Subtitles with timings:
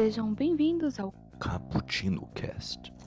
[0.00, 2.90] Sejam bem-vindos ao Cappuccino Cast.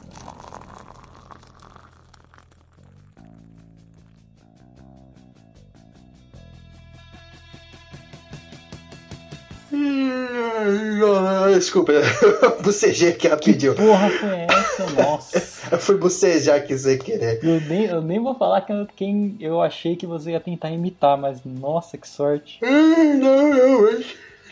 [11.54, 12.04] Desculpa, eu
[12.62, 13.74] bocejei aqui rapidinho.
[13.74, 14.90] Que porra foi essa?
[14.92, 15.44] Nossa.
[15.72, 17.40] Eu fui bocejar aqui sem querer.
[17.44, 20.70] Eu nem, eu nem vou falar que eu- quem eu achei que você ia tentar
[20.72, 22.60] imitar, mas nossa, que sorte.
[22.64, 24.04] Ai, não, não,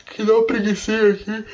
[0.06, 1.46] que uma preguiça aqui.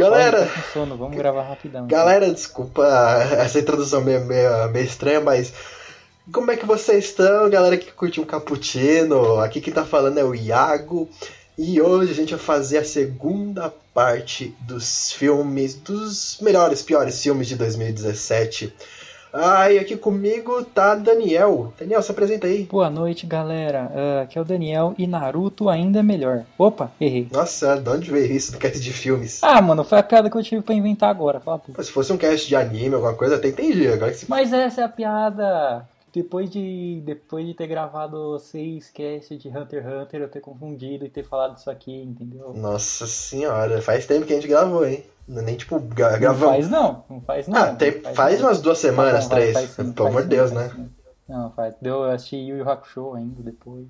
[0.00, 1.86] Galera, Olha, tá sono, vamos gravar rapidão.
[1.86, 2.84] galera, desculpa
[3.38, 5.52] essa introdução meio, meio, meio estranha, mas
[6.32, 9.38] como é que vocês estão, galera que curte um cappuccino?
[9.40, 11.08] Aqui quem tá falando é o Iago.
[11.58, 17.48] E hoje a gente vai fazer a segunda parte dos filmes, dos melhores, piores filmes
[17.48, 18.72] de 2017.
[19.32, 21.72] Ah, e aqui comigo tá Daniel.
[21.78, 22.64] Daniel, se apresenta aí.
[22.64, 23.90] Boa noite, galera.
[23.94, 26.44] Ah, aqui é o Daniel e Naruto ainda é melhor.
[26.58, 27.28] Opa, errei.
[27.30, 29.40] Nossa, de onde veio isso do cast de filmes?
[29.42, 31.38] Ah, mano, foi a piada que eu tive pra inventar agora.
[31.40, 31.58] Fala.
[31.58, 33.86] Pô, Se fosse um cast de anime, alguma coisa, até entendi.
[33.86, 34.28] Agora que se...
[34.28, 35.86] Mas essa é a piada.
[36.12, 41.04] Depois de, depois de ter gravado seis casts de Hunter x Hunter, eu ter confundido
[41.04, 42.52] e ter falado isso aqui, entendeu?
[42.54, 45.04] Nossa senhora, faz tempo que a gente gravou, hein?
[45.28, 47.56] Não é Nem tipo, gra- Não faz não, não faz não.
[47.56, 48.48] Ah, tem- Não faz não.
[48.48, 49.52] umas duas semanas, vai, três.
[49.52, 50.74] faz sim, Pelo faz amor de Deus, faz né?
[50.74, 50.90] sim.
[51.28, 51.74] Não, faz.
[51.80, 53.86] Deu, eu assisti Yu Yu Hakusho ainda depois.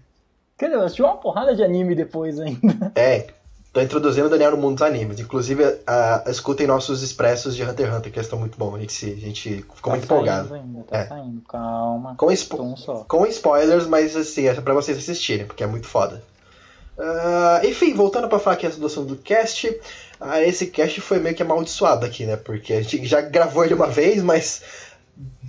[0.58, 2.92] Quer dizer, eu assisti uma porrada de anime depois ainda.
[2.94, 3.28] É,
[3.72, 5.20] tô introduzindo o Daniel no mundo dos animes.
[5.20, 8.74] Inclusive, ah, escutem nossos expressos de Hunter x Hunter, que estão muito bons.
[8.74, 10.54] A gente, se- a gente ficou Tá muito empolgado.
[10.54, 11.06] Ainda, tá É.
[11.06, 12.14] saindo, calma.
[12.16, 13.04] Com, spo- Tom só.
[13.08, 16.22] com spoilers, mas assim, é pra vocês assistirem, porque é muito foda.
[16.98, 19.74] Ah, enfim, voltando pra falar aqui a situação do cast,
[20.20, 22.36] ah, esse cast foi meio que amaldiçoado aqui, né?
[22.36, 24.62] Porque a gente já gravou ele uma vez, mas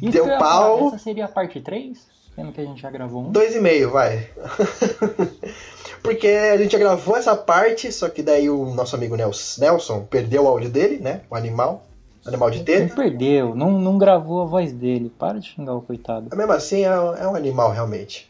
[0.02, 0.78] Isso Deu pau.
[0.80, 1.98] falar, Essa seria a parte 3?
[2.36, 3.32] Sendo que a gente já gravou um.
[3.32, 4.30] dois e meio, vai.
[6.04, 10.02] Porque a gente já gravou essa parte, só que daí o nosso amigo Nels- Nelson
[10.10, 11.22] perdeu o áudio dele, né?
[11.30, 11.86] O animal.
[12.26, 12.94] Animal de Não ter.
[12.94, 15.12] perdeu, não, não gravou a voz dele.
[15.18, 16.36] Para de xingar o coitado.
[16.36, 18.30] Mesmo assim, é, é um animal realmente.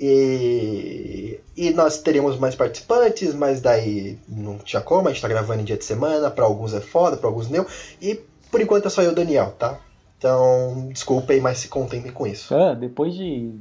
[0.00, 5.60] E, e nós teríamos mais participantes, mas daí não tinha como, a gente tá gravando
[5.62, 7.64] em dia de semana, pra alguns é foda, pra alguns não.
[8.00, 9.78] E por enquanto é só eu e o Daniel, tá?
[10.18, 12.54] Então, desculpem, mas se contentem com isso.
[12.54, 13.54] Ah, depois de.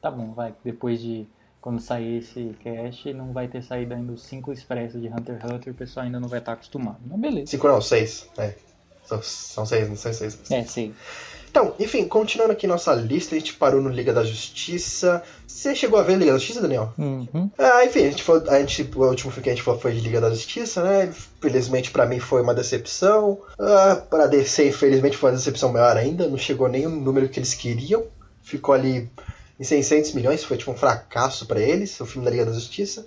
[0.00, 0.54] Tá bom, vai.
[0.64, 1.26] Depois de.
[1.66, 5.50] Quando sair esse cast, não vai ter saído ainda os 5 expressos de Hunter x
[5.50, 6.98] Hunter, o pessoal ainda não vai estar acostumado.
[7.04, 7.50] Mas beleza.
[7.50, 8.28] Cinco não, seis.
[8.38, 8.54] É.
[9.04, 10.38] São, são seis, não são seis.
[10.48, 10.94] É, sei.
[11.50, 15.24] Então, enfim, continuando aqui nossa lista, a gente parou no Liga da Justiça.
[15.44, 16.94] Você chegou a ver Liga da Justiça, Daniel?
[16.96, 17.50] Uhum.
[17.58, 19.92] Ah, enfim, a gente foi, a gente, o último filme que a gente falou foi
[19.92, 21.12] de Liga da Justiça, né?
[21.40, 23.40] Felizmente pra mim foi uma decepção.
[23.58, 26.28] Ah, pra DC, infelizmente, foi uma decepção maior ainda.
[26.28, 28.04] Não chegou nem o número que eles queriam.
[28.40, 29.10] Ficou ali
[29.58, 33.06] em 600 milhões, foi tipo um fracasso pra eles, o filme da Liga da Justiça.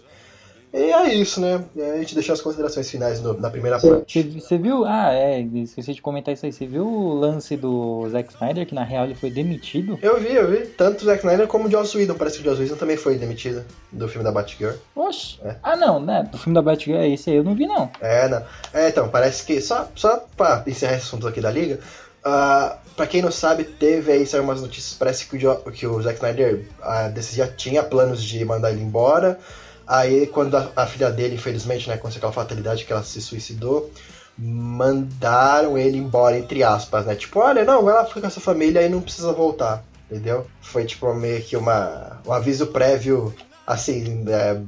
[0.71, 1.63] E é isso, né?
[1.95, 4.21] A gente deixou as considerações finais no- na primeira parte.
[4.21, 4.85] Você você viu?
[4.85, 6.53] Ah, é, esqueci de comentar isso aí.
[6.53, 9.97] Você viu o lance do Zack Snyder, que na real ele foi demitido?
[9.99, 10.67] Eu vi, eu vi.
[10.67, 12.13] Tanto o Zack Snyder como o Joss Whedon.
[12.13, 14.73] Parece que o Joss Whedon também foi demitido do filme da Batgirl.
[14.95, 15.39] Oxe.
[15.43, 15.55] É.
[15.63, 16.29] Ah, não, né?
[16.31, 17.89] Do filme da Batgirl, esse aí eu não vi, não.
[17.99, 18.43] É, não.
[18.71, 19.59] É, então, parece que.
[19.61, 21.79] Só, só pra encerrar esse assunto aqui da Liga.
[22.23, 24.93] Ah, pra quem não sabe, teve aí saiu umas notícias.
[24.97, 28.81] Parece que o, que o Zack Snyder a DC já tinha planos de mandar ele
[28.81, 29.39] embora.
[29.87, 33.89] Aí, quando a, a filha dele, infelizmente, né, aconteceu aquela fatalidade que ela se suicidou,
[34.37, 37.15] mandaram ele embora, entre aspas, né?
[37.15, 40.45] Tipo, olha, não, lá ficar com essa família e não precisa voltar, entendeu?
[40.61, 43.33] Foi tipo meio que uma, um aviso prévio,
[43.65, 44.61] assim, é,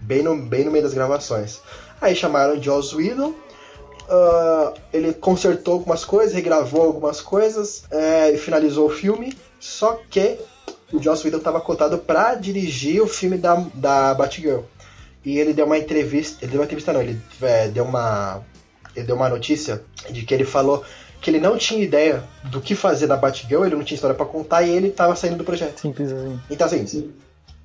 [0.00, 1.60] bem, no, bem no meio das gravações.
[2.00, 3.34] Aí chamaram o Joss Whedon,
[4.08, 9.36] ah, ele consertou algumas coisas, regravou algumas coisas é, e finalizou o filme.
[9.60, 10.38] Só que
[10.92, 14.62] o Joss Whedon estava cotado para dirigir o filme da, da Batgirl.
[15.24, 18.42] E ele deu uma entrevista, ele deu uma entrevista não, ele é, deu uma
[18.96, 20.84] ele deu uma notícia de que ele falou
[21.20, 24.24] que ele não tinha ideia do que fazer na Batgirl, ele não tinha história para
[24.24, 25.80] contar e ele tava saindo do projeto.
[25.80, 26.40] Simples assim.
[26.48, 27.12] Então assim,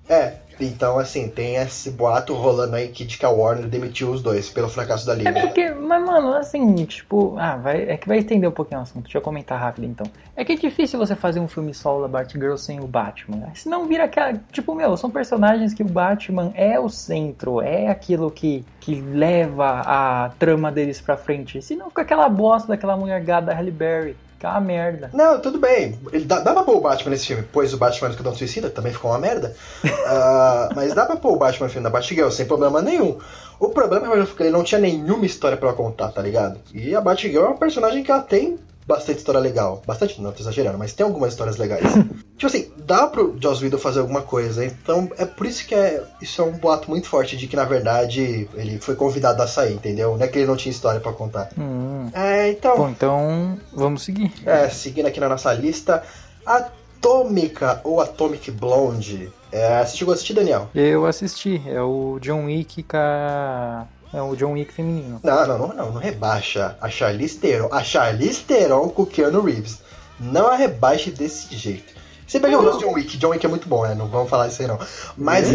[0.09, 4.21] é, então assim, tem esse boato rolando aí que de que a Warner demitiu os
[4.21, 5.41] dois pelo fracasso da É Liga.
[5.41, 9.03] porque, mas mano, assim, tipo, ah, vai, é que vai estender um pouquinho o assunto.
[9.03, 10.05] Deixa eu comentar rápido então.
[10.35, 13.37] É que é difícil você fazer um filme solo da Batgirl sem o Batman.
[13.37, 13.51] né?
[13.55, 14.33] Senão vira aquela.
[14.51, 19.81] Tipo, meu, são personagens que o Batman é o centro, é aquilo que, que leva
[19.85, 21.61] a trama deles pra frente.
[21.61, 24.15] Senão fica aquela bosta daquela mulher gada da Halle Berry.
[24.43, 25.09] Fica uma merda.
[25.13, 25.97] Não, tudo bem.
[26.11, 28.69] Ele dá, dá pra pôr o Batman nesse filme, pois o Batman do Esquadrão Suicida
[28.69, 29.55] também ficou uma merda.
[30.05, 33.17] Ah, mas dá pra pôr o Batman no filme da Batgirl sem problema nenhum.
[33.57, 36.59] O problema é que ele não tinha nenhuma história pra contar, tá ligado?
[36.73, 39.81] E a Batgirl é uma personagem que ela tem bastante história legal.
[39.85, 41.83] Bastante, não, tô exagerando, mas tem algumas histórias legais.
[42.37, 46.03] tipo assim, dá pro Joss Whedon fazer alguma coisa, então é por isso que é,
[46.21, 49.73] isso é um boato muito forte de que, na verdade, ele foi convidado a sair,
[49.73, 50.17] entendeu?
[50.17, 51.49] Não é que ele não tinha história para contar.
[51.57, 52.09] Hum.
[52.13, 52.77] É, então...
[52.77, 54.31] Bom, então vamos seguir.
[54.45, 56.03] É, seguindo aqui na nossa lista,
[56.45, 59.31] Atômica ou Atomic Blonde.
[59.51, 60.69] É, você chegou a assistir, Daniel?
[60.73, 63.85] Eu assisti, é o John Wick com a...
[64.13, 65.19] É o John Wick feminino.
[65.23, 67.69] Não, não, não, não, não rebaixa a Charlize Theron.
[67.71, 69.79] A Charlize Theron com o Keanu Reeves.
[70.19, 71.93] Não a rebaixe desse jeito.
[72.27, 73.95] Você pega o John Wick, John Wick é muito bom, né?
[73.95, 74.79] Não vamos falar isso aí não.
[75.17, 75.49] Mas,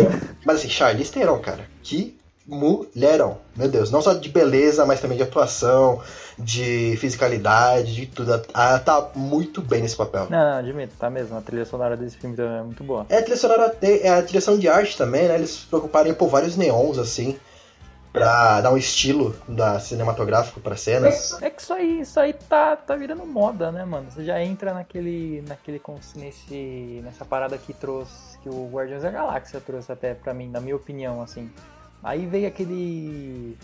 [0.45, 2.19] mas assim, Charlize Theron, cara, que
[2.49, 3.39] mulherão.
[3.55, 6.01] Meu Deus, não só de beleza, mas também de atuação,
[6.39, 8.33] de fisicalidade, de tudo.
[8.55, 10.27] Ela tá muito bem nesse papel.
[10.31, 11.37] Não, não, admito, tá mesmo.
[11.37, 13.05] A trilha sonora desse filme também é muito boa.
[13.09, 15.35] É, a trilha sonora é a direção de arte também, né?
[15.35, 17.39] Eles se preocuparam em pôr vários neons, assim,
[18.13, 21.41] pra dar um estilo da cinematográfico pra cenas.
[21.43, 24.11] É que isso aí, isso aí tá, tá virando moda, né, mano?
[24.11, 25.81] Você já entra naquele, naquele
[26.17, 30.61] nesse, nessa parada que trouxe, que o Guardiões da Galáxia trouxe até pra mim, na
[30.61, 31.51] minha opinião, assim.
[32.03, 33.57] Aí veio aquele.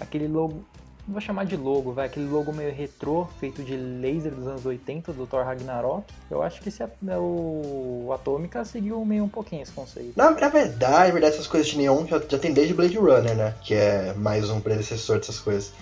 [0.00, 0.64] aquele logo.
[1.06, 2.06] Não vou chamar de logo, vai.
[2.06, 6.04] Aquele logo meio retrô, feito de laser dos anos 80, do Thor Ragnarok.
[6.30, 10.12] Eu acho que esse, o, o Atômica seguiu meio um pouquinho esse conceito.
[10.16, 13.34] Na, na verdade, na verdade, essas coisas de neon já, já tem desde Blade Runner,
[13.36, 13.54] né?
[13.62, 15.72] Que é mais um predecessor dessas coisas.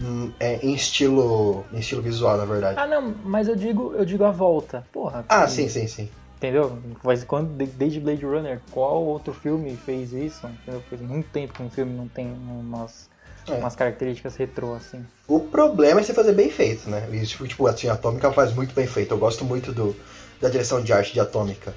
[0.00, 1.64] Hum, É, em estilo.
[1.72, 2.76] Em estilo visual, na verdade.
[2.78, 4.84] Ah, não, mas eu digo, eu digo a volta.
[4.92, 5.24] Porra.
[5.28, 6.08] Ah, que- sim, sim, sim.
[6.36, 6.76] Entendeu?
[7.02, 10.44] Faz quando, de- desde Blade Runner, qual outro filme fez isso?
[10.46, 10.82] Entendeu?
[10.90, 13.08] Faz muito tempo que um filme não tem umas,
[13.48, 13.52] É.
[13.54, 15.04] umas características retrô assim.
[15.28, 17.06] O problema é você fazer bem feito, né?
[17.12, 19.12] E, tipo, tipo, assim, a Atômica faz muito bem feito.
[19.12, 19.94] Eu gosto muito do,
[20.40, 21.74] da direção de arte de Atômica.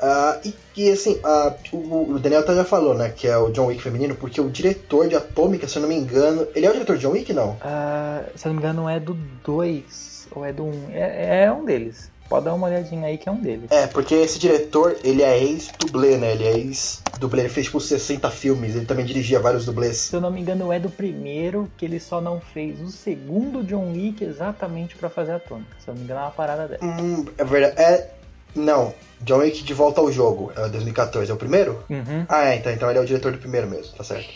[0.00, 3.10] Ah, e, e, assim, ah, o, o Daniel até já falou, né?
[3.10, 5.96] Que é o John Wick feminino, porque o diretor de Atômica, se eu não me
[5.96, 6.46] engano.
[6.54, 7.56] Ele é o diretor de John Wick, não?
[7.60, 9.14] Ah, se eu não me engano, é do
[9.44, 10.68] 2 ou é do 1.
[10.68, 10.90] Um.
[10.90, 12.10] É, é um deles.
[12.28, 13.70] Pode dar uma olhadinha aí que é um deles.
[13.70, 16.32] É, porque esse diretor, ele é ex-dublê, né?
[16.32, 17.42] Ele é ex-dublê.
[17.42, 18.76] Ele fez, tipo, 60 filmes.
[18.76, 19.96] Ele também dirigia vários dublês.
[19.96, 23.64] Se eu não me engano, é do primeiro que ele só não fez o segundo
[23.64, 25.70] John Wick exatamente pra fazer a tônica.
[25.78, 26.84] Se eu não me engano, é uma parada dessa.
[26.84, 27.80] Hum, é verdade.
[27.80, 28.10] É.
[28.54, 28.92] Não.
[29.22, 30.52] John Wick de volta ao jogo.
[30.54, 31.30] É o 2014.
[31.30, 31.82] É o primeiro?
[31.88, 32.26] Uhum.
[32.28, 34.28] Ah, é, então, então ele é o diretor do primeiro mesmo, tá certo.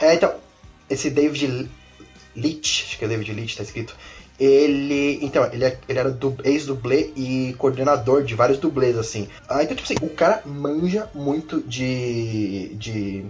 [0.00, 0.34] É, então,
[0.88, 1.70] esse David
[2.34, 3.94] Leitch, acho que é David Leitch, tá escrito.
[4.40, 5.18] Ele.
[5.22, 9.28] Então, ele, é- ele era du- ex-dublê e coordenador de vários dublês, assim.
[9.48, 12.74] Ah, então, tipo assim, o cara manja muito de.
[12.74, 13.24] de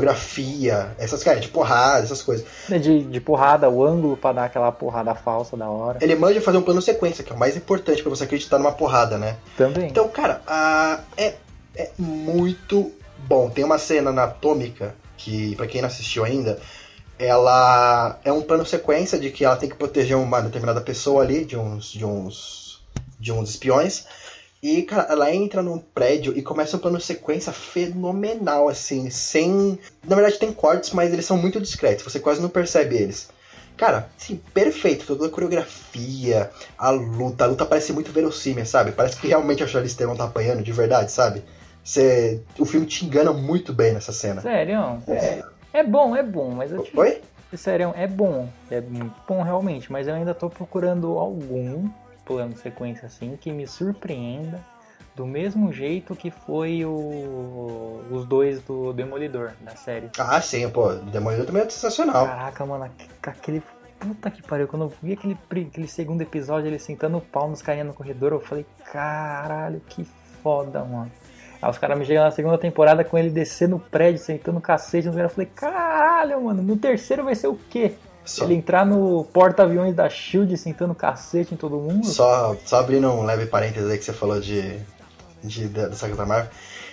[0.00, 2.46] coreografia, essas caras, de porrada, essas coisas.
[2.68, 5.98] De, de porrada, o ângulo pra dar aquela porrada falsa da hora.
[6.02, 8.72] Ele manja fazer um plano sequência, que é o mais importante pra você acreditar numa
[8.72, 9.36] porrada, né?
[9.56, 9.88] Também.
[9.88, 11.34] Então, cara, a- é,
[11.76, 12.92] é muito
[13.26, 13.48] bom.
[13.50, 16.58] Tem uma cena na Atômica, que, pra quem não assistiu ainda,
[17.20, 21.44] ela é um plano sequência de que ela tem que proteger uma determinada pessoa ali,
[21.44, 21.92] de uns.
[21.92, 22.82] de uns.
[23.18, 24.06] de uns espiões.
[24.62, 29.78] E, cara, ela entra num prédio e começa um plano sequência fenomenal, assim, sem.
[30.06, 33.28] Na verdade tem cortes, mas eles são muito discretos, você quase não percebe eles.
[33.76, 38.92] Cara, sim, perfeito, toda a coreografia, a luta, a luta parece muito verossímil, sabe?
[38.92, 41.42] Parece que realmente a Charlize Theron tá apanhando de verdade, sabe?
[41.82, 44.42] Você, o filme te engana muito bem nessa cena.
[44.42, 45.02] Sério?
[45.08, 45.42] É.
[45.82, 46.98] bom, é bom, mas eu te...
[46.98, 47.20] Oi?
[47.54, 48.48] Sério, é bom.
[48.70, 51.88] É muito bom realmente, mas eu ainda tô procurando algum
[52.24, 54.60] plano de sequência assim que me surpreenda
[55.16, 58.00] do mesmo jeito que foi o...
[58.10, 60.10] os dois do Demolidor da série.
[60.18, 62.26] Ah, sim, pô, o Demolidor também é sensacional.
[62.26, 63.62] Caraca, mano, aque- aquele.
[63.98, 65.36] Puta que pariu, quando eu vi aquele,
[65.68, 70.04] aquele segundo episódio, ele sentando o pau nos carinha no corredor, eu falei, caralho, que
[70.42, 71.10] foda, mano.
[71.60, 74.60] Aí os caras me chegam na segunda temporada com ele descendo o prédio, sentando o
[74.62, 77.92] cacete nos caras, eu falei, caralho, mano, no terceiro vai ser o quê?
[78.24, 82.06] Só, Ele entrar no porta-aviões da Shield sentando cacete em todo mundo?
[82.06, 84.78] só, só abrindo um leve parênteses aí que você falou de,
[85.42, 86.50] de, da saga da Marvel.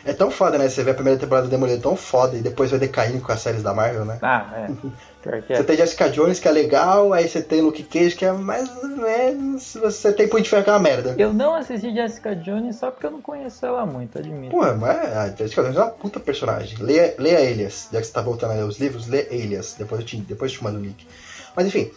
[0.08, 0.70] É tão foda, né?
[0.70, 3.42] Você vê a primeira temporada do Demolidor tão foda e depois vai decaindo com as
[3.42, 4.18] séries da Marvel, né?
[4.22, 4.68] Ah, é.
[5.28, 5.64] Que Você é.
[5.64, 8.88] tem Jessica Jones, que é legal, aí você tem Luke Cage, que é mais ou
[8.88, 9.74] menos.
[9.74, 11.16] Você tem Punho de Ferro, que é uma merda.
[11.18, 14.52] Eu não assisti Jessica Jones só porque eu não conheço ela muito, admito.
[14.52, 16.78] Porra, mas a Jessica Jones é uma puta personagem.
[16.80, 19.76] Leia, leia Elias, já que você tá voltando a ler os livros, lê Elias.
[19.78, 21.06] Depois eu te, depois eu te mando o link.
[21.54, 21.92] Mas enfim.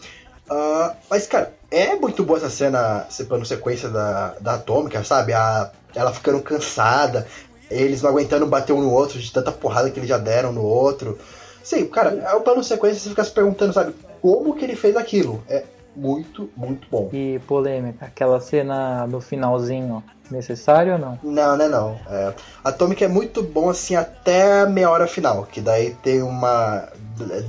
[0.49, 5.31] ah, mas, cara, é muito boa essa cena, esse plano sequência da, da Atômica, sabe?
[5.31, 7.25] A, ela ficando cansada,
[7.71, 10.63] eles não aguentando bater um no outro de tanta porrada que eles já deram no
[10.63, 11.17] outro.
[11.63, 14.95] Sim, cara, é o plano sequência, você fica se perguntando, sabe, como que ele fez
[14.97, 15.43] aquilo?
[15.47, 15.63] É
[15.95, 17.09] muito, muito bom.
[17.13, 21.19] E polêmica, aquela cena no finalzinho, necessário ou não?
[21.21, 21.99] Não, não é não.
[22.09, 26.87] É, Atomic é muito bom assim até a meia hora final, que daí tem uma.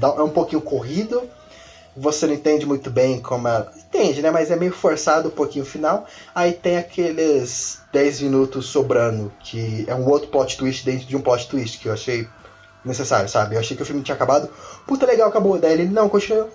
[0.01, 1.23] dá- É um pouquinho corrido,
[1.97, 3.71] você não entende muito bem como ela.
[3.77, 4.31] Entende, né?
[4.31, 6.07] Mas é meio forçado um pouquinho o final.
[6.35, 11.21] Aí tem aqueles 10 minutos sobrando, que é um outro plot twist dentro de um
[11.21, 12.27] plot twist, que eu achei
[12.85, 13.55] necessário, sabe?
[13.55, 14.49] Eu achei que o filme tinha acabado.
[14.87, 15.59] Puta legal, acabou.
[15.59, 16.49] Daí ele, não, continua.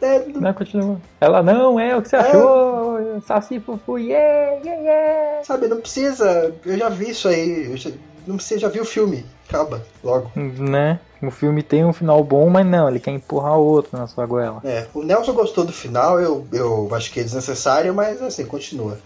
[0.00, 0.98] É, Não, continua.
[1.20, 3.20] Ela, não, é o que você achou?
[3.26, 5.44] Saci fufu, yeah, yeah, yeah.
[5.44, 6.54] sabe, não precisa.
[6.64, 7.70] Eu já vi isso aí.
[7.70, 7.90] eu já-
[8.26, 9.24] não precisa, já vi o filme.
[9.48, 10.30] Acaba, logo.
[10.36, 11.00] Né?
[11.22, 14.24] O filme tem um final bom, mas não, ele quer empurrar o outro na sua
[14.24, 14.60] goela.
[14.64, 18.98] É, o Nelson gostou do final, eu, eu acho que é desnecessário, mas assim, continua.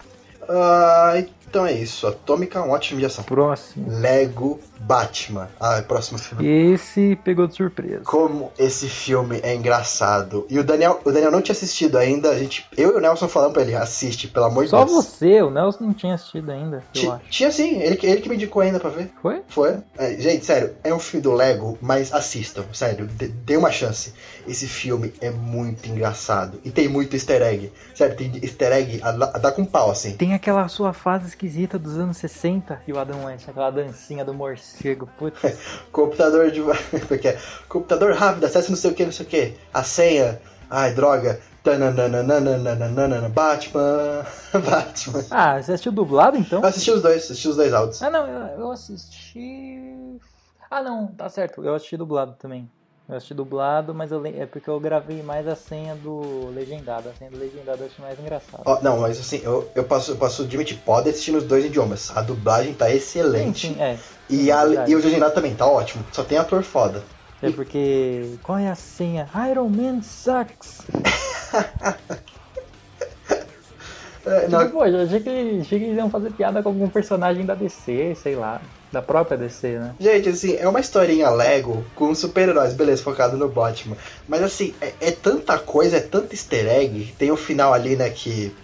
[0.47, 1.23] Ah,
[1.55, 2.05] então é isso.
[2.05, 3.23] Atômica é um ótimo de ação.
[3.23, 3.85] Próximo.
[3.89, 5.47] Lego Batman.
[5.59, 6.45] Ah, próximo filme.
[6.45, 8.01] Esse pegou de surpresa.
[8.03, 10.45] Como esse filme é engraçado.
[10.49, 12.29] E o Daniel, o Daniel não tinha assistido ainda.
[12.31, 14.91] A gente, eu e o Nelson falando pra ele, assiste, pelo amor de Só Deus.
[15.05, 17.21] você, o Nelson não tinha assistido ainda, eu Ti- acho.
[17.29, 19.09] Tinha sim, ele, que- ele que me indicou ainda pra ver.
[19.21, 19.41] Foi?
[19.47, 19.77] Foi?
[19.97, 24.13] É, gente, sério, é um filme do Lego, mas assistam, sério, dê, dê uma chance.
[24.47, 26.59] Esse filme é muito engraçado.
[26.65, 27.71] E tem muito easter egg.
[27.95, 30.17] Sério, tem easter egg a, a dar com pau, assim.
[30.17, 34.33] Tem aquela sua fase esquisita dos anos 60 e o Adam West, aquela dancinha do
[34.33, 35.07] morcego.
[35.17, 35.39] Putz,
[35.91, 36.61] Computador de.
[37.07, 39.53] Porque é, computador rápido, acesse não sei o que, não sei o que.
[39.73, 40.41] A senha.
[40.69, 41.39] Ai, droga.
[43.29, 44.25] Batman.
[44.53, 45.25] Batman.
[45.31, 46.61] Ah, você assistiu dublado então?
[46.61, 48.01] Eu assisti os dois, assisti os dois áudios.
[48.01, 50.19] Ah, não, eu, eu assisti.
[50.69, 52.69] Ah, não, tá certo, eu assisti dublado também.
[53.07, 57.07] Eu assisti dublado, mas eu, é porque eu gravei mais a senha do legendado.
[57.09, 58.63] A senha do legendado eu achei mais engraçado.
[58.65, 62.11] Ó, não, mas assim, eu, eu, posso, eu posso admitir, pode assistir nos dois idiomas.
[62.17, 63.67] A dublagem tá sim, excelente.
[63.67, 63.97] sim, é.
[64.27, 64.91] E, a, Verdade.
[64.91, 66.03] e o legendado também tá ótimo.
[66.11, 67.03] Só tem ator foda.
[67.43, 68.37] É porque.
[68.41, 69.29] Qual é a senha?
[69.51, 70.81] Iron Man sucks!
[74.25, 76.89] É, não, Tipo, pô, eu achei que, achei que eles iam fazer piada com algum
[76.89, 78.61] personagem da DC, sei lá.
[78.91, 79.93] Da própria DC, né?
[79.99, 83.97] Gente, assim, é uma historinha Lego com super-heróis, beleza, focado no Batman.
[84.27, 87.13] Mas assim, é, é tanta coisa, é tanto easter egg.
[87.17, 88.55] Tem o final ali, né, que.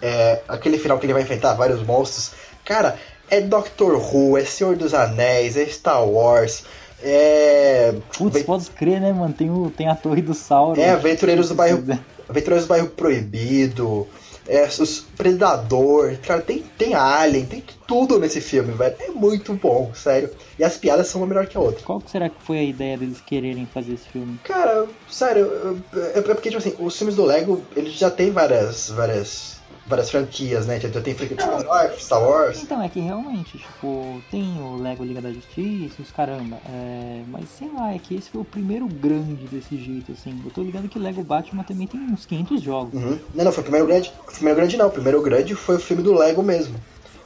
[0.00, 2.32] É aquele final que ele vai enfrentar vários monstros.
[2.64, 2.96] Cara,
[3.30, 6.64] é Doctor Who, é Senhor dos Anéis, é Star Wars,
[7.02, 7.94] é.
[8.16, 9.32] Putz, Vem- pode crer, né, mano?
[9.32, 10.80] Tem, o, tem a Torre do Sauron.
[10.80, 11.82] É, Aventureiros do Bairro.
[12.28, 14.06] Aventureiros do Bairro Proibido.
[14.46, 18.96] É, os Predador, cara, tem, tem Alien, tem tudo nesse filme, velho.
[18.98, 20.30] É muito bom, sério.
[20.58, 21.84] E as piadas são uma melhor que a outra.
[21.84, 24.38] Qual que será que foi a ideia deles quererem fazer esse filme?
[24.44, 28.90] Cara, sério, é é porque, tipo assim, os filmes do Lego, eles já tem várias,
[28.90, 30.78] várias, várias franquias, né?
[30.78, 32.62] Já tem franquia de Star Wars.
[32.62, 36.58] Então, é que realmente, tipo, tem o Lego Liga da Justiça, os caramba.
[36.66, 40.40] É, mas sei lá, é que esse foi o primeiro grande desse jeito, assim.
[40.44, 42.94] Eu tô ligado que Lego Batman também tem uns 500 jogos.
[42.94, 43.18] Uhum.
[43.34, 44.12] Não, não, foi o primeiro grande.
[44.28, 46.74] O primeiro grande não, o primeiro grande foi o filme do Lego mesmo.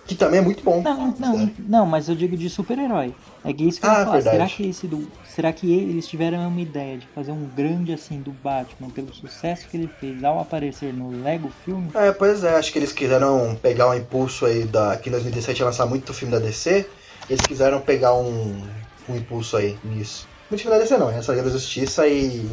[0.06, 0.82] Que também é muito bom.
[0.82, 3.12] Não, não, não, mas eu digo de super-herói.
[3.44, 4.22] É que isso que eu Ah, ia falar.
[4.22, 5.10] Será que esse do.
[5.25, 9.66] Será que eles tiveram uma ideia de fazer um grande assim do Batman pelo sucesso
[9.68, 11.90] que ele fez ao aparecer no Lego filme?
[11.94, 14.96] É, pois é, acho que eles quiseram pegar um impulso aí da.
[14.96, 16.86] Que em 2017 ia lançar muito filme da DC.
[17.28, 18.62] Eles quiseram pegar um,
[19.08, 20.28] um impulso aí nisso.
[20.48, 22.48] Muito filme da DC não, é essa Liga da Justiça e.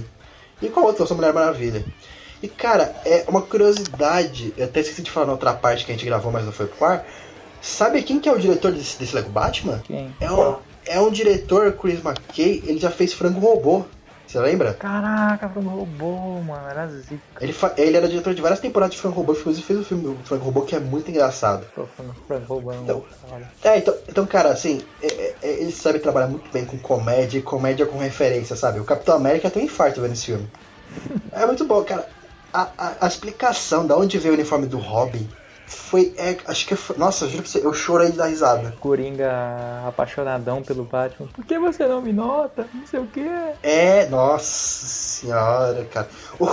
[0.60, 1.04] E qual outro?
[1.04, 1.86] Nossa Mulher Maravilha.
[2.42, 5.96] E cara, é uma curiosidade, eu até esqueci de falar na outra parte que a
[5.96, 7.06] gente gravou, mas não foi pro ar.
[7.64, 9.82] Sabe quem que é o diretor desse, desse Lego Batman?
[9.86, 10.14] Quem?
[10.20, 13.86] É um, é um diretor, Chris McKay, ele já fez Frango Robô.
[14.28, 14.74] Você lembra?
[14.74, 16.68] Caraca, um robô, mano.
[16.68, 17.18] Era zica.
[17.40, 20.04] Ele, fa- ele era diretor de várias temporadas de Frango Robô, inclusive fez o filme
[20.04, 21.66] do Frango Robô, que é muito engraçado.
[21.96, 22.82] Falando Frank roubando.
[22.84, 23.04] Então.
[23.64, 27.38] É, então, então cara, assim, é- é- é- ele sabe trabalhar muito bem com comédia
[27.38, 28.80] e comédia com referência, sabe?
[28.80, 30.48] O Capitão América tem um infarto vendo esse filme.
[31.32, 32.08] É muito bom, cara.
[32.54, 35.28] A, a- a explicação de onde veio o uniforme do Robin
[35.66, 36.14] foi.
[36.18, 36.98] é, acho que foi.
[36.98, 38.74] Nossa, juro pra você, eu chorei dar risada.
[38.80, 41.28] Coringa apaixonadão pelo Batman.
[41.28, 42.68] Por que você não me nota?
[42.74, 43.30] Não sei o quê.
[43.62, 46.10] É, nossa senhora, cara.
[46.40, 46.48] O,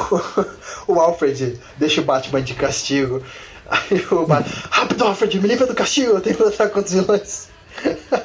[0.93, 3.23] o Alfred deixa o Batman de castigo.
[3.69, 4.63] Aí o Batman.
[4.71, 7.49] Rápido, Alfred, me livra do castigo, eu tenho que lutar contra os vilões.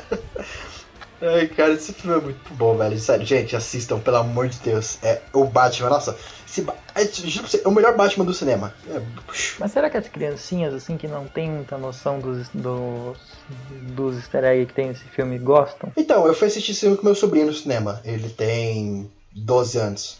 [1.21, 2.99] Ai, cara, esse filme é muito bom, velho.
[2.99, 4.99] Sério, gente, assistam, pelo amor de Deus.
[5.01, 6.15] É o Batman, nossa.
[6.55, 7.01] Esse, ba- é,
[7.63, 8.73] é o melhor Batman do cinema.
[8.89, 9.01] É.
[9.59, 13.17] Mas será que as criancinhas, assim, que não tem muita noção dos, dos,
[13.93, 15.91] dos easter eggs que tem nesse filme, gostam?
[15.97, 18.01] Então, eu fui assistir esse filme com meu sobrinho no cinema.
[18.05, 20.17] Ele tem 12 anos.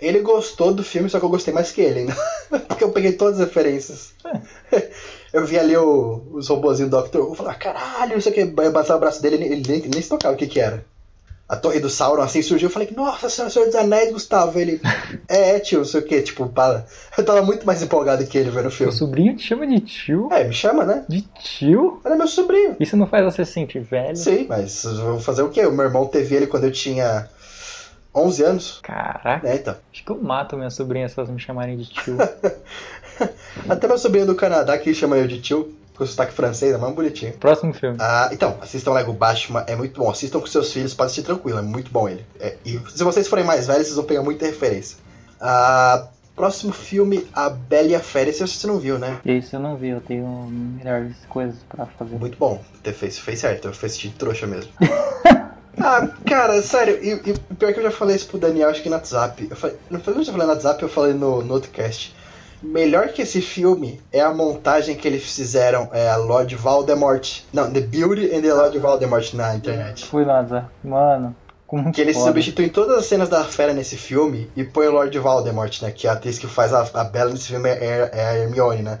[0.00, 2.16] Ele gostou do filme, só que eu gostei mais que ele ainda.
[2.68, 4.12] Porque eu peguei todas as referências.
[5.30, 8.34] Eu vi ali o- os robozinhos do Doctor Who, falei, ah, caralho, não sei o
[8.34, 10.82] que, eu o braço dele, ele, ele nem, nem se tocava o que que era.
[11.48, 14.80] A torre do Sauron, assim, surgiu, eu falei, nossa senhora, Senhor dos Anéis, Gustavo, ele,
[15.26, 16.84] é, é, tio, não sei o que, tipo, para.
[17.16, 18.92] Eu tava muito mais empolgado que ele vendo o filme.
[18.92, 20.28] sobrinho te chama de tio?
[20.30, 21.06] É, me chama, né?
[21.08, 22.02] De tio?
[22.04, 22.76] Ele é meu sobrinho.
[22.78, 24.14] Isso não faz você se sentir velho?
[24.14, 25.64] Sim, mas vou fazer o quê?
[25.64, 27.26] O meu irmão teve ele quando eu tinha
[28.14, 28.78] 11 anos.
[28.82, 29.74] Caraca, É, então.
[29.90, 32.18] acho que eu mato minha sobrinha se elas me chamarem de tio.
[33.68, 36.94] Até meu sobrinho do Canadá que chama eu de tio, com sotaque francês, é mais
[36.94, 37.32] bonitinho.
[37.34, 37.98] Próximo filme.
[38.00, 40.08] Ah, então, assistam Lego Batman, é muito bom.
[40.08, 42.24] Assistam com seus filhos, pode assistir tranquilo, é muito bom ele.
[42.38, 44.96] É, e se vocês forem mais velhos, vocês vão pegar muita referência.
[45.40, 49.18] Ah, próximo filme, A Bela e a Fera, esse você não viu, né?
[49.26, 52.16] Esse eu não vi, eu tenho melhores coisas pra fazer.
[52.16, 52.62] Muito bom.
[52.82, 54.70] Você fez, fez certo, eu fiz de trouxa mesmo.
[55.78, 58.88] ah, cara, sério, e, e pior que eu já falei isso pro Daniel, acho que
[58.88, 59.48] no WhatsApp.
[59.50, 62.14] Eu falei, não foi eu já falei no WhatsApp, eu falei no, no outro cast.
[62.62, 67.42] Melhor que esse filme é a montagem que eles fizeram, é a Lord Voldemort.
[67.52, 70.04] Não, The Beauty and the Lord Voldemort na internet.
[70.04, 70.64] Fui lá, Zé.
[70.82, 71.36] Mano,
[71.66, 72.28] como Que eles foda.
[72.28, 75.90] substituem todas as cenas da fera nesse filme e põe o Lord Voldemort, né?
[75.92, 78.82] Que é a atriz que faz a, a Bella nesse filme é, é a Hermione,
[78.82, 78.98] né?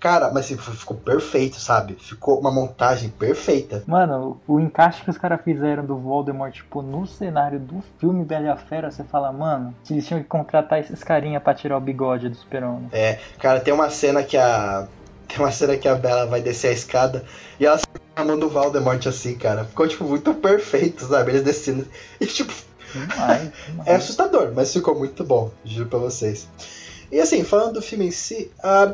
[0.00, 1.94] Cara, mas ficou perfeito, sabe?
[1.94, 3.82] Ficou uma montagem perfeita.
[3.86, 8.46] Mano, o encaixe que os caras fizeram do Voldemort, tipo, no cenário do filme Bela
[8.46, 11.80] e a Fera, você fala, mano, eles tinham que contratar esses carinha pra tirar o
[11.80, 12.88] bigode do super-homem.
[12.92, 14.86] É, cara, tem uma cena que a.
[15.26, 17.22] Tem uma cena que a Bella vai descer a escada
[17.60, 17.78] e ela
[18.16, 19.64] a mão do Voldemort assim, cara.
[19.64, 21.32] Ficou, tipo, muito perfeito, sabe?
[21.32, 21.86] Eles descendo.
[22.20, 22.52] E, tipo,
[22.92, 23.88] Demais, demais.
[23.88, 26.48] é assustador, mas ficou muito bom, juro pra vocês.
[27.10, 28.92] E assim, falando do filme em si, ah,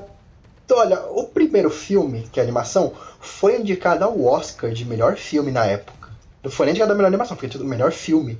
[0.64, 5.50] então, olha, o primeiro filme, que é animação, foi indicado ao Oscar de melhor filme
[5.50, 6.10] na época.
[6.42, 8.38] Não foi nem indicado a melhor animação, foi o melhor filme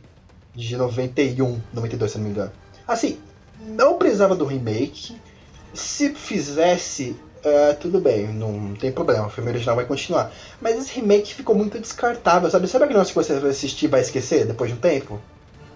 [0.54, 2.52] de 91, 92, se não me engano.
[2.88, 3.18] Assim,
[3.60, 5.20] não precisava do remake.
[5.74, 7.14] Se fizesse,
[7.44, 10.32] ah, tudo bem, não tem problema, o filme original vai continuar.
[10.62, 12.66] Mas esse remake ficou muito descartável, sabe?
[12.68, 15.20] Sabe aquele negócio que você vai assistir e vai esquecer depois de um tempo?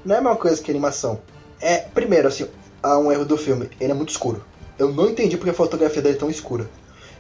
[0.03, 1.21] Não é a mesma coisa que animação.
[1.61, 2.47] É, primeiro, assim,
[2.83, 4.43] há um erro do filme, ele é muito escuro.
[4.79, 6.69] Eu não entendi porque a fotografia dele é tão escura.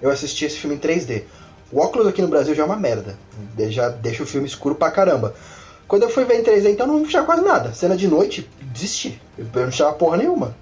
[0.00, 1.24] Eu assisti esse filme em 3D.
[1.72, 3.18] O óculos aqui no Brasil já é uma merda.
[3.58, 5.34] Ele já deixa o filme escuro pra caramba.
[5.86, 7.72] Quando eu fui ver em 3D, então não enxergava quase nada.
[7.72, 9.20] Cena de noite, desisti.
[9.36, 10.54] Eu não enxergava porra nenhuma.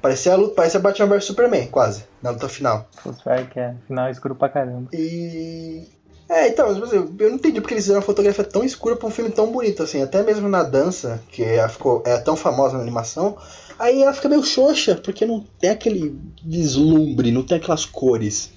[0.00, 2.88] Parecia a luta, parecia Batman vs Superman, quase, na luta final.
[3.02, 3.74] Putz, vai que é.
[3.86, 4.88] Final escuro pra caramba.
[4.94, 5.86] E.
[6.30, 9.32] É, então, eu não entendi porque eles fizeram uma fotografia tão escura pra um filme
[9.32, 10.00] tão bonito, assim.
[10.00, 13.36] Até mesmo na dança, que ela ficou, é tão famosa na animação,
[13.76, 16.16] aí ela fica meio xoxa, porque não tem aquele
[16.46, 18.52] vislumbre, não tem aquelas cores.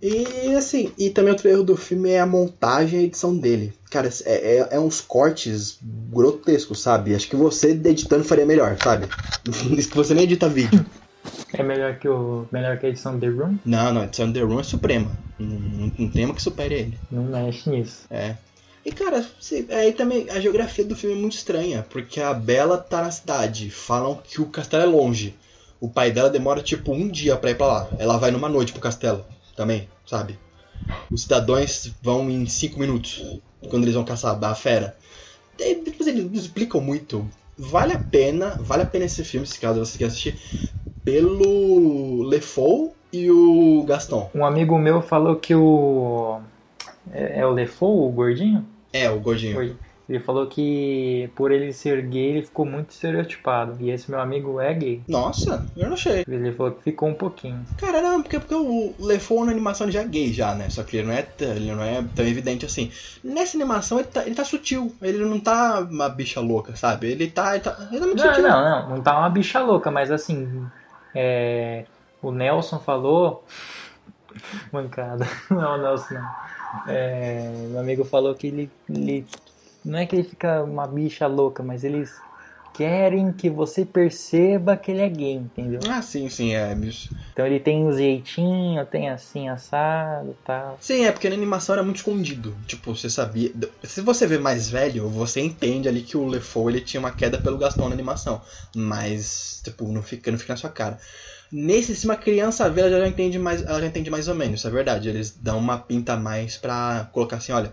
[0.00, 3.74] E assim, e também outro erro do filme é a montagem e a edição dele.
[3.90, 7.14] Cara, é, é, é uns cortes grotescos, sabe?
[7.14, 9.06] Acho que você editando faria melhor, sabe?
[9.76, 10.86] Isso que você nem edita vídeo.
[11.52, 12.46] É melhor que o.
[12.52, 13.58] Melhor que a edição The Room?
[13.64, 15.10] Não, não, a edição The Room é suprema.
[15.38, 16.98] Não, não, não tem uma que supere ele.
[17.10, 18.04] Não mexe nisso.
[18.10, 18.36] É.
[18.84, 22.78] E cara, se- aí também a geografia do filme é muito estranha, porque a Bela
[22.78, 25.34] tá na cidade, falam que o castelo é longe.
[25.80, 27.88] O pai dela demora tipo um dia pra ir pra lá.
[27.98, 29.24] Ela vai numa noite pro castelo
[29.56, 30.38] também, sabe?
[31.10, 33.22] Os cidadãos vão em cinco minutos
[33.70, 34.96] quando eles vão caçar a fera.
[35.58, 37.28] E depois eles explicam muito.
[37.56, 40.36] Vale a pena, vale a pena esse filme, se caso você quer assistir,
[41.08, 44.30] pelo LeFou e o Gaston.
[44.34, 46.38] Um amigo meu falou que o.
[47.10, 48.62] É, é o Lefou, o gordinho?
[48.92, 49.54] É, o gordinho.
[49.54, 49.78] Gordinho.
[50.08, 53.76] Ele falou que por ele ser gay, ele ficou muito estereotipado.
[53.78, 55.02] E esse meu amigo é gay.
[55.06, 56.24] Nossa, eu não achei.
[56.26, 57.60] Ele falou que ficou um pouquinho.
[57.76, 60.70] Cara, não, porque, porque o LeFou na animação ele já é gay já, né?
[60.70, 62.90] Só que ele não é, ele não é tão evidente assim.
[63.22, 67.10] Nessa animação ele tá, ele tá sutil, ele não tá uma bicha louca, sabe?
[67.10, 68.48] Ele tá, ele tá, ele tá muito Não, sutil.
[68.48, 68.88] não, não.
[68.96, 70.66] Não tá uma bicha louca, mas assim.
[71.14, 71.84] É,
[72.22, 73.44] o Nelson falou.
[74.72, 75.26] Mancada.
[75.50, 76.30] Não o Nelson, não.
[76.86, 79.26] É, meu amigo falou que ele, ele.
[79.84, 82.20] Não é que ele fica uma bicha louca, mas eles
[82.78, 85.80] querem que você perceba que ele é gay, entendeu?
[85.88, 86.72] Ah, sim, sim, é.
[86.76, 87.10] bicho.
[87.32, 90.78] Então ele tem um jeitinho, tem assim, assado e tal.
[90.80, 92.56] Sim, é porque na animação era muito escondido.
[92.66, 93.52] Tipo, você sabia.
[93.84, 97.38] Se você vê mais velho, você entende ali que o LeFou ele tinha uma queda
[97.38, 98.40] pelo Gaston na animação.
[98.74, 100.98] Mas, tipo, não fica, não fica na sua cara.
[101.50, 104.60] Nesse, se uma criança vê, ela já entende mais, ela já entende mais ou menos,
[104.60, 105.08] isso é verdade.
[105.08, 107.72] Eles dão uma pinta a mais pra colocar assim, olha,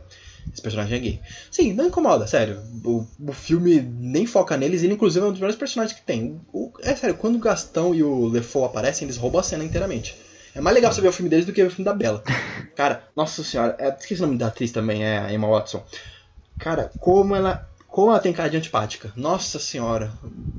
[0.53, 1.21] esse personagem é gay.
[1.51, 2.61] Sim, não incomoda, sério.
[2.83, 6.39] O, o filme nem foca neles, ele inclusive é um dos melhores personagens que tem.
[6.53, 10.15] O- é sério, quando o Gastão e o LeFou aparecem, eles roubam a cena inteiramente.
[10.53, 12.23] É mais legal você ver o filme deles do que ver o filme da Bela.
[12.75, 15.83] Cara, nossa senhora, é, esqueci o nome da atriz também, é a Emma Watson.
[16.57, 17.67] Cara, como ela.
[17.95, 19.13] Como ela tem cara de antipática.
[19.15, 20.11] Nossa senhora.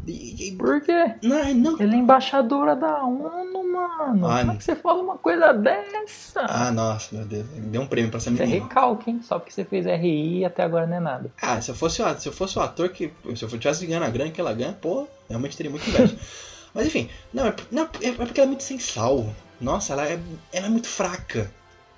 [0.06, 1.16] E- e- Por quê?
[1.22, 1.78] não, não.
[1.78, 4.26] Ele é embaixadora da ONU, mano.
[4.26, 6.46] Ah, Como é que você fala uma coisa dessa?
[6.48, 7.44] Ah, nossa, meu Deus.
[7.46, 8.64] Deu um prêmio pra essa Isso é menina.
[8.64, 9.20] recalque, hein?
[9.22, 11.30] Só porque você fez RI até agora não é nada.
[11.42, 13.12] Ah, se eu fosse, o- se eu fosse o ator que.
[13.36, 16.16] Se eu tivesse ganhando a grana que ela ganha, pô, realmente teria muito inveja.
[16.72, 19.26] Mas enfim, não, é, não, é porque ela é muito sem sal.
[19.60, 20.18] Nossa, ela é,
[20.54, 21.50] ela é muito fraca.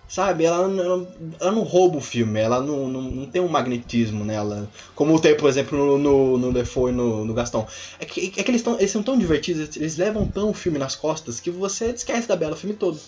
[0.09, 0.45] Sabe?
[0.45, 1.07] Ela, ela,
[1.39, 4.69] ela não rouba o filme, ela não, não, não, tem um magnetismo nela.
[4.95, 7.67] Como tem, por exemplo, no, no, no Defoe e no, no Gastão.
[8.01, 10.79] É que, é que eles, tão, eles são tão divertidos, eles levam tão o filme
[10.79, 12.99] nas costas que você esquece da Bela o filme todo.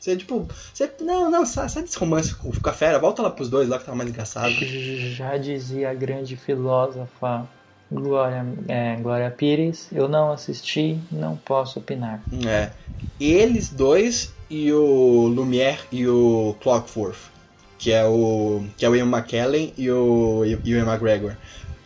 [0.00, 3.48] Você, tipo, você, não, não, sai, sai desse romance com a fera, volta lá pros
[3.48, 4.52] dois lá que tava mais engraçado.
[4.52, 7.48] Já dizia a grande filósofa
[7.90, 12.22] Glória, é, Glória Pires, eu não assisti, não posso opinar.
[12.46, 12.70] É.
[13.18, 17.30] Eles dois e o Lumière e o Clockworth,
[17.78, 21.36] que é o que é o Ian McKellen e o, e o Ian McGregor.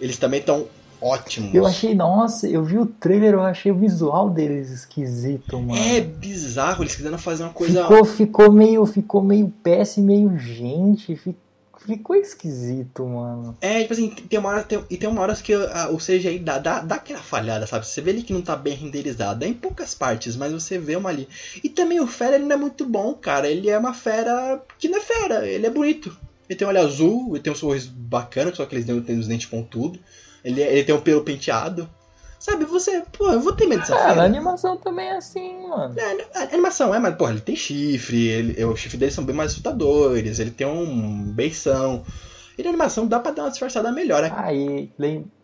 [0.00, 0.66] Eles também estão
[1.00, 1.52] ótimos.
[1.52, 5.76] Eu achei, nossa, eu vi o trailer, eu achei o visual deles esquisito, mano.
[5.76, 7.82] É bizarro, eles quiseram fazer uma coisa.
[7.82, 11.41] Ficou, ficou meio, ficou meio péssimo, meio gente, ficou
[11.86, 13.56] ficou esquisito, mano.
[13.60, 16.38] É, tipo assim, tem uma hora, tem, e tem uma hora que a, o CGI
[16.38, 17.86] dá, dá, dá aquela falhada, sabe?
[17.86, 19.44] Você vê ele que não tá bem renderizado.
[19.44, 21.28] É em poucas partes, mas você vê uma ali.
[21.62, 23.48] E também o Fera, ele não é muito bom, cara.
[23.48, 26.16] Ele é uma fera que não é fera, ele é bonito.
[26.48, 29.26] Ele tem um olho azul, ele tem um sorriso bacana, só que ele tem os
[29.26, 30.00] dentes pontudos.
[30.44, 31.88] Ele, ele tem um pelo penteado.
[32.42, 35.94] Sabe, você, pô, eu vou ter medo dessa Cara, a animação também é assim, mano.
[35.96, 39.52] É, animação é, mas, porra, ele tem chifre, ele, os chifres dele são bem mais
[39.52, 42.04] assustadores, ele tem um beição.
[42.58, 44.22] E na animação dá pra dar uma disfarçada melhor.
[44.22, 44.32] Né?
[44.34, 44.90] Aí,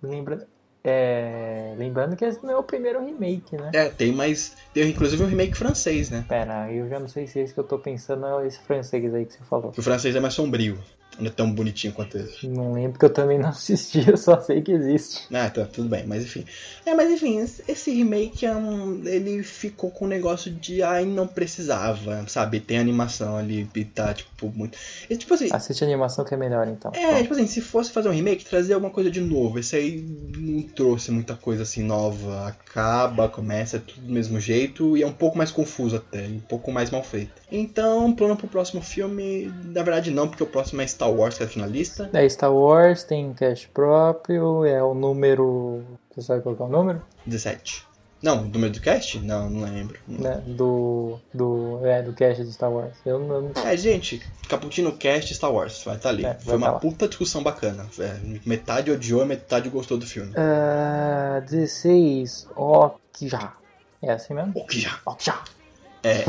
[0.03, 0.45] lembra,
[0.83, 3.71] é, lembrando que esse não é o primeiro remake, né?
[3.75, 4.57] É, tem mais.
[4.75, 6.25] Tem inclusive um remake francês, né?
[6.29, 9.15] Pera, eu já não sei se é esse que eu tô pensando é esse francês
[9.15, 9.73] aí que você falou.
[9.77, 10.77] O francês é mais sombrio.
[11.19, 12.47] Não é tão bonitinho quanto esse.
[12.47, 15.27] Não lembro que eu também não assisti, eu só sei que existe.
[15.33, 16.45] Ah, tá, tudo bem, mas enfim.
[16.85, 21.27] É, mas enfim, esse remake é um, ele ficou com um negócio de ai, não
[21.27, 22.61] precisava, sabe?
[22.61, 24.77] Tem animação ali e tá, tipo, muito.
[25.09, 25.49] E, tipo assim.
[25.53, 26.91] Assiste a animação que é melhor então.
[26.95, 27.23] É, Bom.
[27.23, 29.59] tipo assim, se fosse fazer um remake, trazer alguma coisa de novo.
[29.59, 30.01] Esse aí
[30.37, 32.49] não trouxe muita coisa assim nova.
[32.49, 36.41] Acaba, começa, é tudo do mesmo jeito e é um pouco mais confuso até, um
[36.41, 37.33] pouco mais mal feito.
[37.51, 41.39] Então, plano pro próximo filme, na verdade não, porque o próximo é Star Star Wars
[41.39, 42.11] que é finalista.
[42.13, 45.83] É Star Wars, tem cast próprio, é o número.
[46.11, 47.03] Você sabe qual é o número?
[47.27, 47.87] 17.
[48.21, 49.21] Não, do número do cast?
[49.21, 49.99] Não, não lembro.
[50.07, 50.43] Né?
[50.47, 51.19] Do.
[51.33, 51.81] Do.
[51.87, 52.95] É, do cast de Star Wars.
[53.07, 53.53] Eu não.
[53.65, 56.27] É, gente, Caputino Cast Star Wars, vai estar tá ali.
[56.27, 57.87] É, Foi uma tá puta discussão bacana.
[57.99, 60.33] É, metade odiou, metade gostou do filme.
[60.33, 62.49] Uh, 16.
[63.23, 63.53] já.
[64.03, 64.55] É assim mesmo?
[64.69, 65.01] já.
[65.19, 65.45] já.
[66.03, 66.25] É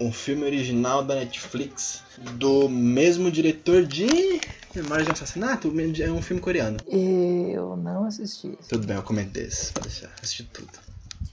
[0.00, 2.02] um filme original da Netflix
[2.36, 4.40] do mesmo diretor de
[4.74, 6.78] Memória de Assassinato, é um filme coreano.
[6.86, 8.56] Eu não assisti.
[8.68, 10.12] Tudo bem, eu comento desse, pode deixar.
[10.22, 10.68] Assisti tudo.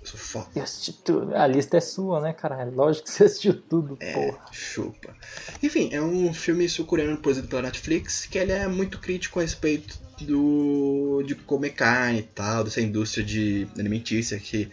[0.02, 0.48] Eu sou foda.
[0.56, 1.36] Eu assisti tudo.
[1.36, 2.74] A lista é sua, né, caralho?
[2.74, 4.46] Lógico que você assistiu tudo, é, porra.
[4.52, 5.16] chupa.
[5.62, 10.00] Enfim, é um filme sul-coreano produzido pela Netflix que ele é muito crítico a respeito
[10.22, 14.72] do de comer carne e tal, dessa indústria de alimentícia que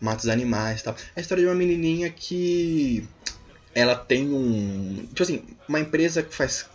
[0.00, 0.94] mata os animais e tal.
[1.16, 3.08] É a história de uma menininha que
[3.74, 5.06] ela tem um.
[5.08, 6.66] Tipo assim, uma empresa que faz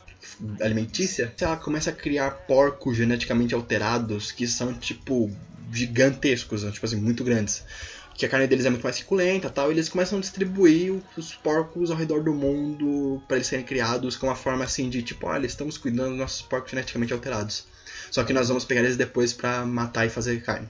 [0.62, 5.32] alimentícia, ela começa a criar porcos geneticamente alterados que são, tipo,
[5.72, 7.64] gigantescos, tipo assim, muito grandes.
[8.16, 11.34] Que a carne deles é muito mais suculenta tal, e eles começam a distribuir os
[11.36, 15.28] porcos ao redor do mundo para eles serem criados com uma forma assim de tipo,
[15.28, 17.66] olha, estamos cuidando dos nossos porcos geneticamente alterados.
[18.12, 20.68] Só que nós vamos pegar eles depois para matar e fazer carne.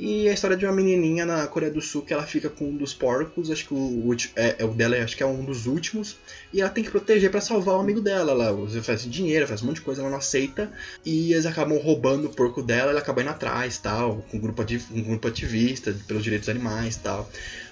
[0.00, 2.76] E a história de uma menininha na Coreia do Sul que ela fica com um
[2.76, 6.16] dos porcos, acho que o, é, é, o dela acho que é um dos últimos,
[6.52, 8.30] e ela tem que proteger para salvar o amigo dela.
[8.30, 10.70] Ela faz dinheiro, faz um monte de coisa, ela não aceita,
[11.04, 14.64] e eles acabam roubando o porco dela, ela acaba indo atrás, tal, com um grupo,
[14.92, 17.28] um grupo ativista pelos direitos animais, tal.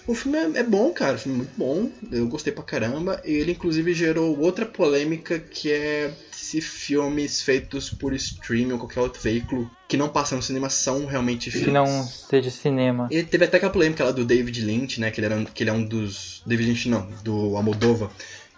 [0.06, 3.20] O filme é, é bom, cara, o filme é muito bom, eu gostei pra caramba,
[3.24, 9.00] e ele inclusive gerou outra polêmica que é se filmes feitos por streaming ou qualquer
[9.00, 11.66] outro veículo que não passam no cinema são realmente filmes.
[11.66, 13.08] Que não seja cinema.
[13.10, 15.10] E teve até aquela polêmica lá do David Lynch, né?
[15.10, 16.42] Que ele, era, que ele é um dos.
[16.46, 18.10] David Lynch não, do Almodova.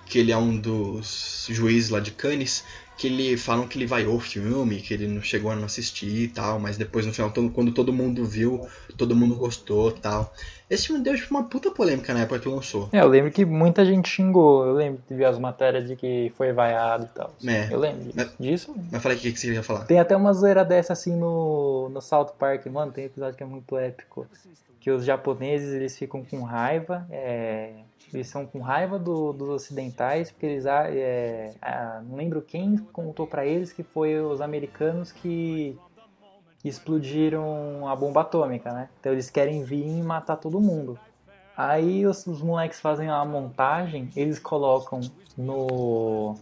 [0.04, 2.64] Que ele é um dos juízes lá de Cannes
[2.98, 6.24] que ele falam que ele vaiou o filme, que ele não chegou a não assistir
[6.24, 10.34] e tal, mas depois no final, todo, quando todo mundo viu, todo mundo gostou tal.
[10.70, 12.88] Esse filme deu tipo, uma puta polêmica na época que lançou.
[12.92, 16.32] É, eu lembro que muita gente xingou, eu lembro de ver as matérias de que
[16.36, 17.32] foi vaiado e tal.
[17.46, 17.72] É.
[17.72, 18.74] Eu lembro mas, disso.
[18.90, 19.84] Mas falei o que, que você ia falar.
[19.86, 23.42] Tem até uma zoeira dessa assim no, no South Park, mano, tem um episódio que
[23.42, 24.26] é muito épico.
[24.80, 27.72] Que os japoneses eles ficam com raiva, é,
[28.12, 30.66] eles são com raiva do, dos ocidentais, porque eles.
[30.66, 35.76] É, é, não lembro quem contou para eles que foi os americanos que
[36.64, 38.88] explodiram a bomba atômica, né?
[38.98, 40.98] Então eles querem vir e matar todo mundo.
[41.56, 45.00] Aí os, os moleques fazem uma montagem, eles colocam
[45.36, 46.34] no,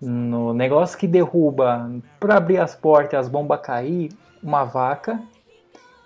[0.00, 5.20] no negócio que derruba para abrir as portas as bombas cair, uma vaca.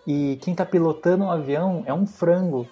[0.07, 2.67] E quem tá pilotando o um avião é um frango.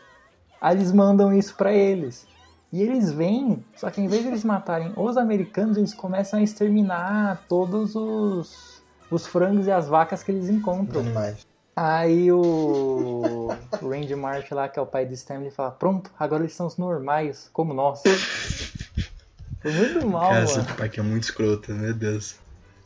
[0.60, 2.26] Aí eles mandam isso para eles.
[2.72, 6.42] E eles vêm, só que em vez de eles matarem os americanos, eles começam a
[6.42, 8.73] exterminar todos os,
[9.14, 11.00] os frangos e as vacas que eles encontram.
[11.00, 11.46] animais.
[11.76, 13.48] Aí o,
[13.82, 16.76] Randy Marsh lá, que é o pai do Stanley, fala: Pronto, agora eles são os
[16.76, 18.02] normais, como nós.
[19.60, 20.48] Foi muito mal, Cara, mano.
[20.48, 22.36] South Park é muito escroto, meu Deus.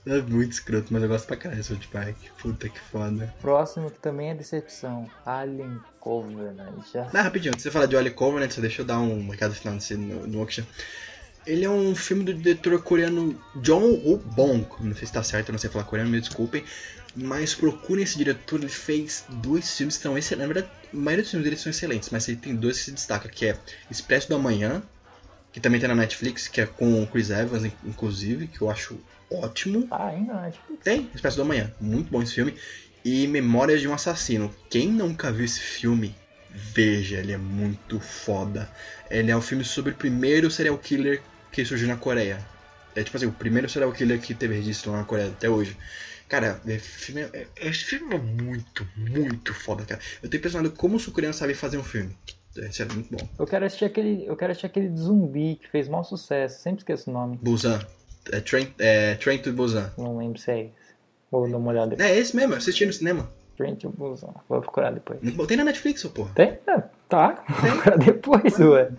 [0.07, 2.17] É muito escroto, mas eu gosto pra caralho de South Park.
[2.41, 3.35] Puta que foda.
[3.43, 6.87] Próximo que também é decepção: Alien Covenant.
[6.91, 9.29] Já Ah, rapidinho, antes de você falar de Oli Covenant, só deixa eu dar um
[9.29, 10.65] recado final nesse, no, no Auction.
[11.49, 14.67] Ele é um filme do diretor coreano John Woo Bong.
[14.81, 16.63] Não sei se tá certo, eu não sei falar coreano, me desculpem.
[17.17, 20.47] Mas procurem esse diretor, ele fez dois filmes que são excelentes.
[20.49, 22.93] Na verdade, a maioria dos filmes dele são excelentes, mas ele tem dois que se
[22.93, 23.57] destacam, que é
[23.91, 24.83] Expresso da Manhã,
[25.51, 28.71] que também tem na Netflix, que é com o Chris Evans, in- inclusive, que eu
[28.71, 28.99] acho
[29.31, 29.87] ótimo.
[29.89, 30.85] tá ainda na Netflix.
[30.85, 31.73] Tem, Expresso da Manhã.
[31.81, 32.55] Muito bom esse filme.
[33.05, 34.55] E Memórias de um Assassino.
[34.69, 36.15] Quem nunca viu esse filme,
[36.51, 38.69] veja, ele é muito foda.
[39.11, 42.39] Ele é um filme sobre o primeiro serial killer que surgiu na Coreia.
[42.95, 45.77] É tipo assim, o primeiro serial killer que teve registro na Coreia até hoje.
[46.29, 50.01] Cara, esse filme é, é- esse filme é muito, muito foda, cara.
[50.23, 52.17] Eu tô impressionado como os sul-coreanos sabem fazer um filme.
[52.59, 53.29] É sério, muito bom.
[53.39, 54.27] Eu quero assistir aquele.
[54.27, 56.61] Eu quero assistir aquele zumbi que fez maior sucesso.
[56.61, 57.39] Sempre esqueço o nome.
[57.41, 57.79] Busan.
[58.33, 59.91] É Train, é, Train to Busan.
[59.97, 60.73] Não lembro se é esse.
[61.31, 62.11] Vou dar uma olhada depois.
[62.11, 63.31] É esse mesmo, eu assisti no cinema.
[63.57, 64.35] Train to Busan.
[64.49, 65.19] Vou procurar depois.
[65.47, 66.33] Tem na Netflix, ô porra.
[66.35, 66.59] Tem?
[66.67, 67.43] É, tá.
[67.49, 68.91] Vou procurar depois, ué.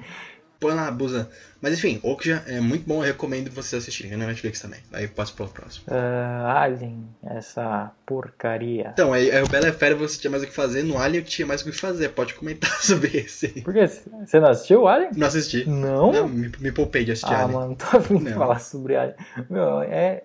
[0.60, 1.26] Põe lá, Busan.
[1.62, 4.12] Mas enfim, Okja é muito bom, eu recomendo vocês assistirem.
[4.12, 4.82] É na Netflix também.
[4.92, 5.86] Aí passo pro próximo.
[5.90, 8.90] Ah, Alien, essa porcaria.
[8.92, 11.26] Então, aí, aí o Bela Fera você tinha mais o que fazer, no Alien eu
[11.26, 12.10] tinha mais o que fazer.
[12.10, 13.62] Pode comentar sobre esse aí.
[13.62, 13.88] Por quê?
[13.88, 15.12] Você não assistiu o Alien?
[15.16, 15.70] Não assisti.
[15.70, 16.12] Não?
[16.12, 17.58] Não, me, me poupei de assistir ah, Alien.
[17.58, 19.16] mano, tô afim de falar sobre Alien.
[19.50, 20.24] Meu, é.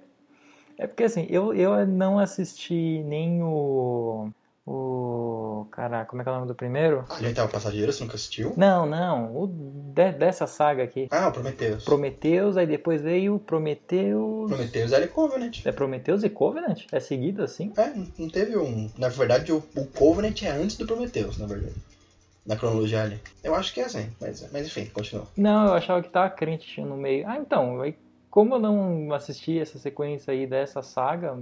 [0.77, 4.31] É porque assim, eu, eu não assisti nem o.
[4.67, 5.44] O.
[5.71, 7.05] Caraca, como é que é o nome do primeiro?
[7.11, 8.53] Alien tava passageiro, você nunca assistiu?
[8.57, 9.35] Não, não.
[9.37, 11.09] O de- dessa saga aqui.
[11.11, 11.85] Ah, o Prometheus.
[11.85, 14.49] Prometheus, aí depois veio Prometheus.
[14.49, 15.67] Prometheus Alien Covenant.
[15.67, 16.85] É Prometheus e Covenant?
[16.93, 17.73] É seguido assim?
[17.77, 18.91] É, não- teve um.
[18.99, 21.75] Na verdade, o, o Covenant é antes do Prometheus, na verdade.
[22.47, 23.21] Na cronologia Alien.
[23.43, 25.27] Eu acho que é assim, mas, mas enfim, continua.
[25.37, 27.27] Não, eu achava que tava crente no meio.
[27.27, 27.97] Ah, então, aí,
[28.31, 31.39] como eu não assisti essa sequência aí dessa saga,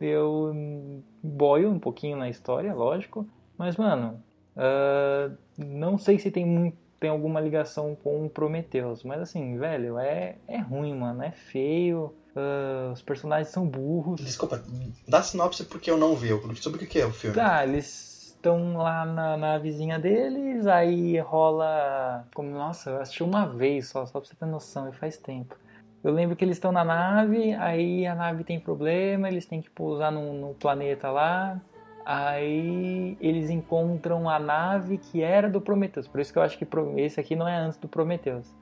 [0.00, 3.26] eu boio um pouquinho na história, lógico.
[3.56, 4.22] Mas, mano,
[4.56, 9.02] ah, não sei se tem, muito, tem alguma ligação com o Prometheus.
[9.04, 11.22] Mas, assim, velho, é, é ruim, mano.
[11.22, 12.14] É feio.
[12.36, 14.20] ah, os personagens são burros.
[14.20, 14.62] Desculpa,
[15.06, 16.30] dá sinopse porque eu não vi.
[16.30, 17.36] eu- Sobre o que que é o filme?
[17.36, 22.26] Tá, eles estão lá na, na vizinha deles, aí rola.
[22.34, 25.54] Como, nossa, eu assisti uma vez só, só pra você ter noção, e faz tempo.
[26.02, 29.70] Eu lembro que eles estão na nave, aí a nave tem problema, eles têm que
[29.70, 31.60] pousar no, no planeta lá.
[32.04, 36.08] Aí eles encontram a nave que era do Prometheus.
[36.08, 38.52] Por isso que eu acho que esse aqui não é antes do Prometheus.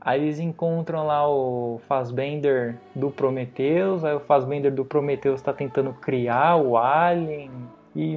[0.00, 5.94] Aí eles encontram lá o Fassbender do Prometheus, aí o Fassbender do Prometheus tá tentando
[5.94, 7.50] criar o Alien.
[7.96, 8.16] E.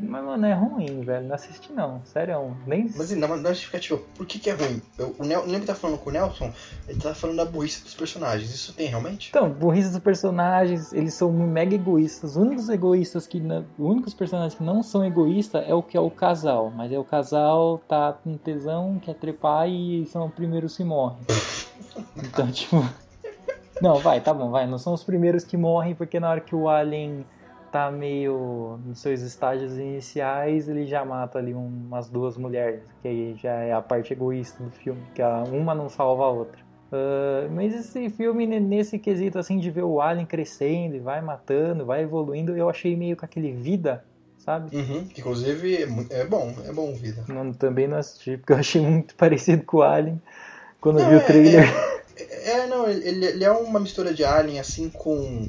[0.00, 1.26] Mas, mano, é ruim, velho.
[1.26, 2.56] Não assisti não, sério.
[2.66, 2.84] Nem.
[2.84, 4.80] Mas assim, na, na justificativa, por que que é ruim?
[4.96, 6.52] Eu, o Nel, lembra que tá falando com o Nelson?
[6.86, 8.54] Ele tá falando da burrice dos personagens.
[8.54, 9.30] Isso tem realmente?
[9.30, 12.30] Então, burrice dos personagens, eles são mega egoístas.
[12.30, 13.40] Os únicos egoístas que.
[13.40, 16.70] não- Os únicos personagens que não são egoístas é o que é o casal.
[16.70, 21.18] Mas é o casal tá com tesão, quer trepar e são os primeiros que morrem.
[22.16, 22.82] Então, tipo.
[23.80, 24.66] Não, vai, tá bom, vai.
[24.66, 27.26] Não são os primeiros que morrem, porque na hora que o Alien
[27.72, 33.08] tá meio nos seus estágios iniciais, ele já mata ali um- umas duas mulheres, que
[33.08, 36.58] aí já é a parte egoísta do filme, que uma não salva a outra.
[36.92, 41.22] Ah, mas esse filme, ne- nesse quesito assim, de ver o Alien crescendo e vai
[41.22, 44.04] matando, vai evoluindo, eu achei meio com aquele vida,
[44.36, 44.76] sabe?
[44.76, 45.76] Uhum, que inclusive
[46.10, 47.24] é, é bom, é bom vida.
[47.26, 50.20] Não, também não assisti, porque eu achei muito parecido com o Alien
[50.80, 51.64] quando eu Não, vi o é- trailer.
[52.14, 55.48] É, é, não, ele, ele é uma mistura de Alien assim com.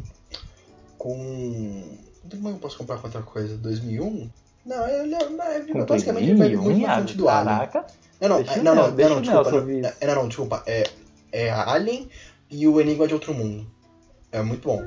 [0.97, 1.97] com.
[2.29, 3.57] Como eu posso comparar com outra coisa?
[3.57, 4.29] 2001?
[4.65, 7.55] Não, ele é, não, é basicamente ele 2001, muito na frente do Alien.
[7.57, 7.85] Caraca.
[8.21, 9.51] Não, não, é, não, não, não, não, desculpa.
[9.51, 10.63] Não, é, não, não, desculpa.
[10.65, 10.83] É,
[11.31, 12.09] é Alien
[12.49, 13.67] e o Enigma de Outro Mundo.
[14.31, 14.81] É muito bom.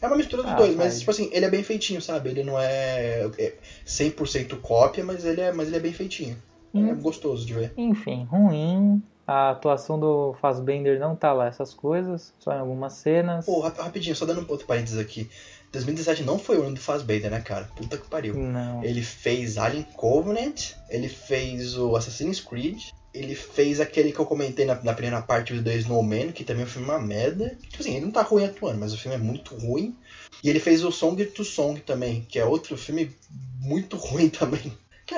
[0.00, 2.30] É uma mistura dos Ah, dois, mas tipo assim, ele é bem feitinho, sabe?
[2.30, 3.54] Ele não é, é
[3.86, 6.36] 100% cópia, mas ele é, mas ele é bem feitinho.
[6.74, 6.94] É Hum.
[7.00, 7.72] gostoso de ver.
[7.76, 9.00] Enfim, ruim.
[9.24, 13.46] A atuação do Fassbender não tá lá essas coisas, só em algumas cenas.
[13.46, 15.30] Pô, rap- rapidinho, só dando um outro parênteses aqui.
[15.72, 17.68] 2017 não foi o ano do Fassbender, né, cara?
[17.74, 18.34] Puta que pariu.
[18.34, 18.84] Não.
[18.84, 24.66] Ele fez Alien Covenant, ele fez o Assassin's Creed, ele fez aquele que eu comentei
[24.66, 27.56] na, na primeira parte do The Snowman, que também é um filme uma merda.
[27.68, 29.96] Tipo assim, ele não tá ruim atuando, mas o filme é muito ruim.
[30.44, 33.14] E ele fez o Song to Song também, que é outro filme
[33.60, 34.72] muito ruim também.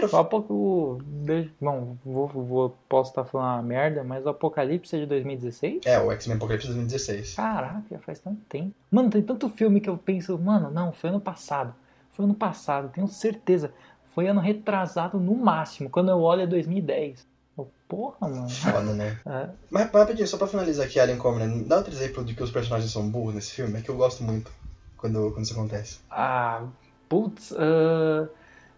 [0.09, 0.99] Só pouco.
[1.25, 5.85] de- Bom, vou, vou- posso estar falando uma merda, mas o Apocalipse é de 2016?
[5.87, 7.35] é, o X-Men Apocalipse 2016.
[7.35, 8.73] Caraca, já faz tanto tempo.
[8.91, 11.75] Mano, tem tanto filme que eu penso, mano, não, foi ano passado.
[12.13, 13.73] Foi ano passado, tenho certeza.
[14.15, 15.91] Foi ano retrasado no máximo.
[15.91, 17.27] Quando eu olho é 2010.
[17.59, 18.49] Eu, porra, mano.
[18.49, 19.19] Foda, né?
[19.27, 22.51] É, Mas, rapidinho, só pra finalizar aqui, Alien Covenant, dá outro exemplo de que os
[22.51, 24.53] personagens são burros nesse filme, é que eu gosto muito
[24.97, 25.99] quando, quando isso acontece.
[26.11, 26.63] Ah,
[27.09, 28.29] putz, ah,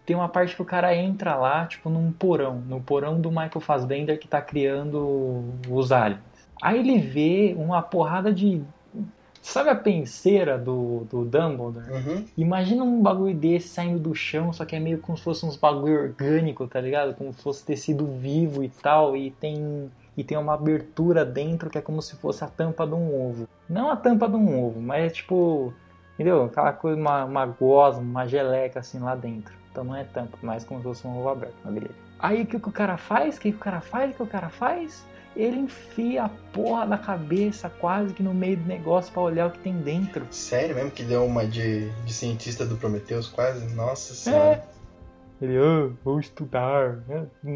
[0.07, 3.59] tem uma parte que o cara entra lá, tipo, num porão, no porão do Michael
[3.59, 6.21] Fassbender que tá criando os aliens.
[6.61, 8.61] Aí ele vê uma porrada de.
[9.41, 11.91] Sabe a penseira do, do Dumbledore?
[11.91, 12.25] Uhum.
[12.37, 15.57] Imagina um bagulho desse saindo do chão, só que é meio como se fosse uns
[15.57, 17.13] bagulho orgânico, tá ligado?
[17.13, 21.77] Como se fosse tecido vivo e tal, e tem e tem uma abertura dentro que
[21.77, 23.47] é como se fosse a tampa de um ovo.
[23.69, 25.73] Não a tampa de um ovo, mas é tipo,
[26.15, 26.45] entendeu?
[26.45, 29.53] Aquela coisa, uma, uma gosma, uma geleca assim lá dentro.
[29.77, 31.93] Então não é tampa, mais como se fosse um ovo aberto, mas beleza.
[32.17, 33.37] Aí o que, que o cara faz?
[33.37, 34.11] O que, que o cara faz?
[34.11, 35.05] O que o cara faz?
[35.35, 39.51] Ele enfia a porra da cabeça quase que no meio do negócio pra olhar o
[39.51, 40.25] que tem dentro.
[40.31, 43.71] Sério mesmo que deu uma de, de cientista do Prometheus quase?
[43.75, 44.65] Nossa senhora.
[45.39, 46.97] Ele, ah, vou estudar.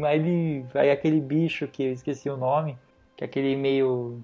[0.06, 2.78] Aí, ele, aí aquele bicho que eu esqueci o nome,
[3.16, 4.22] que é aquele meio.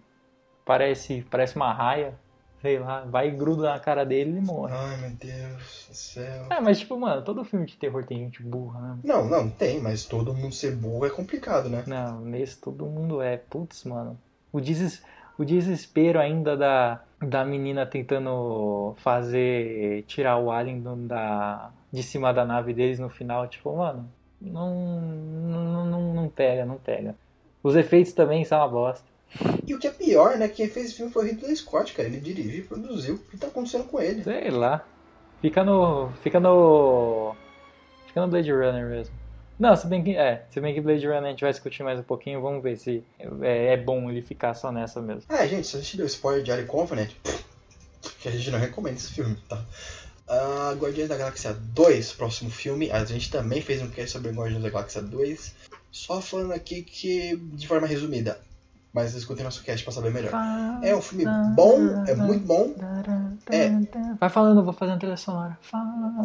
[0.64, 2.14] parece, parece uma raia,
[2.60, 4.74] sei lá, vai e gruda na cara dele e ele morre.
[4.74, 6.46] Ai meu Deus do céu.
[6.50, 8.98] É, mas tipo, mano, todo filme de terror tem gente burra, né?
[9.04, 11.84] Não, não, tem, mas todo mundo ser burro é complicado, né?
[11.86, 13.36] Não, nesse todo mundo é.
[13.36, 14.18] Putz, mano.
[14.52, 15.02] O, deses,
[15.38, 20.02] o desespero ainda da, da menina tentando fazer.
[20.06, 24.08] tirar o alien da, de cima da nave deles no final, tipo, mano,
[24.40, 27.14] não, não, não, não pega, não pega.
[27.62, 29.06] Os efeitos também são uma bosta.
[29.66, 30.48] E o que é pior, né?
[30.48, 32.08] Quem fez esse filme foi o Ridley Scott, cara.
[32.08, 33.16] Ele dirigiu e produziu.
[33.16, 34.22] O que tá acontecendo com ele?
[34.24, 34.84] Sei lá.
[35.40, 36.10] Fica no.
[36.22, 37.34] Fica no.
[38.06, 39.14] Fica no Blade Runner mesmo.
[39.58, 40.16] Não, se bem que.
[40.16, 42.76] É, se bem que Blade Runner a gente vai discutir mais um pouquinho, vamos ver
[42.76, 43.04] se
[43.42, 45.24] é, é bom ele ficar só nessa mesmo.
[45.28, 47.10] Ah, gente, se a gente deu spoiler de Alien Covenant,
[48.20, 49.64] que a gente não recomenda esse filme, tá?
[50.28, 52.90] Ah, Guardiões da Galáxia 2, próximo filme.
[52.90, 55.54] A gente também fez um cast sobre Guardiões da Galáxia 2.
[55.90, 58.40] Só falando aqui que, de forma resumida,
[58.92, 60.32] mas escutem nosso cast pra saber melhor.
[60.82, 61.24] É um filme
[61.54, 62.74] bom, é muito bom.
[63.50, 63.70] É.
[64.18, 65.58] Vai falando, eu vou fazer uma trilha sonora.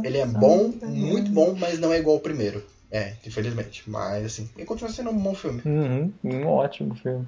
[0.03, 2.63] Ele é bom, muito bom, mas não é igual ao primeiro.
[2.91, 3.89] É, infelizmente.
[3.89, 5.61] Mas, assim, ele continua sendo um bom filme.
[5.65, 7.27] Uhum, um ótimo filme.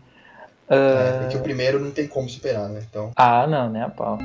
[0.68, 2.84] É, Ah, porque o primeiro não tem como superar, né?
[2.90, 4.18] Então, ah, não, né, a pau.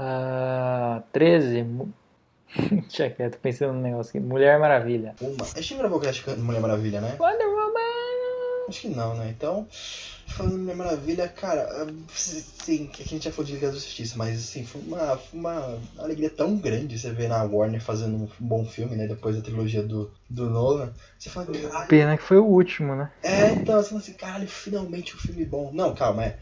[0.00, 1.64] Ah, 13.
[1.64, 1.92] mu-
[2.88, 4.20] Deixa quieto, pensando num negócio aqui.
[4.20, 5.14] Mulher Maravilha.
[5.20, 5.44] uma.
[5.44, 6.00] A gente gravou o
[6.36, 7.16] de Mulher Maravilha, né?
[7.18, 8.68] Wonder Woman!
[8.68, 9.34] Acho que não, né?
[9.36, 9.66] Então,
[10.26, 14.38] falando Mulher Maravilha, cara, sim, que a gente já falou de Liga da Justiça, mas
[14.38, 18.64] assim, foi uma, foi uma alegria tão grande você ver na Warner fazendo um bom
[18.64, 19.06] filme, né?
[19.06, 20.92] Depois da trilogia do, do Nolan.
[21.18, 21.88] Você fala, caralho.
[21.88, 23.10] Pena que foi o último, né?
[23.22, 25.70] É, então, você fala assim, caralho, finalmente um filme bom.
[25.72, 26.38] Não, calma, é.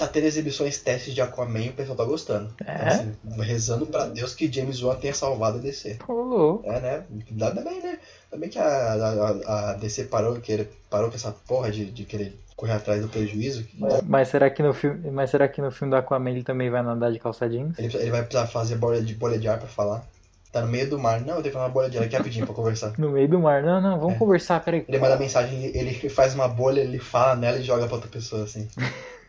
[0.00, 2.50] Tá tendo exibições testes de Aquaman e o pessoal tá gostando.
[2.58, 2.88] Então, É?
[2.88, 5.96] assim, rezando pra Deus que James Wan tenha salvado a DC.
[6.06, 6.66] Pô, louco.
[6.66, 7.04] É, né?
[7.32, 7.98] Dá também, né?
[8.30, 12.34] Também que a, a, a DC parou, que, parou com essa porra de, de querer
[12.56, 13.64] correr atrás do prejuízo.
[13.64, 16.70] que Mas será que no filme, mas será que no filme do Aquaman ele também
[16.70, 17.78] vai nadar de calça jeans?
[17.78, 20.02] Ele, ele vai precisar fazer bolha de, bolha de ar pra falar.
[20.50, 21.20] Tá no meio do mar.
[21.20, 22.94] Não, eu tenho que fazer uma bolha de ar aqui rapidinho pra conversar.
[22.98, 23.62] No meio do mar.
[23.62, 24.18] Não, não, vamos É.
[24.18, 24.82] conversar, peraí.
[24.88, 28.44] Ele manda mensagem, ele faz uma bolha, ele fala nela e joga pra outra pessoa,
[28.44, 28.66] assim.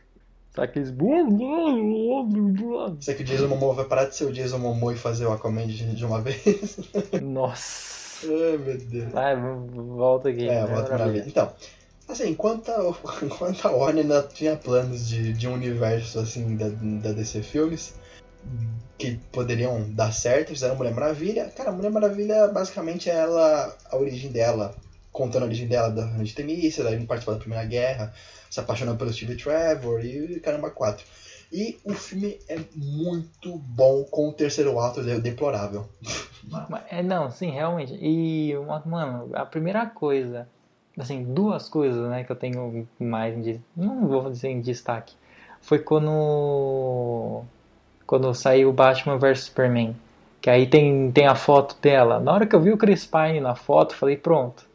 [0.53, 0.93] Só aqueles.
[2.99, 5.31] Será que o Jason Momoa vai parar de ser o Jason Momoa e fazer o
[5.31, 6.77] Aquaman de, uma vez?
[7.21, 8.27] Nossa.
[8.27, 9.11] Ai, meu Deus.
[9.11, 10.47] Vai, volta aqui.
[10.47, 10.97] É, né, volta maravilha.
[10.97, 11.25] maravilha.
[11.27, 11.51] Então,
[12.07, 16.67] assim, enquanto a, enquanto a Warner ainda tinha planos de, de um universo, assim, da,
[16.69, 17.93] da DC Filmes,
[18.97, 21.51] que poderiam dar certo, fizeram Mulher Maravilha.
[21.55, 24.75] Cara, Mulher Maravilha, basicamente, é ela, a origem dela,
[25.11, 28.13] contando a origem dela da de Temícia, daí participar da Primeira Guerra,
[28.49, 31.05] se apaixonando pelo Steve Trevor e caramba, quatro.
[31.51, 35.85] E o filme é muito bom, com o terceiro ato é deplorável.
[36.89, 37.93] É, não, sim, realmente.
[38.01, 38.53] E,
[38.85, 40.47] mano, a primeira coisa,
[40.97, 45.13] assim, duas coisas, né, que eu tenho mais de- não vou dizer em destaque,
[45.61, 47.43] foi quando,
[48.07, 49.95] quando saiu Batman vs Superman,
[50.41, 52.19] que aí tem, tem a foto dela.
[52.19, 54.65] Na hora que eu vi o Chris Pine na foto, falei, pronto,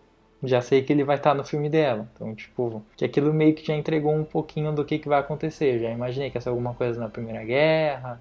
[0.42, 2.08] já sei que ele vai estar no filme dela.
[2.14, 5.80] Então, tipo, que aquilo meio que já entregou um pouquinho do que, que vai acontecer.
[5.80, 8.20] Já imaginei que ia ser alguma coisa na Primeira Guerra,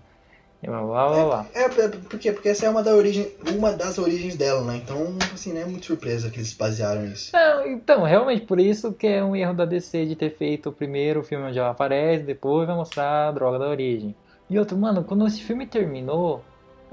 [0.64, 1.48] E blá blá blá blá.
[1.54, 2.32] É, é, por quê?
[2.32, 4.78] Porque essa é uma, da origem, uma das origens dela, né?
[4.78, 7.32] Então, assim, não é muito surpresa que eles basearam nisso.
[7.34, 10.74] Não, então, realmente, por isso que é um erro da DC de ter feito o
[10.74, 14.16] primeiro filme onde ela aparece, depois vai mostrar a droga da origem.
[14.50, 16.44] E outro, mano, quando esse filme terminou,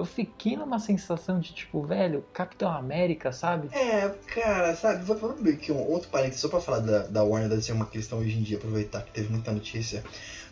[0.03, 3.69] eu fiquei numa sensação de tipo, velho, Capitão América, sabe?
[3.73, 7.49] É, cara, sabe, vamos ver aqui um outro parênteses, só pra falar da, da Warner,
[7.49, 10.03] deve ser uma questão hoje em dia, aproveitar que teve muita notícia.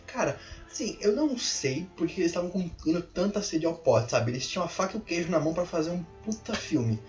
[0.07, 0.39] Cara,
[0.71, 2.69] assim, eu não sei porque eles estavam com-
[3.13, 4.31] tanta sede ao pote, sabe?
[4.33, 7.01] Eles tinham a faca e o queijo na mão pra fazer um puta filme.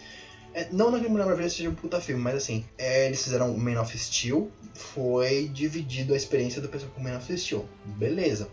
[0.54, 3.80] É, não na Mulher Maravilha seja um puta filme, mas assim, é, eles fizeram Man
[3.82, 7.66] of Steel, foi dividido a experiência do pessoal com Man of Steel.
[7.86, 8.50] Beleza.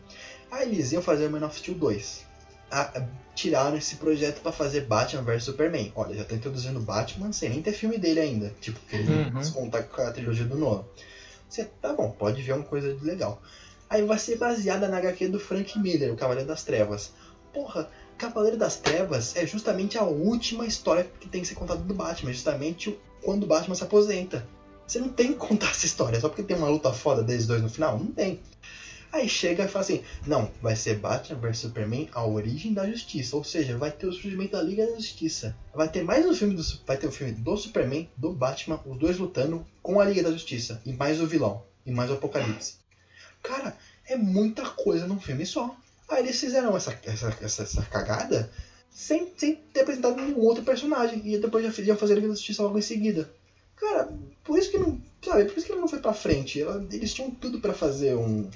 [0.50, 2.27] Aí eles iam fazer o Man of Steel 2.
[2.70, 2.92] Ah,
[3.34, 5.92] tiraram esse projeto pra fazer Batman vs Superman.
[5.94, 8.52] Olha, já tá introduzindo Batman sem nem ter filme dele ainda.
[8.60, 9.30] Tipo, que ele Uhum.
[9.30, 10.84] não se contar com a trilogia do Nolan.
[11.48, 13.40] Você, tá bom, pode ver uma coisa de legal.
[13.88, 17.12] Aí vai ser baseada na HQ do Frank Miller, o Cavaleiro das Trevas.
[17.54, 17.88] Porra,
[18.18, 22.32] Cavaleiro das Trevas é justamente a última história que tem que ser contada do Batman,
[22.32, 24.46] justamente quando o Batman se aposenta.
[24.86, 27.62] Você não tem que contar essa história só porque tem uma luta foda deles dois
[27.62, 27.98] no final?
[27.98, 28.40] Não tem.
[29.12, 33.36] Aí chega e fala assim: não, vai ser Batman vs Superman, a origem da justiça.
[33.36, 35.56] Ou seja, vai ter o surgimento da Liga da Justiça.
[35.74, 38.98] Vai ter mais um filme do, vai ter o filme do Superman, do Batman, os
[38.98, 40.80] dois lutando com a Liga da Justiça.
[40.84, 41.62] E mais o vilão.
[41.86, 42.74] E mais o Apocalipse.
[43.42, 43.74] Cara,
[44.06, 45.74] é muita coisa num filme só.
[46.08, 48.50] Aí eles fizeram essa, essa, essa, essa cagada
[48.90, 51.22] sem, sem ter apresentado nenhum outro personagem.
[51.24, 53.30] E depois já iam fazer a Liga da Justiça logo em seguida.
[53.76, 54.12] Cara,
[54.44, 55.00] por isso que não.
[55.24, 56.60] Sabe, por isso que não foi pra frente.
[56.60, 58.50] Ela- Eles tinham tudo pra fazer um.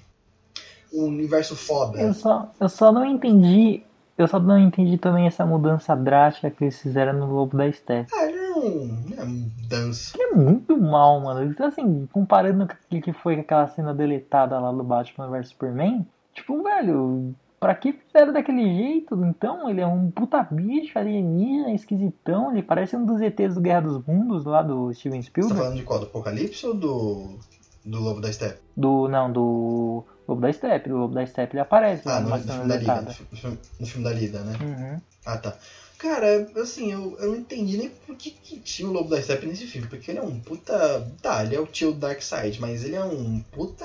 [0.92, 2.00] Um universo foda.
[2.00, 3.82] Eu só, eu só não entendi.
[4.18, 8.10] Eu só não entendi também essa mudança drástica que eles fizeram no Lobo da Steppe.
[8.14, 10.12] Ah, não, não é mudança.
[10.14, 11.42] Que é muito mal, mano.
[11.50, 16.06] Então, assim, comparando com o que foi aquela cena deletada lá do Batman vs Superman,
[16.34, 19.14] tipo, velho, pra que fizeram daquele jeito?
[19.24, 23.80] Então, ele é um puta bicho alienígena, esquisitão, ele parece um dos ETs do Guerra
[23.80, 25.58] dos Mundos lá do Steven Você tá Spielberg.
[25.62, 25.98] falando de qual?
[26.00, 27.38] Do Apocalipse ou do.
[27.84, 28.60] Do Lobo da Steppe?
[28.76, 30.88] Do, não, do Lobo da Steppe.
[30.88, 33.16] Do Lobo da Steppe ele aparece Ah, no, numa no cena filme da deletada.
[33.30, 34.56] No filme, no filme da Liga, né?
[34.60, 35.00] Uhum.
[35.26, 35.56] Ah, tá.
[35.98, 39.46] Cara, assim, eu, eu não entendi nem por que, que tinha o Lobo da Steppe
[39.46, 39.86] nesse filme.
[39.88, 41.06] Porque ele é um puta.
[41.20, 43.84] Tá, ele é o tio Darkseid, mas ele é um puta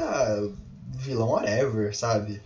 [0.99, 2.41] vilão whatever, sabe?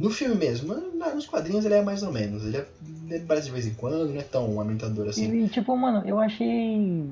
[0.00, 2.44] No filme mesmo, nos quadrinhos ele é mais ou menos.
[2.44, 2.66] Ele, é,
[3.06, 5.44] ele aparece de vez em quando, não é tão aumentador assim.
[5.44, 7.08] E, tipo, mano, eu achei.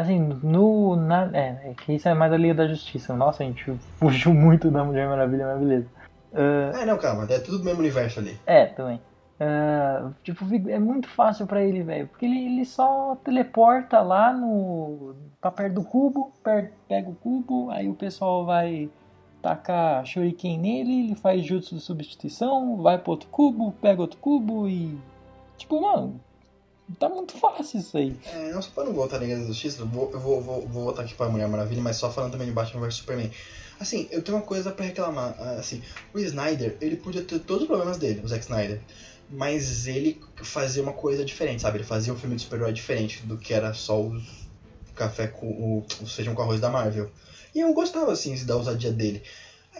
[0.00, 0.94] Assim, no.
[0.96, 3.14] Na, é, é que isso é mais a Liga da Justiça.
[3.16, 3.64] Nossa, a gente
[3.98, 5.86] fugiu muito da Mulher Maravilha, mas beleza.
[6.34, 8.38] Ah, Ah, não, calma, é tudo do mesmo universo ali.
[8.46, 9.00] é, também.
[9.40, 12.06] Ah, tipo, é muito fácil pra ele, velho.
[12.08, 15.14] Porque ele, ele só teleporta lá no.
[15.40, 18.88] tá perto do cubo, per- pega o cubo, aí o pessoal vai
[19.40, 24.68] tacar shuriken nele, ele faz jutsu de substituição, vai pro outro cubo, pega outro cubo
[24.68, 24.98] e.
[25.56, 26.20] Tipo, mano,
[26.98, 28.16] tá muito fácil isso aí.
[28.24, 30.84] É, não, só pra não voltar à Liga da eu vou, eu vou, vou, vou
[30.84, 33.30] voltar aqui pra Mulher Maravilha, mas só falando também de Batman vs Superman.
[33.80, 35.36] Assim, eu tenho uma coisa pra reclamar.
[35.38, 35.82] ah, Assim,
[36.12, 38.80] o Snyder, ele podia ter todos os problemas dele, o Zack Snyder.
[39.30, 41.78] Mas ele fazia uma coisa diferente, sabe?
[41.78, 44.48] Ele fazia um filme de super-herói diferente do que era só os
[44.98, 47.10] café com o, o feijão com arroz da Marvel.
[47.54, 49.22] E eu gostava, assim, da ousadia dele.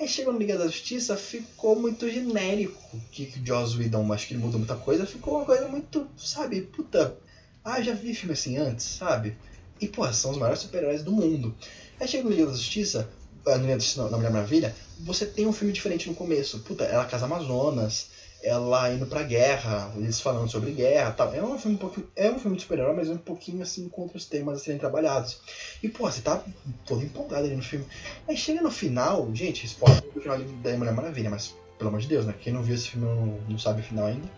[0.01, 3.01] Aí chegou no Liga da Justiça, ficou muito genérico.
[3.11, 5.05] Que que Joss Whedon, acho que ele mudou muita coisa.
[5.05, 7.16] Ficou uma coisa muito, sabe, puta.
[7.64, 9.36] Ah, já vi filme assim antes, sabe?
[9.80, 11.53] E, pô, são os maiores super-heróis do mundo.
[11.99, 13.11] Aí chega no Liga da Justiça,
[13.44, 16.61] ah, na Mulher Maravilha, você tem um filme diferente no começo.
[16.61, 18.11] Puta, ela casa Amazonas,
[18.43, 21.34] ela indo pra guerra, eles falando sobre guerra tal.
[21.34, 23.89] É um filme um pouquinho, é um filme de super-herói, mas é um pouquinho assim
[23.89, 25.41] com outros temas a serem trabalhados.
[25.82, 26.43] E, pô, você tá
[26.86, 27.84] todo empolgado ali no filme.
[28.28, 32.09] Aí chega no final, gente, spoiler do final da Mulher Maravilha, mas pelo amor de
[32.09, 32.34] Deus, né?
[32.41, 34.28] Quem não viu esse filme não, não sabe o final ainda.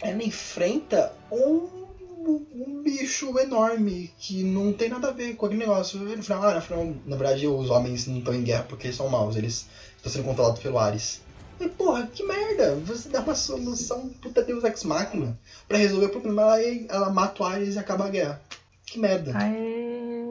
[0.00, 1.68] Ela enfrenta um,
[2.54, 5.98] um bicho enorme que não tem nada a ver com aquele negócio.
[5.98, 8.96] No final, ah, no final, na verdade, os homens não estão em guerra porque eles
[8.96, 11.20] são maus, eles estão sendo controlados pelo Ares.
[11.68, 12.76] Porra, que merda!
[12.86, 15.38] Você dá uma solução puta Deus Ex Machina
[15.68, 18.40] pra resolver o problema, ela, ela mata o Ares e acaba a guerra.
[18.86, 19.32] Que merda.
[19.36, 20.24] Aê.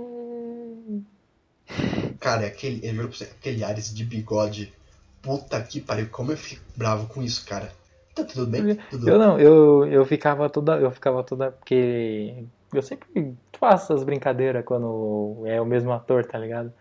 [2.19, 4.73] Cara, aquele, eu juro pra você, aquele Ares de bigode.
[5.21, 7.71] Puta que pariu, como eu fico bravo com isso, cara.
[8.15, 8.75] Tá tudo bem?
[8.89, 10.77] Tudo Eu não, eu, eu ficava toda.
[10.77, 11.51] Eu ficava toda.
[11.51, 12.43] Porque.
[12.73, 16.71] Eu sempre faço essas brincadeiras quando é o mesmo ator, tá ligado?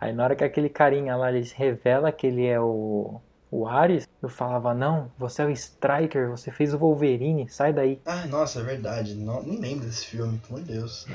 [0.00, 3.20] Aí na hora que aquele carinha lá ele se revela que ele é o.
[3.50, 8.00] O Ares, eu falava, não, você é o Striker, você fez o Wolverine, sai daí.
[8.04, 9.14] Ah, nossa, é verdade.
[9.14, 11.06] Não, nem lembro desse filme, pelo amor de Deus.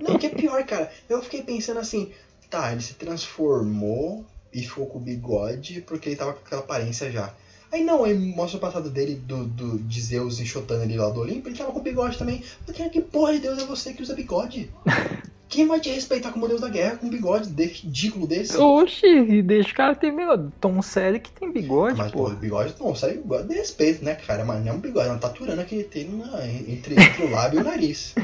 [0.00, 0.90] Não, que é pior, cara.
[1.08, 2.12] Eu fiquei pensando assim,
[2.50, 7.10] tá, ele se transformou e ficou com o bigode porque ele tava com aquela aparência
[7.10, 7.32] já.
[7.70, 11.20] Aí não, aí mostra o passado dele, do, do, de Zeus enxotando ele lá do
[11.20, 12.42] Olimpo, ele tava com bigode também.
[12.64, 14.70] Falei, que porra de Deus é você que usa bigode?
[15.48, 18.56] Quem vai te respeitar como Deus da guerra com um bigode de ridículo desse?
[18.56, 20.50] Oxi, deixa o cara ter bigode.
[20.60, 22.28] Tom Selleck que tem bigode, Mas, pô.
[22.30, 24.44] bigode, não, sério, bigode de respeito, né, cara?
[24.44, 27.30] Mas não é um bigode, é uma taturana que ele tem na- entre, entre o
[27.30, 28.14] lábio e o nariz.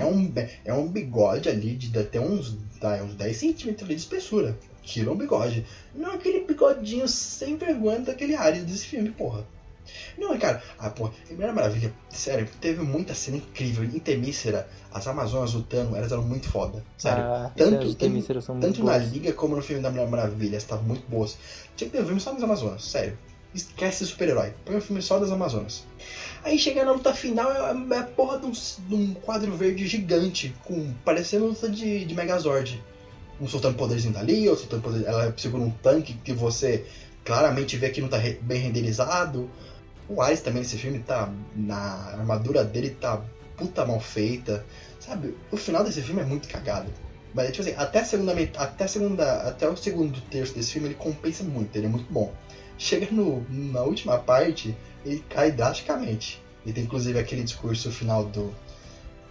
[0.00, 0.32] É um,
[0.64, 4.58] é um bigode ali de até uns, dá, uns 10 centímetros de espessura.
[4.82, 5.64] Aquilo é um bigode.
[5.94, 9.44] Não aquele bigodinho sem vergonha daquele Ares desse filme, porra.
[10.18, 13.84] Não, cara, ah, pô, Mulher Maravilha, sério, teve muita cena incrível.
[13.84, 16.84] Em Temícera, as Amazonas lutando, elas eram muito foda.
[16.98, 17.22] Sério.
[17.24, 18.98] Ah, tanto os em- temíceros são muito Tanto na.
[18.98, 21.36] Liga como no filme da Mulher Maravilha, estavam muito boas.
[21.76, 23.16] Tinha que ter um filme só das Amazonas, sério.
[23.54, 24.52] Esquece super-herói.
[24.64, 25.84] Põe um filme só das Amazonas.
[26.44, 29.86] Aí chega na luta final, é é a porra de um, de um quadro verde
[29.88, 32.80] gigante, com parecendo luta de, de Megazord.
[33.40, 35.04] Um soltando poderzinho dali, outro soltando poder.
[35.06, 36.86] Ela segura um tanque que você
[37.24, 39.50] claramente vê que não tá bem renderizado.
[40.10, 41.32] O Ares também nesse filme tá.
[41.54, 43.22] Na armadura dele tá
[43.56, 44.66] puta mal feita.
[44.98, 46.90] Sabe, o final desse filme é muito cagado.
[47.32, 49.42] Mas tipo assim, até a segunda até a segunda.
[49.42, 52.32] Até o segundo terço desse filme ele compensa muito, ele é muito bom.
[52.76, 56.42] Chega no, na última parte, ele cai drasticamente.
[56.66, 58.52] E tem inclusive aquele discurso final do,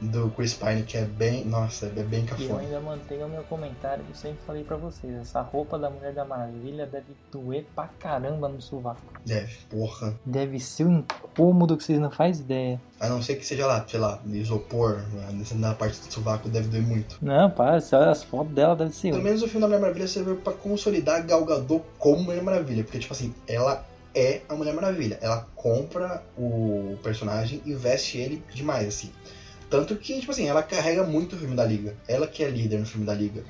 [0.01, 1.43] do Chris Pine que é bem.
[1.45, 2.59] Nossa, é bem E eu cafona.
[2.61, 5.13] ainda mantenho o meu comentário que eu sempre falei pra vocês.
[5.15, 9.01] Essa roupa da Mulher da Maravilha deve doer pra caramba no sovaco.
[9.25, 10.15] Deve, porra.
[10.25, 12.81] Deve ser um incômodo que vocês não fazem ideia.
[12.99, 15.01] A não ser que seja lá, sei lá, isopor,
[15.33, 17.17] nessa- na parte do sovaco deve doer muito.
[17.21, 19.11] Não, para, se olha as fotos dela, deve ser.
[19.11, 22.41] Pelo menos o filme da Mulher Maravilha serviu pra consolidar a Gal Gadot como Mulher
[22.43, 22.83] Maravilha.
[22.83, 23.85] Porque, tipo assim, ela
[24.15, 25.17] é a Mulher Maravilha.
[25.21, 29.11] Ela compra o personagem e veste ele demais, assim.
[29.69, 31.95] Tanto que, tipo assim, ela carrega muito o filme da Liga.
[32.07, 33.43] Ela que é líder no filme da Liga.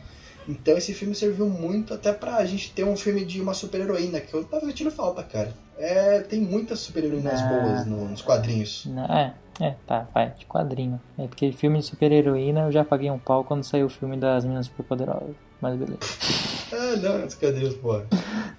[0.47, 4.33] Então esse filme serviu muito até pra gente ter um filme de uma super-heroína, que
[4.33, 5.53] eu tava sentindo falta, cara.
[5.79, 7.47] É, tem muitas super-heroínas Ah.
[7.47, 8.85] boas no- nos quadrinhos.
[8.85, 10.99] Não, é, é, tá, vai, de quadrinho.
[11.17, 14.43] É porque filme de super-heroína eu já paguei um pau quando saiu o filme das
[14.43, 15.35] Minas Superpoderosas.
[15.61, 15.99] Mas beleza.
[16.71, 17.99] Ah, não, os quadrinhos, pô.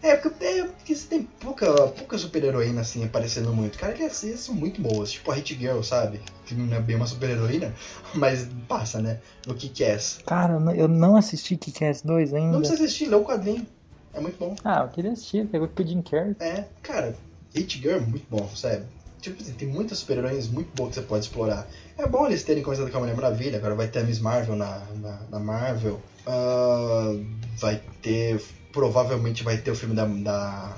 [0.02, 3.78] É, porque, é, porque você tem pouca, pouca super-heroína assim aparecendo muito.
[3.78, 5.12] Cara, que essas são muito boas.
[5.12, 6.20] Tipo a Hit Girl, sabe?
[6.44, 7.72] Que não é bem uma super-heroína,
[8.12, 9.20] mas passa, né?
[9.46, 10.18] No Kick-Ass.
[10.26, 12.50] Cara, eu não- assisti Kick-Ass 2 ainda.
[12.50, 13.64] Não precisa assistir, lê o quadrinho.
[14.12, 14.56] É muito bom.
[14.64, 16.34] Ah, eu queria assistir, pegou com o Jim Carrey.
[16.40, 17.14] É, cara,
[17.54, 18.86] Hit Girl é muito bom, sério.
[19.20, 21.66] Tipo assim, tem muitas super-heroínas muito boas que você pode explorar.
[21.98, 24.56] É bom eles terem começado com a Mulher Maravilha, agora vai ter a Miss Marvel
[24.56, 26.00] na, na, na Marvel.
[26.26, 27.14] Ah,
[27.58, 28.40] vai ter.
[28.72, 30.06] Provavelmente vai ter o filme da.
[30.06, 30.76] da,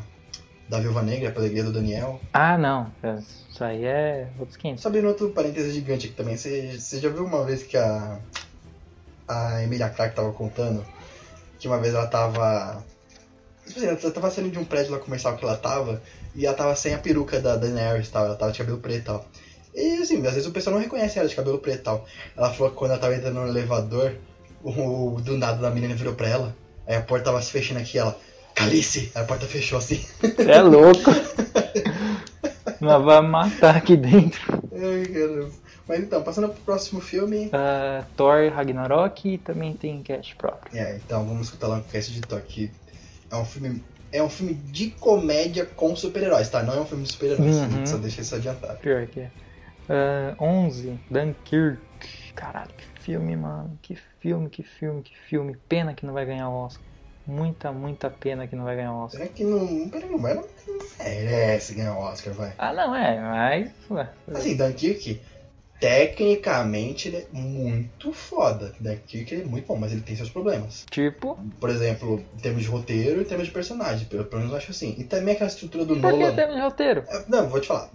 [0.68, 2.20] da Viúva Negra, a Alegria do Daniel.
[2.32, 4.82] Ah, não, isso aí é outros 500.
[4.82, 8.18] Só abrindo outro parênteses gigante aqui também, você, você já viu uma vez que a.
[9.28, 10.84] A Emilia Clarke tava contando
[11.58, 12.84] que uma vez ela tava.
[13.76, 16.02] Ela tava saindo de um prédio lá comercial que ela tava
[16.34, 19.00] e ela tava sem a peruca da Daenerys e tal, ela tava de cabelo preto
[19.00, 19.26] e tal.
[19.74, 22.06] E assim, às vezes o pessoal não reconhece ela de cabelo preto e tal.
[22.36, 24.14] Ela falou que quando ela tava entrando no elevador,
[24.62, 26.56] o, do nada da menina virou pra ela,
[26.86, 28.18] aí a porta tava se fechando aqui, ela.
[28.54, 29.10] Calice!
[29.14, 30.04] Aí a porta fechou assim.
[30.20, 31.10] Você é louco.
[32.80, 34.60] Nós vamos matar aqui dentro.
[34.72, 35.50] Ai, caramba.
[35.88, 37.50] Mas então, passando pro próximo filme.
[37.52, 40.78] Ah, Thor Ragnarok também tem cast próprio.
[40.78, 42.70] É, então vamos escutar lá no cast de Toque.
[43.32, 43.82] É um filme.
[44.12, 46.62] É um filme de comédia com super-heróis, tá?
[46.62, 47.56] Não é um filme de super-heróis.
[47.56, 47.86] Uhum.
[47.86, 48.78] Só deixa isso adiantado.
[48.78, 49.30] Pior que é.
[49.88, 51.80] Ah, 11, Dunkirk.
[52.34, 53.78] Caralho, que filme, mano.
[53.80, 55.56] Que filme, que filme, que filme.
[55.66, 56.84] Pena que não vai ganhar o Oscar.
[57.26, 59.22] Muita, muita pena que não vai ganhar o Oscar.
[59.22, 59.88] Será que não.
[59.88, 60.34] Peraí, não vai.
[60.34, 60.44] Não
[60.98, 62.52] merece ganhar o Oscar, vai.
[62.58, 63.18] Ah, não, é,
[63.88, 64.10] mas.
[64.36, 65.20] Assim, Dunkirk,
[65.82, 68.72] tecnicamente ele é muito foda.
[68.78, 70.86] Dunkirk ele é muito bom, mas ele tem seus problemas.
[70.88, 74.06] Tipo, Por exemplo, em termos de roteiro e em termos de personagem.
[74.06, 74.94] Pelo pelo menos eu acho assim.
[74.96, 76.36] E também aquela estrutura do por que Nolan.
[76.36, 77.04] temos de roteiro?
[77.08, 77.90] É, Não, vou te falar.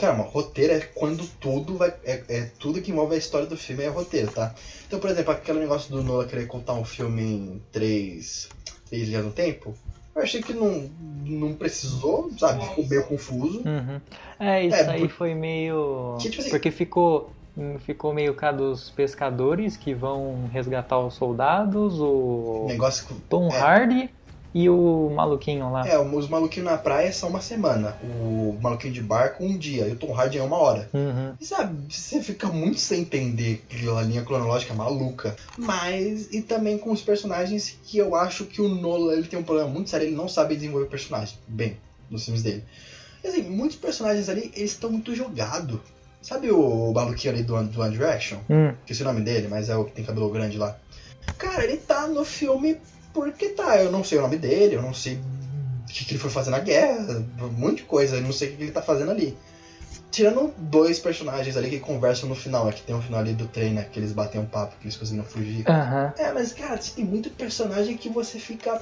[0.00, 1.94] Calma, roteiro é quando tudo vai.
[2.04, 4.52] É, é tudo que envolve a história do filme é roteiro, tá?
[4.88, 8.48] Então, por exemplo, aquele negócio do Nolan querer contar um filme em três,
[8.90, 9.72] três dias no tempo.
[10.18, 10.90] Eu achei que não,
[11.24, 12.64] não precisou, sabe?
[12.66, 13.60] Ficou meio confuso.
[13.60, 14.00] Uhum.
[14.40, 16.16] É, isso É, aí por- foi meio.
[16.20, 17.30] Que, tipo assim- Porque ficou.
[17.80, 23.14] Ficou meio cá dos pescadores que vão resgatar os soldados, o Negócio que.
[23.28, 23.58] Tom é.
[23.58, 24.10] Hardy
[24.58, 25.86] e o maluquinho lá.
[25.86, 27.96] É, os maluquinhos na praia são uma semana.
[28.02, 29.86] O maluquinho de barco, um dia.
[29.86, 30.90] E o Tom Hardy é uma hora.
[30.92, 31.32] Uhum.
[31.40, 35.36] E sabe, você fica muito sem entender aquela linha cronológica maluca.
[35.56, 39.44] Mas, e também com os personagens que eu acho que o Nolan ele tem um
[39.44, 41.76] problema muito sério, ele não sabe desenvolver personagem bem
[42.10, 42.64] nos filmes dele.
[43.22, 45.78] E, assim, muitos personagens ali, eles estão muito jogados.
[46.20, 48.38] Sabe o maluquinho ali do, do One Direction?
[48.50, 48.72] Hum.
[48.80, 50.76] Esqueci o nome dele, mas é o que tem cabelo grande lá.
[51.36, 52.76] Cara, ele tá no filme
[53.22, 53.80] porque tá.
[53.82, 55.20] Eu não sei o nome dele, eu não sei
[55.88, 58.56] que, que ele foi fazer na guerra, um monte de coisa, eu não sei o
[58.56, 59.36] que ele tá fazendo ali.
[60.10, 63.46] Tirando dois personagens ali que conversam no final, é que tem um final ali do
[63.46, 63.86] trem, né?
[63.90, 65.68] Que eles batem um papo, que eles conseguiram fugir.
[65.68, 66.12] Aham.
[66.16, 68.80] É, mas cara, tem muito personagem que você fica.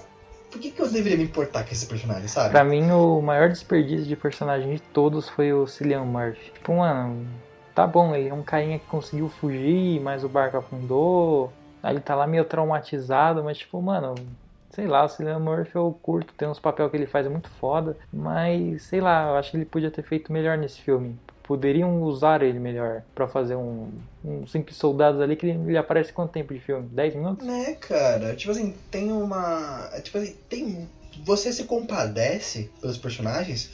[0.50, 2.50] Por que, que eu deveria me importar com esse personagem, sabe?
[2.50, 6.52] Pra mim, o maior desperdício de personagem de todos foi o Cillian Murphy.
[6.52, 7.26] Tipo, mano,
[7.74, 11.52] tá bom, ele é um carinha que conseguiu fugir, mas o barco afundou.
[11.82, 14.14] Aí ele tá lá meio traumatizado, mas tipo, mano,
[14.70, 17.48] sei lá, o Cillian Murphy eu curto, tem uns papéis que ele faz é muito
[17.48, 21.18] foda, mas sei lá, eu acho que ele podia ter feito melhor nesse filme.
[21.42, 23.88] Poderiam usar ele melhor pra fazer um,
[24.24, 26.88] um simples soldados ali que ele, ele aparece quanto tempo de filme?
[26.88, 27.46] 10 minutos?
[27.46, 28.34] Né, cara?
[28.34, 29.88] Tipo assim, tem uma.
[30.02, 30.88] Tipo assim, tem.
[31.24, 33.70] Você se compadece pelos personagens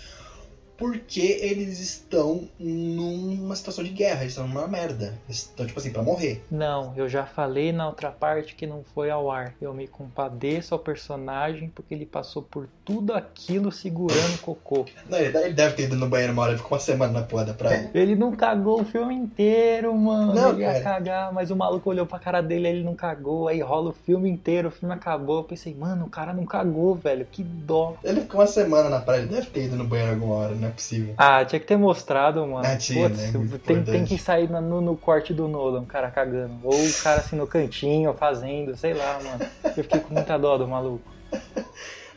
[0.83, 5.15] porque eles estão numa situação de guerra, eles estão numa merda.
[5.29, 6.43] Eles estão, tipo assim, pra morrer.
[6.51, 9.55] Não, eu já falei na outra parte que não foi ao ar.
[9.61, 14.85] Eu me compadeço ao personagem porque ele passou por tudo aquilo segurando cocô.
[15.09, 17.45] Não, ele deve ter ido no banheiro uma hora, ele ficou uma semana na porra
[17.45, 17.89] da praia.
[17.95, 20.35] Ele não cagou o filme inteiro, mano.
[20.35, 20.83] Não, ele ia cara.
[20.83, 23.47] cagar, mas o maluco olhou pra cara dele, ele não cagou.
[23.47, 25.37] Aí rola o filme inteiro, o filme acabou.
[25.39, 27.25] Eu pensei, mano, o cara não cagou, velho.
[27.31, 27.95] Que dó.
[28.03, 30.72] Ele ficou uma semana na praia, ele deve ter ido no banheiro alguma hora, não
[30.73, 31.15] é possível.
[31.17, 32.67] Ah, tinha que ter mostrado, mano.
[32.67, 33.59] Ah, tinha, Putz, né?
[33.65, 36.55] Tem, tem que sair no, no corte do Nolan, o cara cagando.
[36.65, 39.51] Ou o cara assim no cantinho, fazendo, sei lá, mano.
[39.77, 41.11] Eu fiquei com muita dó do maluco.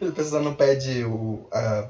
[0.01, 1.87] O pessoal não pede o, a,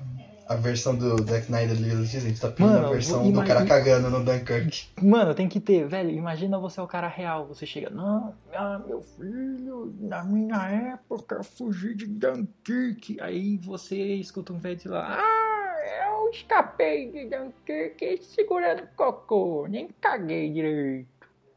[0.47, 3.65] a versão do Zack Snyder a gente tá pedindo Mano, a versão imagina- do cara
[3.65, 4.87] cagando no Dunkirk.
[5.01, 6.11] Mano, tem que ter, velho.
[6.11, 7.47] Imagina você é o cara real.
[7.47, 13.19] Você chega, não, ah, meu filho, na minha época eu fugi de Dunkirk.
[13.21, 19.89] Aí você escuta um velho de lá, ah, eu escapei de Dunkirk segurando cocô, nem
[20.01, 21.07] caguei direito.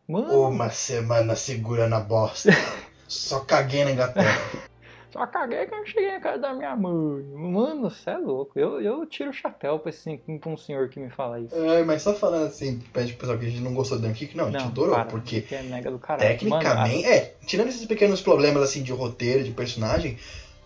[0.06, 2.50] Mano, Uma semana segurando a bosta.
[3.06, 4.38] Só caguei na Inglaterra.
[5.12, 7.24] só caguei quando cheguei na casa da minha mãe.
[7.34, 8.58] Mano, você é louco.
[8.58, 11.54] Eu, eu tiro o chapéu pra, esse, pra um senhor que me fala isso.
[11.54, 14.36] Ai, mas só falando assim, pede pro pessoal que a gente não gostou do Dunkirk,
[14.36, 16.28] não, a gente adorou, porque que é mega do caralho.
[16.28, 20.18] tecnicamente, Mano, é, tirando esses pequenos problemas assim de roteiro, de personagem,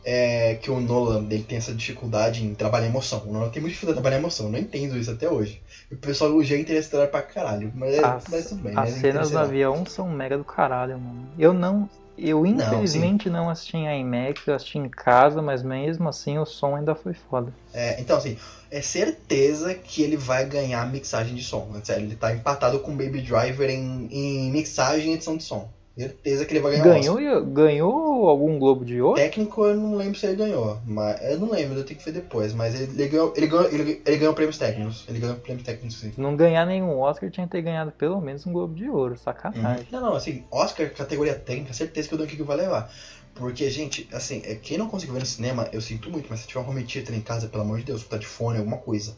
[0.04, 3.22] é que o Nolan ele tem essa dificuldade em trabalhar emoção.
[3.26, 5.62] O Nolan tem muita dificuldade em trabalhar emoção, eu não entendo isso até hoje.
[5.90, 9.00] O pessoal elogia Interestelar pra caralho, mas, é- As, mas tudo bem, as né?
[9.00, 11.32] cenas do avião são mega do caralho, mano.
[11.38, 11.88] Eu não.
[12.16, 16.76] Eu infelizmente não, assisti em IMAX, eu assisti em casa, mas mesmo assim o som
[16.76, 17.54] ainda foi foda.
[17.72, 18.36] É, então, assim,
[18.70, 21.66] é certeza que ele vai ganhar mixagem de som.
[21.72, 21.82] né?
[21.84, 25.72] Sério, ele tá empatado com Baby Driver em, em mixagem e edição de som.
[25.96, 27.14] Certeza que ele vai ganhar um Oscar.
[27.16, 29.16] Ganhou, ganhou algum Globo de Ouro?
[29.16, 32.12] Técnico eu não lembro se ele ganhou, mas eu não lembro, eu tenho que ver
[32.12, 35.04] depois, mas ele, ele ganhou, ele ganhou, ele, ele ganhou prêmios técnicos.
[35.06, 36.12] Ele ganhou prêmios técnicos sim.
[36.16, 39.86] Não ganhar nenhum Oscar, tinha que ter ganhado pelo menos um Globo de Ouro, sacanagem.
[39.90, 42.90] Não, não, assim, Oscar, categoria técnica, certeza que o Dunkirk vai levar.
[43.34, 46.46] Porque, gente, assim, é, quem não conseguiu ver no cinema, eu sinto muito, mas se
[46.46, 49.14] tiver um home theater em casa, pelo amor de Deus, tá de fone, alguma coisa.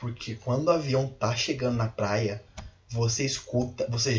[0.00, 2.42] Porque quando o avião tá chegando na praia,
[2.90, 4.12] você escuta, você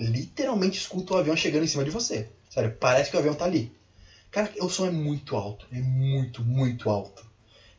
[0.00, 2.28] literalmente escuta o avião chegando em cima de você.
[2.48, 3.72] Sério, parece que o avião tá ali.
[4.30, 7.24] Cara, o som é muito alto, é muito, muito alto.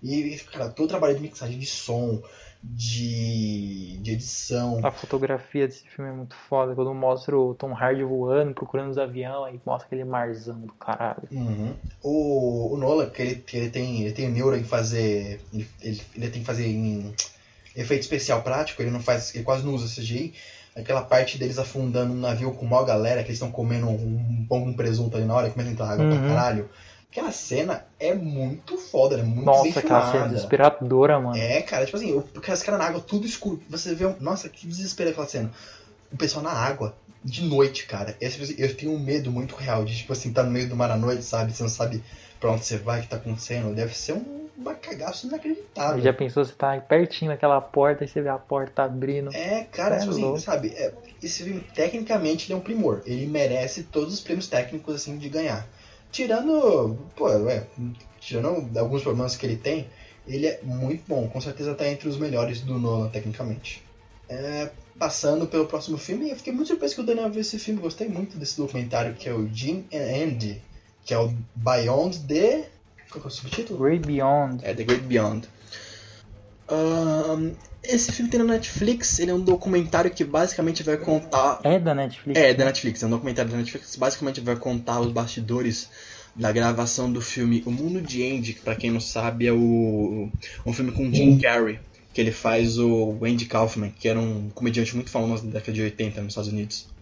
[0.02, 2.22] E, cara, todo o trabalho de mixagem de som,
[2.62, 6.76] de, de edição, A fotografia desse filme é muito foda.
[6.76, 11.28] Quando mostra o Tom Hardy voando, procurando os aviões, aí mostra aquele marzão do caralho.
[11.32, 11.74] Uhum.
[12.02, 15.42] O, o Nolan, que ele, que ele tem, ele tem neuro em fazer.
[15.54, 17.14] Ele, ele, ele tem que fazer em
[17.76, 19.34] efeito especial prático, ele não faz.
[19.36, 20.34] Ele quase não usa CGI.
[20.76, 24.62] Aquela parte deles afundando um navio com uma galera, que eles estão comendo um, pão
[24.64, 26.10] com presunto ali na hora, começa a entrar água Uhum.
[26.20, 26.70] pra caralho.
[27.12, 31.38] Aquela cena é muito foda, é muito Nossa, bem aquela cena desesperadora, mano.
[31.38, 33.62] É, cara, tipo assim, o- os caras na água, tudo escuro.
[33.70, 35.52] Você vê, um- nossa, que desespero aquela cena.
[36.12, 38.18] O pessoal na água, de noite, cara.
[38.20, 40.90] Eu, eu tenho um medo muito real de, tipo assim, tá no meio do mar
[40.90, 41.54] à noite, sabe?
[41.54, 42.04] Você não sabe
[42.40, 43.76] pra onde você vai, o que tá acontecendo.
[43.76, 46.02] Deve ser um bacagaço inacreditável.
[46.02, 49.30] Já pensou, você tá pertinho daquela porta e você vê a porta abrindo.
[49.34, 50.70] É, cara, É tipo assim, sabe?
[50.70, 53.02] é, esse filme, tecnicamente, ele é um primor.
[53.06, 55.68] Ele merece todos os prêmios técnicos, assim, de ganhar.
[56.12, 57.66] Tirando, pô, ué,
[58.20, 59.88] tirando alguns problemas que ele tem,
[60.28, 61.28] ele é muito bom.
[61.28, 63.84] Com certeza tá entre os melhores do Nolan, tecnicamente.
[64.30, 67.82] É, passando pelo próximo filme, eu fiquei muito surpreso que o Daniel viu esse filme.
[67.82, 70.62] Gostei muito desse documentário, que é o Jim and Andy,
[71.04, 72.70] que é o Beyond the...
[73.14, 73.80] Qual é o subtítulo?
[73.80, 74.66] Great Beyond.
[74.66, 75.48] É The Great Beyond.
[76.68, 77.52] Ahn,
[77.84, 81.60] esse filme tem na Netflix, ele é um documentário que basicamente vai contar.
[81.64, 82.40] É da Netflix?
[82.40, 85.90] É, da Netflix, é um documentário da Netflix, basicamente vai contar os bastidores
[86.36, 90.30] da gravação do filme O Mundo de Andy, que pra quem não sabe é o
[90.66, 91.80] um filme com Jim Carrey,
[92.12, 95.82] que ele faz o Andy Kaufman, que era um comediante muito famoso da década de
[95.82, 96.93] 80 nos Estados Unidos.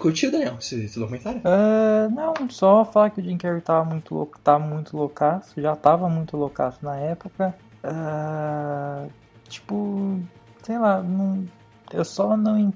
[0.00, 1.40] Curtiu, Daniel, esse, esse documentário?
[1.44, 5.76] Ah, não, só falar que o Jim Carrey tava muito louco, tá muito loucaço, já
[5.76, 7.54] tava muito loucaço na época.
[7.84, 9.06] Ah,
[9.48, 10.18] tipo,
[10.62, 11.44] sei lá, não,
[11.92, 12.72] eu só não.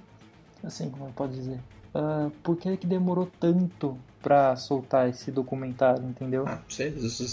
[0.62, 1.58] Assim, como eu posso dizer?
[1.94, 6.44] Ah, por que que demorou tanto pra soltar esse documentário, entendeu?
[6.46, 6.58] Ah,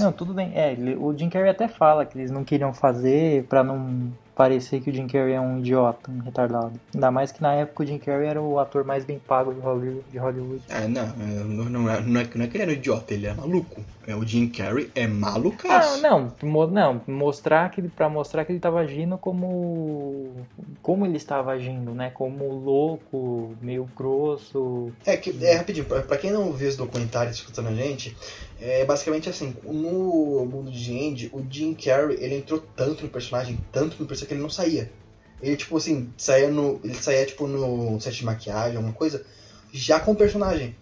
[0.03, 0.51] Não, tudo bem.
[0.55, 4.11] É, ele- o Jim Carrey até fala que eles não queriam fazer pra não
[4.41, 6.73] parecer que o Jim Carrey é um idiota, um retardado.
[6.95, 9.59] Ainda mais que na época o Jim Carrey era o ator mais bem pago de
[9.59, 10.01] Hollywood.
[10.11, 10.63] De Hollywood.
[10.67, 13.13] Ah, não, é, não, não, é, não, é, não é que ele era um idiota,
[13.13, 13.81] ele é maluco.
[14.07, 16.01] É, o Jim Carrey é Ah, malucaço.
[16.01, 20.31] não, mo- não, mostrar que ele, pra mostrar que ele tava agindo como
[20.81, 22.09] como ele estava agindo, né?
[22.09, 24.91] Como louco, meio grosso.
[25.05, 28.17] É, que, é rapidinho, pra, pra quem não viu esse documentário escutando a gente,
[28.61, 33.57] é basicamente assim, no mundo de Andy, o Jim Carrey, ele entrou tanto no personagem,
[33.71, 34.91] tanto no personagem que ele não saía.
[35.41, 36.79] Ele, tipo assim, saía no.
[36.83, 39.25] Ele saía, tipo, no set de maquiagem, alguma coisa,
[39.73, 40.75] já com o personagem.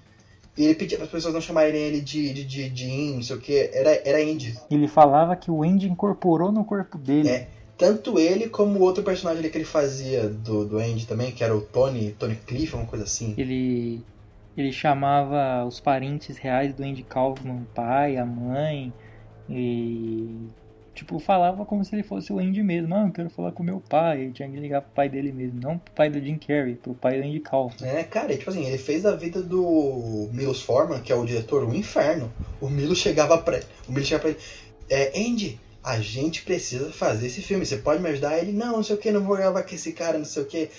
[0.57, 3.35] E ele pedia para as pessoas não chamarem ele de, de, de Jim, não sei
[3.37, 4.59] o que, era, era Andy.
[4.69, 7.29] Ele falava que o Andy incorporou no corpo dele.
[7.29, 7.47] É.
[7.77, 11.45] Tanto ele como o outro personagem ali que ele fazia do, do Andy também, que
[11.45, 13.33] era o Tony, Tony Cliff, uma coisa assim.
[13.37, 14.03] Ele
[14.61, 18.93] ele chamava os parentes reais do Andy Kaufman, pai, a mãe,
[19.49, 20.47] e
[20.93, 22.89] tipo falava como se ele fosse o Andy mesmo.
[22.89, 24.21] Não, eu quero falar com meu pai.
[24.21, 26.93] Ele tinha que ligar pro pai dele mesmo, não pro pai do Jim Carrey, pro
[26.93, 27.87] pai do Andy Kaufman.
[27.89, 31.63] É, cara, tipo assim, ele fez da vida do Milos Forman, que é o diretor,
[31.63, 32.31] um inferno.
[32.59, 34.39] O Milo chegava pra, o Milo chegava pra ele,
[34.89, 38.37] é, Andy, a gente precisa fazer esse filme, você pode me ajudar?
[38.37, 40.45] Ele, não, não sei o que, não vou gravar com esse cara, não sei o
[40.45, 40.69] que.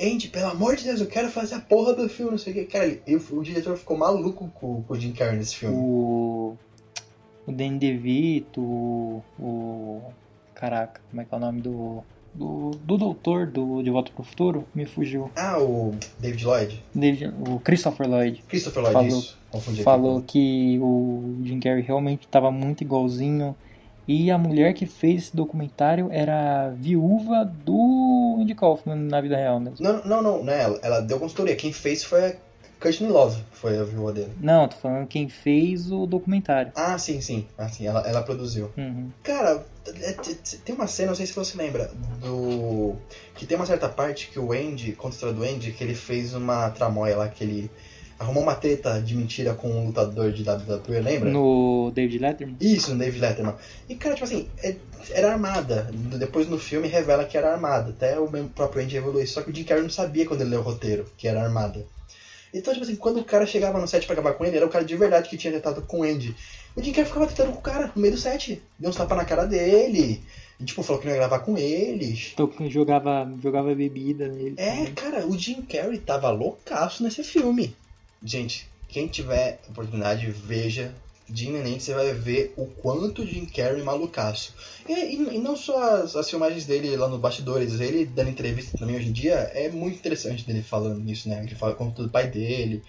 [0.00, 2.56] Andy, pelo amor de Deus, eu quero fazer a porra do filme, não sei o
[2.56, 2.64] que.
[2.64, 5.76] Cara, eu- o diretor ficou maluco com, com o Jim Carrey nesse filme.
[5.76, 6.56] O
[7.46, 10.00] o Danny DeVito, o, o
[10.54, 12.02] caraca, como é que é o nome do
[12.34, 14.64] do, do doutor do De Volta pro Futuro?
[14.74, 15.30] Me fugiu.
[15.36, 16.82] Ah, o David Lloyd?
[16.94, 18.42] David- o Christopher Lloyd.
[18.48, 19.38] Christopher Lloyd, Falou- isso.
[19.50, 19.84] Confundi aqui.
[19.84, 23.54] falou que o Jim Carrey realmente estava muito igualzinho.
[24.06, 29.36] E a mulher que fez esse documentário era a viúva do Andy Kaufman na vida
[29.36, 29.76] real mesmo.
[29.80, 30.78] Não, não, não, não é ela.
[30.82, 31.54] Ela deu consultoria.
[31.54, 32.36] Quem fez foi a
[32.80, 34.32] Courtney Love, foi a viúva dele.
[34.40, 36.72] Não, tô falando quem fez o documentário.
[36.74, 37.46] Ah, sim, sim.
[37.56, 38.70] Ah, sim, ela, ela produziu.
[38.76, 39.08] Uhum.
[39.22, 39.64] Cara,
[40.00, 40.16] é-
[40.64, 42.96] tem uma cena, não sei se você lembra, do.
[43.36, 45.94] Que tem uma certa parte que o Andy, conta a história do Andy, que ele
[45.94, 47.70] fez uma tramóia lá, que ele
[48.22, 51.30] arrumou uma treta de mentira com um lutador de WWE, lembra?
[51.30, 52.56] No David Letterman?
[52.60, 53.54] Isso, no David Letterman.
[53.88, 54.76] E, cara, tipo assim, é-
[55.10, 55.90] era armada.
[55.92, 57.90] Depois no filme revela que era armada.
[57.90, 59.34] Até o mesmo próprio Andy isso.
[59.34, 61.84] Só que o Jim Carrey não sabia quando ele leu o roteiro que era armada.
[62.54, 64.70] Então, tipo assim, quando o cara chegava no set pra acabar com ele, era o
[64.70, 66.36] cara de verdade que tinha tentado com o Andy.
[66.76, 68.62] O Jim Carrey ficava tentando com o cara no meio do set.
[68.78, 70.22] Deu uns tapas na cara dele.
[70.60, 72.14] E, tipo, falou que não ia gravar com ele.
[72.36, 74.54] Tô- Jogava, jogava bebida nele.
[74.58, 77.74] É, cara, o Jim Carrey tava loucaço nesse filme.
[78.24, 80.94] Gente, quem tiver oportunidade, veja.
[81.28, 84.54] Jim Neném, você vai ver o quanto o Jim Carrey é malucaço.
[84.88, 88.76] E, e- e não só as, as filmagens dele lá nos bastidores, ele dando entrevista
[88.78, 91.42] também hoje em dia, é muito interessante dele falando isso, né?
[91.42, 92.82] Ele fala conta do pai dele,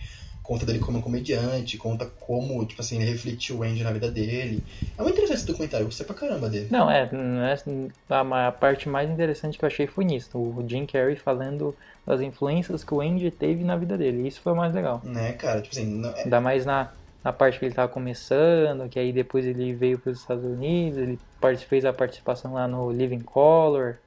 [0.44, 4.64] conta dele como comediante, conta como, tipo assim, ele refletiu o Andy na vida dele.
[4.98, 6.70] É muito interessante esse documentário, eu gostei pra caramba dele.
[6.70, 10.38] Não, é, é- a, ma- a parte mais interessante que eu achei foi nisso.
[10.38, 11.76] O Jim Carrey falando
[12.06, 14.28] das influências que o Andy teve na vida dele.
[14.28, 15.04] Isso foi o mais legal.
[15.04, 15.62] Né, cara?
[15.62, 16.92] Tipo assim, não, é, Ainda mais na,
[17.24, 20.98] na parte que ele tava começando, que aí depois ele veio para os Estados Unidos,
[21.00, 21.20] ele
[21.68, 24.00] fez a participação lá no Living Color.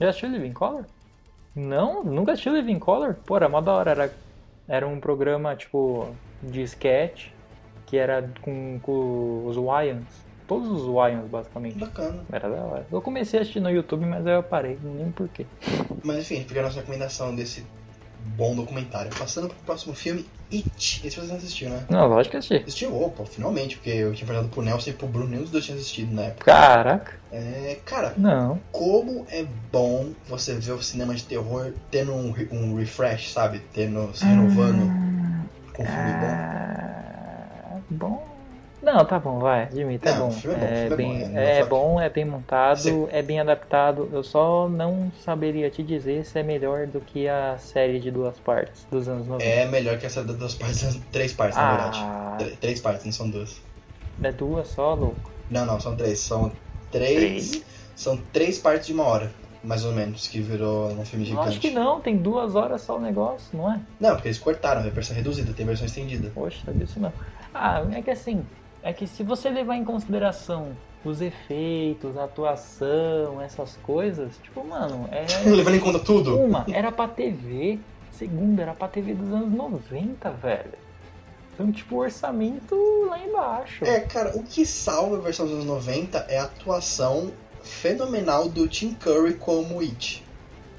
[0.00, 0.86] Já assistiu Living Color?
[1.54, 3.14] Não, nunca assistiu Living Color?
[3.26, 4.18] Pô, era mó da hora, era,
[4.68, 6.08] era um programa tipo
[6.42, 7.28] de sketch
[7.86, 10.06] que era com, com os Wyans,
[10.46, 11.78] todos os Wyans basicamente.
[11.78, 12.24] bacana.
[12.32, 12.86] Era da hora.
[12.90, 15.46] Eu comecei a assistir no YouTube, mas aí eu parei, nem porquê.
[16.02, 17.64] Mas enfim, fica a nossa recomendação desse
[18.24, 19.10] bom documentário.
[19.16, 21.00] Passando pro próximo filme, It.
[21.06, 21.84] Esse você não assistiu, né?
[21.88, 22.56] Não, lógico que assisti.
[22.56, 25.64] Assistiu, opa, finalmente, porque eu tinha perguntado pro Nelson e pro Bruno, nenhum dos dois
[25.64, 26.44] tinha assistido na época.
[26.44, 28.60] Caraca, É, cara, não.
[28.70, 33.60] como é bom você ver o cinema de terror tendo um, um refresh, sabe?
[33.72, 34.86] Tendo, se renovando
[35.72, 36.26] com um filme bom.
[36.30, 38.33] Ah, bom.
[38.84, 40.28] Não, tá bom, vai, admito, é Não, bom.
[40.28, 43.08] é bom, filme é bem, bom, é, é bom, é bem montado, Sim.
[43.10, 44.10] é bem adaptado.
[44.12, 48.38] Eu só não saberia te dizer se é melhor do que a série de duas
[48.38, 49.50] partes dos anos 90.
[49.50, 50.82] É melhor que essa das duas partes,
[51.12, 51.98] três partes, na verdade.
[52.00, 53.60] ah, Tr- Três partes, não são duas.
[54.20, 55.30] é duas só, louco.
[55.48, 56.20] Não, não, são três.
[56.20, 56.52] São
[56.90, 57.62] três.
[57.94, 59.32] São três partes de uma hora,
[59.62, 61.48] mais ou menos, que virou um filme Eu gigante.
[61.48, 63.80] acho que não, tem duas horas só o negócio, não é?
[64.00, 66.32] Não, porque eles cortaram, é versão reduzida, tem versão estendida.
[66.34, 67.12] Poxa, sabia isso não.
[67.52, 68.48] Ah, é que assim,
[68.84, 75.08] é que se você levar em consideração os efeitos, a atuação, essas coisas, tipo, mano,
[75.10, 75.24] é.
[75.50, 76.38] Levando em conta tudo.
[76.38, 77.78] Uma, era pra TV.
[78.12, 80.70] Segundo, era pra TV dos anos 90, velho.
[81.52, 82.76] Então, tipo, o orçamento
[83.08, 83.84] lá embaixo.
[83.84, 87.32] É, cara, o que salva a versão dos anos 90 é a atuação
[87.62, 90.24] fenomenal do Tim Curry como It.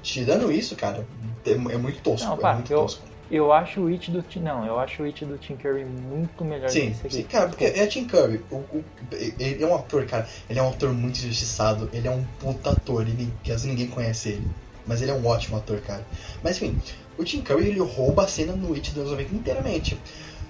[0.02, 1.06] Tirando isso, cara,
[1.44, 2.26] é, é muito tosco.
[2.28, 3.02] Não, é pá, muito eu- tosco.
[3.06, 3.15] Eu
[3.52, 4.24] acho o It do.
[4.40, 7.16] Não, eu acho o It do Tim Curry muito melhor Sim, que esse aqui.
[7.16, 8.40] sim, cara, porque é Tim Curry.
[8.50, 10.28] O, o- ele é um ator, cara.
[10.48, 11.88] Ele é um ator muito injustiçado.
[11.92, 13.02] Ele é um puta ator.
[13.02, 14.46] Ele, às vezes ninguém conhece ele.
[14.86, 16.06] Mas ele é um ótimo ator, cara.
[16.44, 16.78] Mas enfim,
[17.18, 19.98] o Tim Curry ele rouba a cena no It dos anos 90 inteiramente.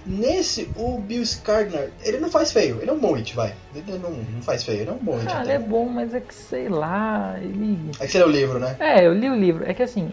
[0.07, 2.79] Nesse, o Bill Skarsgård, ele não faz feio.
[2.81, 3.53] Ele é um bom It, vai.
[3.75, 4.79] Ele não, não faz feio.
[4.81, 7.77] Ele é um bom It Ah, ele é bom, mas é que sei lá, ele.
[7.99, 8.75] É que você leu o livro, né?
[8.79, 9.69] É, eu li o livro.
[9.69, 10.09] É que assim,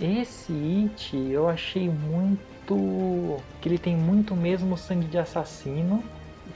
[0.00, 2.40] esse It eu achei muito.
[3.60, 6.02] que ele tem muito mesmo sangue de assassino.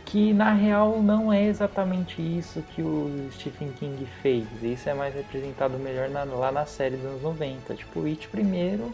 [0.05, 4.45] Que na real não é exatamente isso que o Stephen King fez.
[4.63, 7.75] Isso é mais representado melhor na- lá na série dos anos 90.
[7.75, 8.93] Tipo, o It primeiro,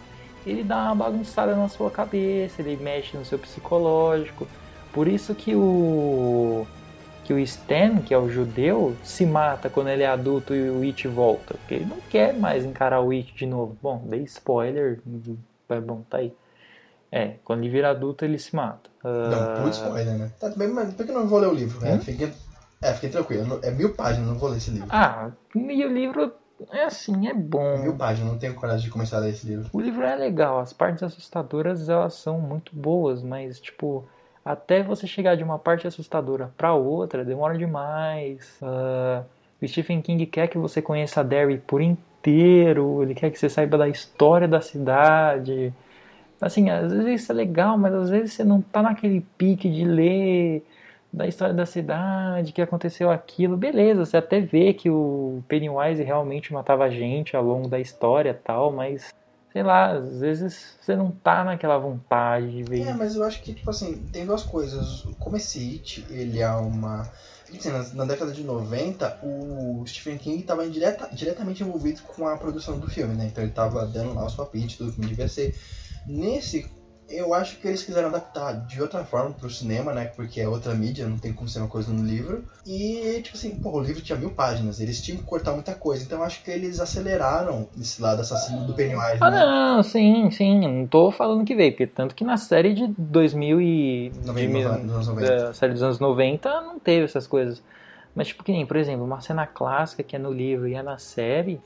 [0.50, 4.46] ele dá uma bagunçada na sua cabeça, ele mexe no seu psicológico.
[4.92, 6.66] Por isso que o
[7.24, 10.82] que o Stan, que é o judeu, se mata quando ele é adulto e o
[10.82, 11.54] It volta.
[11.54, 13.76] Porque ele não quer mais encarar o It de novo.
[13.80, 15.00] Bom, dei spoiler.
[15.68, 16.34] É bom, tá aí.
[17.12, 18.90] É, quando ele vira adulto, ele se mata.
[19.04, 20.32] Não, putz, spoiler, né?
[20.40, 21.80] Tá bem, mas por que eu não vou ler o livro?
[21.80, 21.94] né?
[21.94, 22.00] Hum?
[22.00, 22.32] Fiquem,
[22.82, 23.46] é, fiquem tranquilos.
[23.46, 24.88] não- É mil páginas, não vou ler esse livro.
[24.90, 26.32] Ah, e o livro
[26.70, 27.78] é assim, é bom.
[27.78, 29.68] Mil páginas, eu não tenho coragem de começar a ler esse livro.
[29.72, 34.04] O livro é legal, as partes assustadoras elas são muito boas, mas tipo,
[34.44, 38.58] até você chegar de uma parte assustadora pra outra demora demais.
[38.62, 39.24] Ah,
[39.60, 43.48] o Stephen King quer que você conheça a Derry por inteiro, ele quer que você
[43.48, 45.72] saiba da história da cidade.
[46.40, 49.84] Assim, às vezes isso é legal, mas às vezes você não tá naquele pique de
[49.84, 50.64] ler
[51.12, 53.56] da história da cidade, que aconteceu aquilo.
[53.56, 58.34] Beleza, você até vê que o Pennywise realmente matava gente ao longo da história e
[58.34, 59.12] tal, mas
[59.52, 62.80] sei lá, às vezes você não tá naquela vontade de ver.
[62.88, 65.06] É, mas eu acho que, tipo assim, tem duas coisas.
[65.18, 67.02] Como esse It, ele é uma.
[67.44, 72.26] Tipo assim, na, na década de 90, o Stephen King estava direta, diretamente envolvido com
[72.26, 73.26] a produção do filme, né?
[73.26, 75.54] Então ele tava dando lá os palpites, tudo como devia ser.
[76.06, 76.70] Nesse,
[77.12, 80.06] eu acho que eles quiseram adaptar de outra forma pro cinema, né?
[80.06, 82.44] Porque é outra mídia, não tem como ser uma coisa no livro.
[82.66, 86.04] E, tipo assim, pô, o livro tinha mil páginas, eles tinham que cortar muita coisa.
[86.04, 89.40] Então eu acho que eles aceleraram esse lado assassino do Pennywise, Ah, né?
[89.40, 93.60] não, sim, sim, não tô falando que veio, porque tanto que na série de 2000
[93.60, 94.10] e...
[94.10, 95.36] de 90, mil- nos anos 90.
[95.46, 97.62] da série dos anos 90 não teve essas coisas.
[98.14, 100.82] Mas, tipo, que nem, por exemplo, uma cena clássica que é no livro e é
[100.82, 101.60] na série,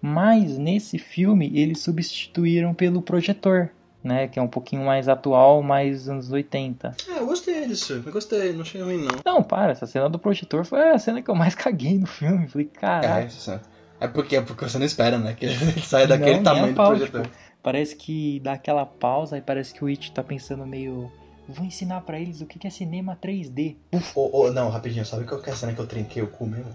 [0.00, 3.68] mas nesse filme eles substituíram pelo projetor,
[4.02, 4.28] né?
[4.28, 6.94] Que é um pouquinho mais atual, mais anos 80.
[7.08, 8.02] É, eu gostei disso.
[8.04, 9.18] Eu gostei, não achei ruim não.
[9.24, 12.48] Não, para, essa cena do projetor foi a cena que eu mais caguei no filme.
[12.48, 13.26] Falei, É, caralho.
[13.28, 13.60] isso
[14.00, 15.34] é porque, é porque você não espera, né?
[15.34, 17.22] Que ele saia daquele Não, tamanho a do pau, projetor.
[17.22, 21.12] tipo, parece que dá aquela pausa e parece que o It tá pensando meio.
[21.46, 23.76] Vou ensinar pra eles o que que é cinema 3D.
[24.14, 26.46] Ô, ô, não, rapidinho, sabe qual que é a cena que eu trinquei o cu
[26.46, 26.70] mesmo?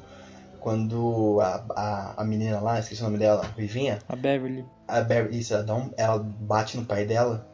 [0.69, 4.65] Quando a, a, a menina lá, esqueci o nome dela, a Rivinha, A Beverly.
[4.87, 7.45] a Barry, isso, ela, dá um- ela bate no pai dela,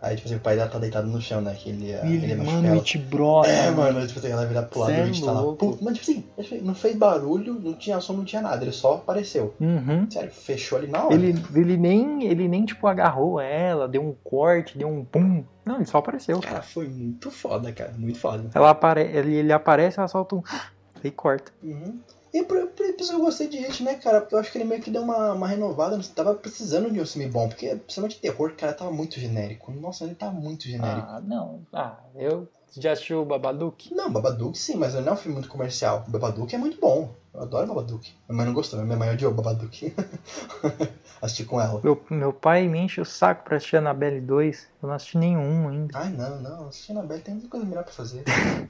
[0.00, 1.54] aí tipo assim, o pai dela tá deitado no chão, né?
[1.54, 2.76] Que ele, ele, Ele, machuca mano, ela.
[2.78, 3.48] It brota.
[3.50, 5.42] É, mano, tipo assim, ela vira pro lado e é o tá lá.
[5.82, 9.54] Mas tipo assim, não fez barulho, não tinha som, não tinha nada, ele só apareceu.
[9.60, 10.10] Uhum.
[10.10, 11.14] Sério, fechou ali na hora.
[11.14, 15.44] Ele, ele, nem, ele nem, tipo, agarrou ela, deu um corte, deu um pum.
[15.66, 16.40] Não, ele só apareceu.
[16.40, 17.92] Cara, foi muito foda, cara.
[17.98, 18.48] Muito foda.
[18.54, 19.02] Ela apare...
[19.02, 20.42] ele, ele aparece, ela solta um...
[21.04, 21.52] E corta.
[21.62, 21.98] Uhum.
[22.34, 24.20] E por, por isso eu gostei de It, né, cara?
[24.20, 25.96] Porque eu acho que ele meio que deu uma, uma renovada.
[25.96, 27.48] Não tava precisando de um filme bom.
[27.48, 29.70] Porque, principalmente terror, cara, tava muito genérico.
[29.70, 31.06] Nossa, ele tá muito genérico.
[31.08, 31.64] Ah, não.
[31.72, 32.48] Ah, eu...
[32.78, 33.94] Já assistiu o Babadook?
[33.94, 36.04] Não, Babadook sim, mas não é um filme muito comercial.
[36.08, 37.14] Babadook é muito bom.
[37.32, 38.12] Eu adoro Babadook.
[38.28, 39.94] Minha mãe não gostou, minha mãe odiou Babadook.
[41.20, 41.80] Assisti com ela.
[41.82, 44.68] Meu, meu pai me enche o saco pra assistir Annabelle 2.
[44.82, 45.98] Eu não assisti nenhum ainda.
[45.98, 46.68] Ai, não, não.
[46.68, 48.24] Assistir na Bela tem muita coisa melhor pra fazer.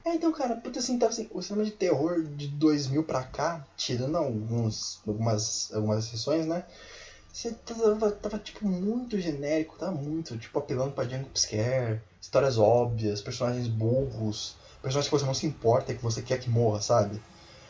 [0.05, 3.65] é, então, cara, puta assim, tava assim, o cinema de terror de 2000 pra cá,
[3.75, 6.63] tirando alguns, algumas, algumas exceções, né?
[7.31, 13.21] Você tava, tava, tipo, muito genérico, tava muito, tipo, apelando pra Jungle Scare, histórias óbvias,
[13.21, 17.21] personagens burros, personagens que você não se importa, que você quer que morra, sabe?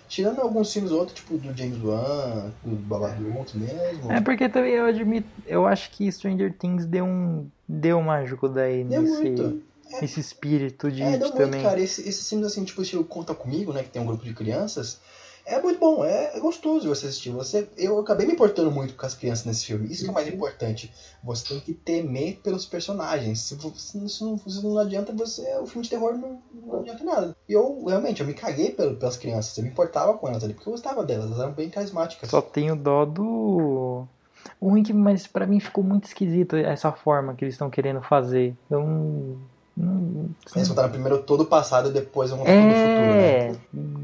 [0.07, 4.11] Tirando alguns filmes ou outros, tipo, do James Wan, do Babadook mesmo.
[4.11, 5.27] É porque também eu admito...
[5.45, 7.47] Eu acho que Stranger Things deu um...
[7.67, 9.23] Deu uma ajuda aí Deu nesse...
[9.23, 9.61] muito.
[10.01, 11.61] Esse espírito de É, deu muito, também.
[11.61, 11.79] cara.
[11.79, 13.83] Esse- esses filmes, assim, tipo, estilo Conta Comigo, né?
[13.83, 14.99] Que tem um grupo de crianças.
[15.45, 17.29] É muito bom, é, é gostoso você assistir.
[17.29, 19.87] Você, eu acabei me importando muito com as crianças nesse filme.
[19.91, 20.91] Isso que é o mais importante.
[21.23, 23.41] Você tem que temer pelos personagens.
[23.41, 25.43] Se, se isso não, se não adianta, você.
[25.59, 27.37] O filme de terror não, não adianta nada.
[27.47, 29.55] E eu, realmente, eu me caguei pelo- pelas crianças.
[29.57, 31.27] Eu me importava com elas ali, porque eu gostava delas.
[31.27, 32.27] Elas eram bem carismáticas.
[32.29, 34.07] Só tenho dó do.
[34.59, 38.01] O ruim que, mas pra mim ficou muito esquisito essa forma que eles estão querendo
[38.01, 38.55] fazer.
[38.69, 39.37] Eu não.
[40.55, 43.51] Eles contaram primeiro todo o passado e depois vão contando o futuro, é.
[43.51, 43.59] né?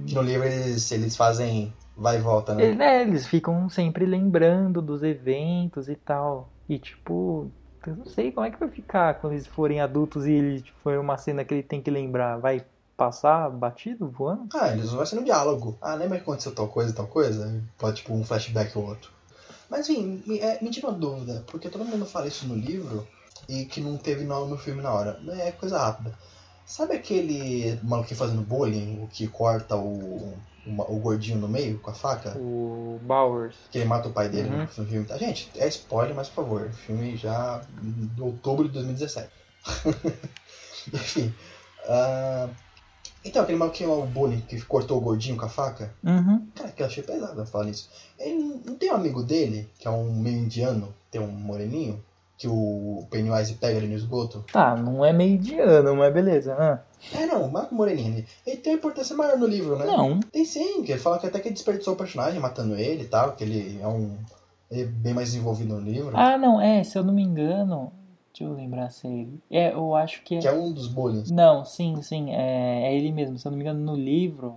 [0.06, 2.76] Que no livro eles, eles fazem vai e volta, né?
[2.80, 6.50] É, eles ficam sempre lembrando dos eventos e tal.
[6.68, 7.50] E tipo,
[7.86, 10.78] eu não sei como é que vai ficar quando eles forem adultos e ele tipo,
[10.80, 12.38] for uma cena que ele tem que lembrar.
[12.38, 12.66] Vai
[12.98, 14.50] passar batido, voando?
[14.54, 15.78] Ah, eles vão ser no diálogo.
[15.82, 17.62] Ah, lembra que aconteceu tal coisa, tal coisa?
[17.78, 19.12] Pode, tipo, um flashback ou outro.
[19.70, 23.08] Mas, enfim, me, é, me tira uma dúvida, porque todo mundo fala isso no livro
[23.50, 25.20] e que não teve no, no filme na hora.
[25.40, 26.14] É coisa rápida.
[26.66, 30.34] Sabe aquele maluquinho fazendo bullying, o que corta o,
[30.66, 32.38] o, o gordinho no meio com a faca?
[32.38, 33.56] O Bowers.
[33.72, 34.60] Que ele mata o pai dele Uhum.
[34.62, 35.06] no filme.
[35.06, 36.70] Tá, gente, é spoiler, mas por favor.
[36.72, 39.30] Filme já de outubro de 2017.
[40.94, 41.34] Enfim.
[41.88, 42.48] ah,
[43.24, 45.94] então, aquele maluquinho lá, o bullying, que cortou o gordinho com a faca.
[46.04, 46.48] Uhum.
[46.56, 47.90] Cara, que eu achei pesado falar isso.
[48.18, 52.04] Ele não tem um amigo dele, que é um meio indiano, tem um moreninho,
[52.42, 54.44] que o Pennywise pega ali no esgoto.
[54.52, 56.56] Tá, não é mediano, mas beleza.
[56.58, 56.80] Ah,
[57.14, 58.26] É, não, o Marco Moreninho ali.
[58.48, 59.86] Ele tem uma importância maior no livro, né?
[59.86, 60.20] Não.
[60.22, 63.34] Tem sim, que ele fala que até que desperdiçou o personagem matando ele e tal,
[63.34, 64.18] que ele é um.
[64.72, 66.18] Ele é bem mais desenvolvido no livro.
[66.18, 67.94] Ah, não, é, se eu não me engano.
[68.34, 69.40] Deixa eu lembrar se é ele.
[69.52, 70.40] É, eu acho que é.
[70.40, 71.30] Que é um dos bullies.
[71.30, 73.38] Não, sim, sim, é, é ele mesmo.
[73.38, 74.56] Se eu não me engano, no livro,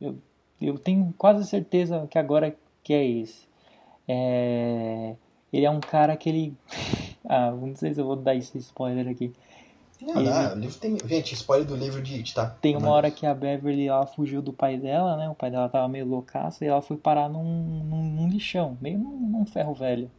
[0.00, 0.16] eu,
[0.58, 3.46] eu tenho quase certeza que agora que é esse.
[4.08, 5.16] É,
[5.52, 6.56] ele é um cara que ele.
[7.28, 9.32] Ah, não sei se eu vou dar esse spoiler aqui.
[10.00, 10.98] Não, dá, o livro tem.
[11.06, 12.54] Gente, spoiler do livro de It, tá?
[12.60, 15.28] Tem uma Mas- hora que a Beverly ela fugiu do pai dela, né?
[15.28, 18.98] O pai dela tava meio loucaço e ela foi parar num, num, num lixão, meio
[18.98, 20.10] num, num ferro velho.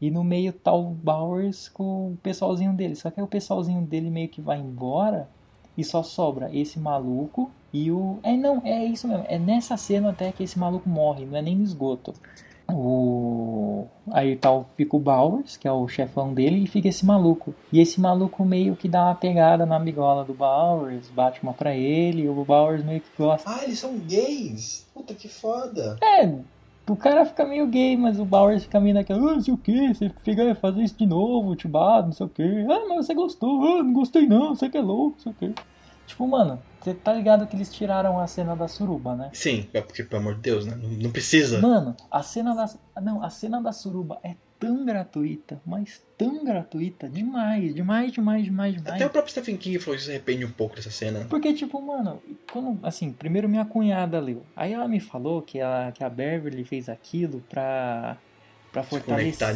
[0.00, 2.94] E no meio tá o Bowers com o pessoalzinho dele.
[2.94, 5.28] Só que aí o pessoalzinho dele meio que vai embora
[5.76, 8.18] e só sobra esse maluco e o.
[8.22, 9.24] É, não, é isso mesmo.
[9.28, 12.14] É nessa cena até que esse maluco morre, não é nem no esgoto.
[12.70, 13.83] O...
[14.16, 17.52] Aí tá, o- fica o Bowers, que é o chefão dele, e fica esse maluco.
[17.72, 21.74] E esse maluco meio que dá uma pegada na bigola do Bowers, bate uma pra
[21.74, 23.50] ele, e o Bowers meio que gosta.
[23.50, 24.86] Ah, eles são gays!
[24.94, 25.96] Puta que foda!
[26.00, 26.32] É,
[26.88, 29.58] o cara fica meio gay, mas o Bowers fica meio naquela, ah, não sei o
[29.58, 32.42] que, você fica a fazer isso de novo, tibado, não sei o que.
[32.70, 35.34] Ah, mas você gostou, ah, não gostei não, você que é louco, não sei o
[35.34, 35.60] que.
[36.06, 39.30] Tipo, mano, você tá ligado que eles tiraram a cena da suruba, né?
[39.32, 40.76] Sim, é porque, pelo amor de Deus, né?
[40.80, 41.60] Não, não precisa.
[41.60, 43.00] Mano, a cena da.
[43.00, 48.74] Não, a cena da suruba é tão gratuita, mas tão gratuita, demais, demais, demais, demais,
[48.74, 48.94] demais.
[48.94, 51.26] Até o próprio Stephen King falou que se arrepende um pouco dessa cena.
[51.28, 54.44] Porque, tipo, mano, quando, assim, primeiro minha cunhada leu.
[54.54, 58.16] Aí ela me falou que a, que a Beverly fez aquilo pra,
[58.72, 59.46] pra fortalecer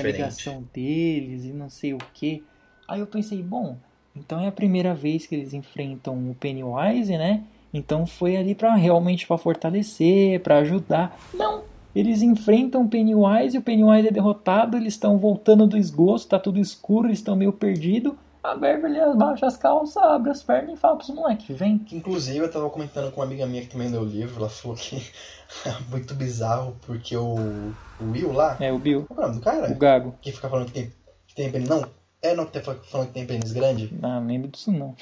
[0.00, 2.44] a ligação deles e não sei o que.
[2.88, 3.76] Aí eu pensei, bom,
[4.18, 7.42] então é a primeira vez que eles enfrentam o Pennywise, né?
[7.72, 11.18] Então foi ali pra realmente pra fortalecer, pra ajudar.
[11.34, 11.62] Não!
[11.94, 16.38] Eles enfrentam o Pennywise e o Pennywise é derrotado, eles estão voltando do esgoto, tá
[16.38, 18.12] tudo escuro, eles estão meio perdidos.
[18.42, 21.84] A Beverly abaixa as calças, abre as pernas e fala pros moleques, vem.
[21.92, 24.76] Inclusive eu tava comentando com uma amiga minha que também leu o livro, ela falou
[24.76, 24.96] que
[25.66, 27.34] é muito bizarro porque o,
[28.00, 29.72] o Will lá, É, o Bill, qual é o nome do cara?
[29.72, 30.14] o Gago.
[30.22, 30.92] Que fica falando que tem,
[31.26, 31.50] que tem.
[31.62, 31.84] Não,
[32.22, 33.92] é não que tá falando que tem pênis grande?
[34.02, 34.94] Ah, não lembro disso não.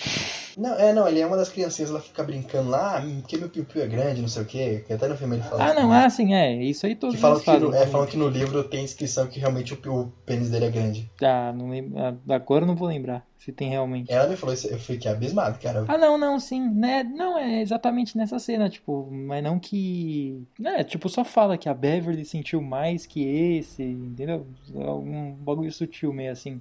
[0.56, 3.48] Não, é não, ele é uma das criancinhas, ela fica brincando lá, ah, porque meu
[3.48, 4.84] piu-piu é grande, não sei o quê.
[4.86, 6.04] Que até no filme ele fala Ah, não, né?
[6.04, 6.54] ah, sim, é.
[6.62, 7.74] Isso aí todos Que falam que, fazem.
[7.74, 11.10] é, falam que no livro tem inscrição que realmente o, o pênis dele é grande.
[11.22, 11.98] Ah, não lembro.
[11.98, 14.10] ah, Agora eu não vou lembrar se tem realmente.
[14.10, 15.84] Ela me falou isso, eu fiquei abismado, cara.
[15.86, 16.68] Ah, não, não, sim.
[16.70, 17.04] Né?
[17.04, 20.42] Não, é exatamente nessa cena, tipo, mas não que.
[20.64, 24.46] É, tipo, só fala que a Beverly sentiu mais que esse, entendeu?
[24.74, 26.60] Algum bagulho sutil meio assim.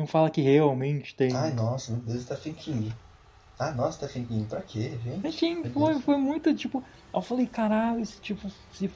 [0.00, 1.36] Não fala que realmente tem.
[1.36, 2.90] Ai, nossa, meu Deus, Stephen King.
[3.58, 5.54] Ah, nossa, Stephen King, pra quê, gente?
[5.54, 6.82] Meu foi, foi muito tipo.
[7.12, 8.90] Eu falei, caralho, se, tipo, se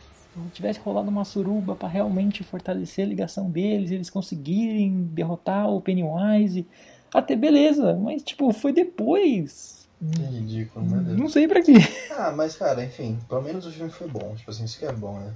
[0.54, 6.66] tivesse rolado uma suruba pra realmente fortalecer a ligação deles, eles conseguirem derrotar o Pennywise.
[7.12, 9.86] Até beleza, mas tipo, foi depois.
[10.10, 11.18] Que ridículo, meu Deus.
[11.18, 11.74] Não sei pra quê.
[12.16, 14.34] Ah, mas cara, enfim, pelo menos o filme foi bom.
[14.34, 15.34] Tipo assim, isso que é bom, né?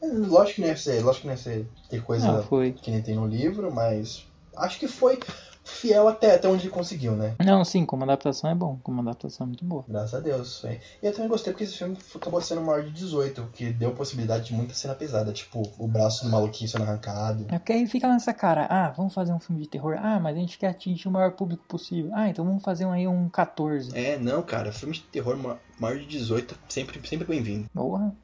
[0.00, 2.90] É, Lógico que não ia ser, lógico que não ia ser ter coisa Não, que
[2.92, 4.27] nem tem no livro, mas
[4.58, 5.18] acho que foi
[5.64, 7.34] fiel até, até onde ele conseguiu, né?
[7.44, 8.78] Não, sim, como adaptação é bom.
[8.82, 9.84] Como adaptação é muito boa.
[9.86, 10.60] Graças a Deus.
[10.62, 10.80] foi.
[11.02, 13.92] E eu também gostei porque esse filme acabou sendo maior de 18, o que deu
[13.92, 17.44] possibilidade de muita cena pesada, tipo o braço do maluquinho sendo arrancado.
[17.50, 19.98] É porque aí fica nessa cara, ah, vamos fazer um filme de terror.
[20.00, 22.10] Ah, mas a gente quer atingir o maior público possível.
[22.14, 23.90] Ah, então vamos fazer um aí um 14.
[23.94, 27.68] É, não, cara, filme de terror ma- maior de 18 sempre, sempre bem-vindo.
[27.74, 28.14] Porra,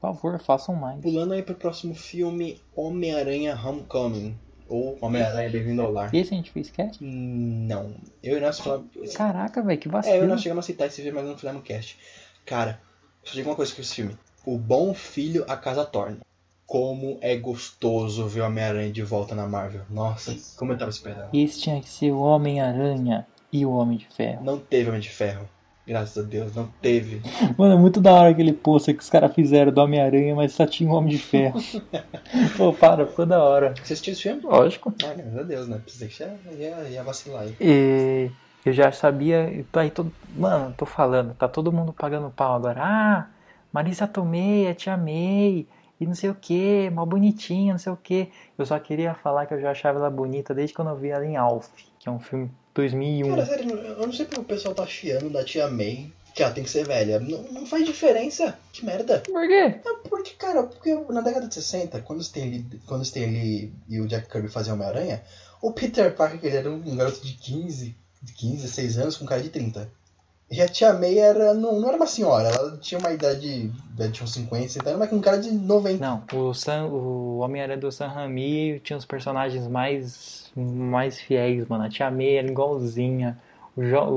[0.00, 1.02] por favor, façam mais.
[1.02, 4.38] Pulando aí pro próximo filme, Homem-Aranha Homecoming.
[4.68, 6.14] Ou Homem-Aranha Bem-vindo ao Lar.
[6.14, 7.02] Esse a gente fez cast?
[7.04, 7.94] Não.
[8.22, 8.88] Eu e nós falamos.
[9.14, 10.24] Caraca, velho, que É, eu vacilo.
[10.24, 11.98] e nós chegamos a citar esse filme, mas não fizemos cast.
[12.46, 12.80] Cara,
[13.22, 14.16] só digo uma coisa com esse filme.
[14.46, 16.18] O bom filho a casa torna.
[16.66, 19.82] como é gostoso ver o Homem-Aranha de volta na Marvel.
[19.90, 21.28] Nossa, como eu tava esperando.
[21.34, 24.42] Esse tinha que ser o Homem-Aranha e o Homem de Ferro.
[24.42, 25.48] Não teve Homem de Ferro.
[25.86, 27.20] Graças a Deus, não teve.
[27.58, 30.66] Mano, é muito da hora aquele pôster que os caras fizeram do Homem-Aranha, mas só
[30.66, 31.60] tinha o Homem de Ferro.
[32.56, 33.74] Pô, para, ficou da hora.
[33.76, 34.42] Você assistiu esse filme?
[34.42, 34.94] Lógico.
[35.04, 35.80] Ah, graças a Deus, né?
[35.84, 37.54] Pensei que já ia, ia vacilar aí.
[37.60, 38.30] E
[38.64, 39.64] eu já sabia.
[39.74, 42.80] Aí todo, mano, tô falando, tá todo mundo pagando pau agora.
[42.82, 43.26] Ah,
[43.70, 45.66] Marisa Tomei, a Tia May,
[46.00, 48.30] e não sei o que, mal bonitinha, não sei o que.
[48.56, 51.26] Eu só queria falar que eu já achava ela bonita desde quando eu vi ela
[51.26, 51.68] em Alf,
[51.98, 53.28] que é um filme 2001.
[53.28, 56.52] Cara, sério, eu não sei porque o pessoal tá chiando da Tia May, que ela
[56.52, 57.20] tem que ser velha.
[57.20, 58.58] Não, não faz diferença.
[58.72, 59.20] Que merda.
[59.20, 59.54] Por quê?
[59.54, 63.20] É porque, cara, porque na década de 60, quando o Stan Lee, quando o Stan
[63.20, 65.22] Lee e o Jack Kirby faziam Homem-Aranha,
[65.62, 69.42] o Peter Parker ele era um garoto de 15, de 15, 16 anos com cara
[69.42, 69.88] de 30.
[70.56, 74.08] E a Tia May era, não, não era uma senhora, ela tinha uma idade, ela
[74.10, 75.98] tinha uns 50, 60 anos, mas com cara de 90.
[76.06, 81.84] Não, o, Sam, o Homem-Aranha do Sam Raimi tinha os personagens mais, mais fiéis, mano.
[81.84, 83.36] A Tia May era igualzinha.
[83.76, 84.08] O, Jo-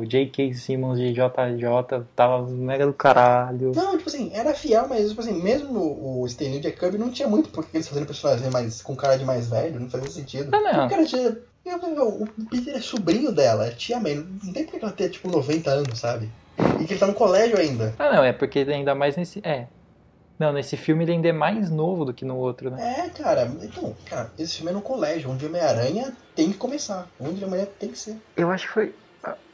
[0.00, 0.52] o J.K.
[0.54, 3.70] Simmons de JJ tava mega do caralho.
[3.72, 6.98] Não, tipo assim, era fiel, mas tipo assim, mesmo o Stan Lee o Jack Kirby
[6.98, 10.10] não tinha muito porque eles fazendo personagem mais, com cara de mais velho, não fazia
[10.10, 10.50] sentido.
[10.52, 10.86] Ah, não.
[10.86, 11.36] O cara tinha.
[11.66, 14.16] O Peter é sobrinho dela, é tia May.
[14.16, 16.30] Não tem porque ela ter, tipo, 90 anos, sabe?
[16.80, 17.94] E que ele tá no colégio ainda.
[17.98, 19.40] Ah, não, é porque ele ainda mais nesse.
[19.42, 19.66] É.
[20.38, 23.06] Não, nesse filme ele ainda é mais novo do que no outro, né?
[23.06, 23.50] É, cara.
[23.62, 27.08] Então, cara, esse filme é no colégio, onde Homem-Aranha tem que começar.
[27.18, 28.16] Onde Homem-Aranha tem que ser.
[28.36, 28.94] Eu acho que foi.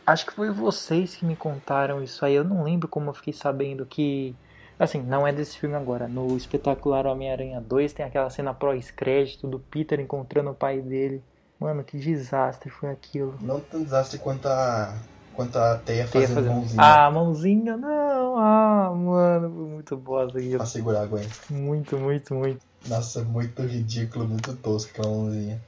[0.07, 2.35] Acho que foi vocês que me contaram isso aí.
[2.35, 4.35] Eu não lembro como eu fiquei sabendo que.
[4.79, 6.09] Assim, não é desse filme agora.
[6.09, 11.23] No espetacular Homem-Aranha 2 tem aquela cena pós-crédito do Peter encontrando o pai dele.
[11.61, 13.37] Mano, que desastre foi aquilo.
[13.41, 14.97] Não tão desastre quanto a.
[15.35, 18.37] quanto a Teia Teia fazendo fazendo- mãozinha Ah, mãozinha, não.
[18.39, 20.57] Ah, mano, foi muito bosta aquilo.
[20.57, 21.29] pra segurar a Gwen.
[21.51, 22.61] Muito, muito, muito.
[22.87, 25.61] Nossa, muito ridículo, muito tosco aquela mãozinha.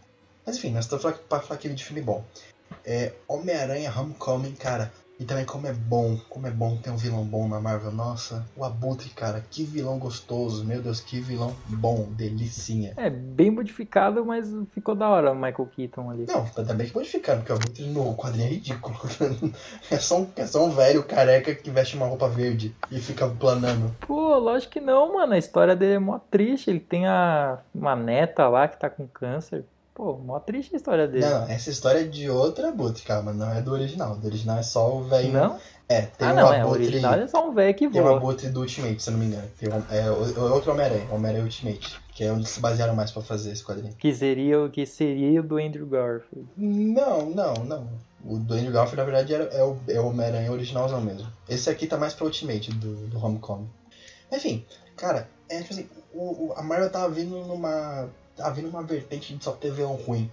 [0.46, 2.24] Mas enfim, nós estamos pra falar aqui de filme bom.
[2.84, 4.90] É Homem-Aranha Homecoming, cara.
[5.22, 7.92] E também como é bom, como é bom ter um vilão bom na Marvel.
[7.92, 10.64] Nossa, o Abutre, cara, que vilão gostoso.
[10.64, 12.92] Meu Deus, que vilão bom, delicinha.
[12.96, 16.26] É, bem modificado, mas ficou da hora o Michael Keaton ali.
[16.26, 18.96] Não, tá bem que modificado, porque o Abutre no quadrinho é ridículo.
[19.90, 23.28] É só, um, é só um velho careca que veste uma roupa verde e fica
[23.28, 23.94] planando.
[24.00, 25.34] Pô, lógico que não, mano.
[25.34, 26.70] A história dele é mó triste.
[26.70, 29.64] Ele tem a, uma neta lá que tá com câncer.
[30.02, 31.24] Pô, mó triste a história dele.
[31.24, 34.16] Não, essa história é de outra Abutre, calma, não é do original.
[34.16, 35.32] Do original é só o velho.
[35.32, 35.56] Não?
[35.88, 36.58] É, tem ah, um não, é.
[36.58, 36.82] O Abutre.
[36.86, 38.16] original é só um velho que Tem o voa.
[38.16, 39.48] Abutre do Ultimate, se eu não me engano.
[39.56, 43.52] Tem um, é, outro Homem-Aranha, Homem-Aranha Ultimate, que é onde se basearam mais pra fazer
[43.52, 43.94] esse quadrinho.
[43.94, 46.48] Que seria o que seria o do Andrew Garfield.
[46.56, 47.88] Não, não, não.
[48.24, 51.28] O do Andrew Garfield, na verdade, era, é o, é o Homem-Aranha originalzão mesmo.
[51.48, 53.70] Esse aqui tá mais pro Ultimate do, do Homecoming.
[54.32, 58.08] Enfim, cara, é tipo assim, o, o- a Marvel tava vindo numa.
[58.36, 60.30] Tava vindo numa vertente de só ter vilão ruim.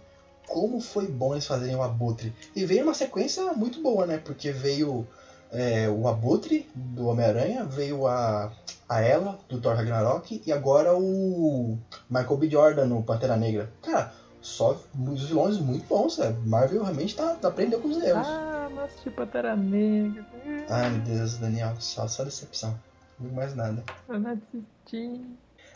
[0.47, 2.33] Como foi bom eles fazerem o Abutre.
[2.55, 4.17] E veio uma sequência muito boa, né?
[4.17, 5.07] Porque veio
[5.51, 8.51] é, o Abutre do Homem-Aranha, veio a,
[8.87, 11.77] a Ela do Thor Ragnarok e agora o
[12.09, 12.49] Michael B.
[12.49, 13.71] Jordan no Pantera Negra.
[13.81, 14.79] Cara, só
[15.11, 16.35] os vilões muito bons, né?
[16.45, 18.27] Marvel realmente tá, aprendeu com os erros.
[18.27, 20.25] Ah, nossa, tipo Pantera Negra.
[20.69, 22.77] Ai meu Deus, Daniel, só, só decepção.
[23.19, 23.83] Não mais nada.
[24.07, 25.21] Eu não assisti.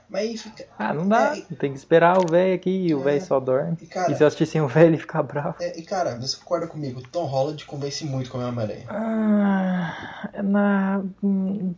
[0.10, 0.66] Mas aí fica.
[0.78, 1.36] Ah, não dá.
[1.36, 3.04] É, Tem que esperar o velho aqui e o É.
[3.04, 3.78] velho só dorme.
[3.82, 5.56] E cara, E se eu assistir sem o velho, ele fica bravo.
[5.60, 7.02] é, e cara, você concorda comigo?
[7.12, 8.86] Tom Holland convence muito com o Homem-Aranha.
[8.90, 11.02] Ah, na,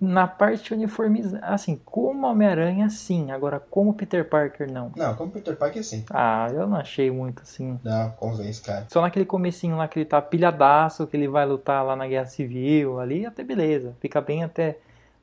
[0.01, 1.45] na parte uniformizada.
[1.45, 3.31] Assim, como Homem-Aranha, sim.
[3.31, 4.91] Agora, como Peter Parker, não.
[4.95, 6.03] Não, como Peter Parker, sim.
[6.09, 7.79] Ah, eu não achei muito assim.
[7.83, 8.85] Não, convence, cara.
[8.89, 12.25] Só naquele comecinho lá que ele tá pilhadaço, que ele vai lutar lá na Guerra
[12.25, 13.95] Civil, ali até beleza.
[14.01, 14.77] Fica bem até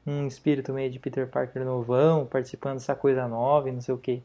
[0.06, 3.98] um espírito meio de Peter Parker novão, participando dessa coisa nova e não sei o
[3.98, 4.22] que.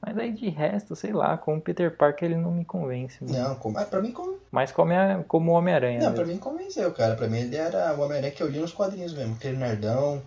[0.00, 3.22] Mas aí de resto, sei lá, como Peter Parker ele não me convence.
[3.22, 3.38] Muito.
[3.38, 6.00] Não, como, ah, pra mim, como, Mas como, é- como Homem-Aranha.
[6.00, 7.14] não, pra mim convenceu, cara.
[7.16, 9.34] Pra mim ele era o Homem-Aranha que eu li nos quadrinhos mesmo.
[9.34, 10.22] Aquele nerdão,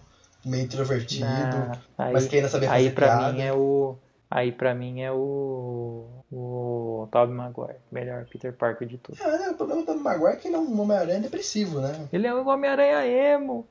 [0.45, 3.34] meio introvertido, Ah, aí, mas que ainda sabia aí fazer pra piada.
[3.34, 3.95] mim é o.
[4.30, 6.06] Aí pra mim é o.
[6.32, 7.78] O Tobey Maguire.
[7.91, 9.18] Melhor Peter Parker de tudo.
[9.24, 12.07] Ah, né, o problema do Tobey Maguire é que ele é um Homem-Aranha depressivo, né?
[12.14, 13.65] Ele é o Homem-Aranha emo.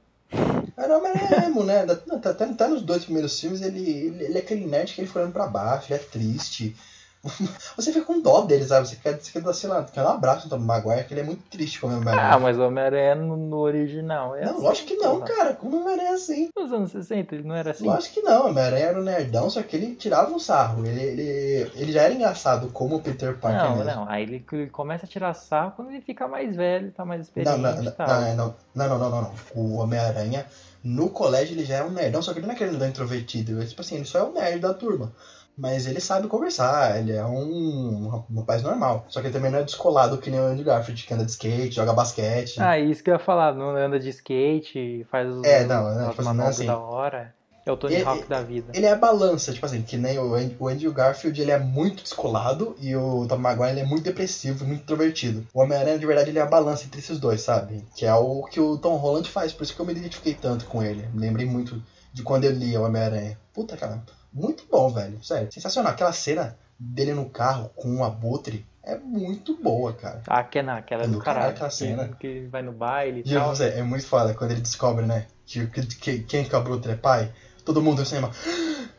[0.77, 1.85] Era Homem-Aranha emo, né?
[1.87, 5.09] Tá, tá, tá nos dois primeiros filmes, ele, ele, ele é aquele nerd que ele
[5.09, 6.77] foi olhando pra baixo, ele é triste.
[7.77, 8.89] Você fica com dó dele, sabe?
[8.89, 11.15] Você quer, você quer dar, sei lá, quer dar um abraço no Tom Maguire, que
[11.15, 12.35] ele é muito triste com o Homem-Aranha.
[12.35, 15.27] Ah, mas o Homem-Aranha no, no original é não, assim, lógico que não, porra.
[15.37, 15.55] cara.
[15.55, 16.49] Como o Homem-Aranha é assim?
[16.57, 17.85] Nos anos 60 ele não era assim?
[17.87, 20.85] Lógico que não, o Homem-Aranha era um nerdão, só que ele tirava um sarro.
[20.85, 23.91] Ele, ele, ele já era engraçado como o Peter Parker Não, mesmo.
[23.93, 24.09] não.
[24.09, 27.25] Aí ele, ele começa a tirar sarro quando ele fica mais velho, tá mais Não,
[27.25, 28.09] experiente não, e não, tal.
[28.09, 29.33] não, não, não, não, não, não, não.
[29.55, 30.45] O Homem-Aranha,
[30.83, 33.53] no colégio, ele já é um nerdão, só que ele não é aquele nerdão introvertido.
[33.53, 35.13] Ele, tipo assim, ele só é o nerd da turma.
[35.57, 39.05] Mas ele sabe conversar, ele é um, um rapaz normal.
[39.09, 41.31] Só que ele também não é descolado que nem o Andrew Garfield, que anda de
[41.31, 42.61] skate, joga basquete.
[42.61, 45.93] Ah, isso que eu ia falar, não anda de skate, faz os, É, não, tipo
[45.93, 46.67] assim, não é manobras assim.
[46.67, 47.35] da hora.
[47.65, 48.73] É o Tony Hawk da vida.
[48.75, 51.59] Ele é a balança, tipo assim, que nem o Andrew, o Andrew Garfield, ele é
[51.61, 55.47] muito descolado e o Tom Maguire ele é muito depressivo, muito introvertido.
[55.55, 57.85] O Homem-Aranha, de verdade, ele é a balança entre esses dois, sabe?
[57.95, 60.65] Que é o que o Tom Holland faz, por isso que eu me identifiquei tanto
[60.65, 61.09] com ele.
[61.15, 61.81] Me lembrei muito
[62.13, 63.39] de quando eu li o Homem-Aranha.
[63.55, 64.03] Puta, cara,
[64.33, 65.53] muito bom, velho, sério.
[65.53, 65.93] Sensacional.
[65.93, 70.23] Aquela cena dele no carro com o abutre é muito boa, cara.
[70.27, 72.09] Ah, que não, aquela é É do do caralho aquela que, cena.
[72.19, 73.53] que vai no baile e tal.
[73.53, 76.93] dizer, é muito foda quando ele descobre, né, que, que, que quem que o abutre
[76.93, 77.33] é pai.
[77.65, 78.31] Todo mundo no cinema,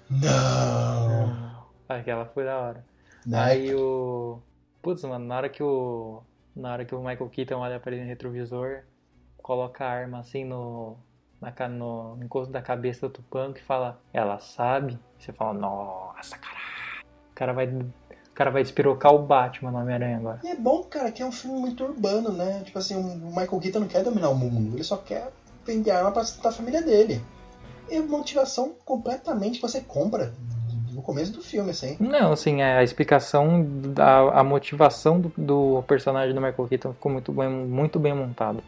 [0.09, 0.29] não,
[1.89, 2.85] Ah, Aquela foi da hora.
[3.25, 3.39] né?
[3.43, 4.39] Aí o.
[4.81, 6.21] Putz, mano, na hora que o.
[6.55, 8.83] Na hora que o Michael Keaton olha pra ele no retrovisor,
[9.41, 10.97] coloca a arma assim no.
[11.43, 14.97] Na, no, no encosto da cabeça do Tupanco e fala, ela sabe?
[15.19, 17.05] Você fala, nossa, caralho.
[17.31, 17.67] O cara vai.
[17.67, 20.39] O cara vai despirocar o Batman no Homem-Aranha agora.
[20.43, 22.63] E é bom, cara, que é um filme muito urbano, né?
[22.65, 25.31] Tipo assim, o Michael Keaton não quer dominar o mundo, ele só quer
[25.63, 27.21] vender arma pra sustentar a família dele.
[27.89, 30.33] E motivação completamente que você compra
[30.91, 31.97] no começo do filme, assim.
[31.99, 37.31] Não, assim, a explicação da a motivação do, do personagem do Michael Keaton ficou muito
[37.31, 38.63] bem, muito bem montado.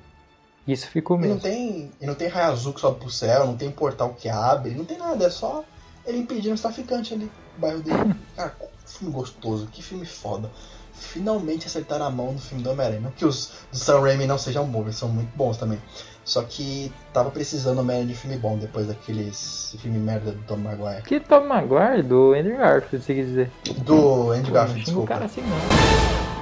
[0.68, 1.42] Isso ficou E não mesmo.
[1.42, 4.72] tem, e não tem raio azul que sobe pro céu, não tem portal que abre,
[4.74, 5.64] não tem nada, é só
[6.06, 8.16] ele impedindo os traficantes ali, no bairro dele.
[8.36, 8.50] Cara,
[8.86, 10.50] que filme gostoso, que filme foda.
[10.94, 13.02] Finalmente acertaram a mão no filme do Homem-Aranha.
[13.02, 15.80] Não que os do Sam Raimi não sejam bons, eles são muito bons também.
[16.24, 21.04] Só que tava precisando Homem-Aranha de filme bom depois daqueles filme merda do Tom Maguire.
[21.04, 23.52] Que Tom Maguire do Andrew Garfield, se quer dizer.
[23.84, 25.08] Do Andrew Garfield, o desculpa.
[25.08, 26.35] cara assim não.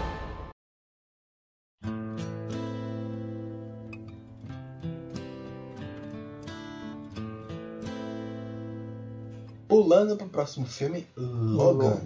[9.84, 12.00] Pulando pro próximo filme, Logan.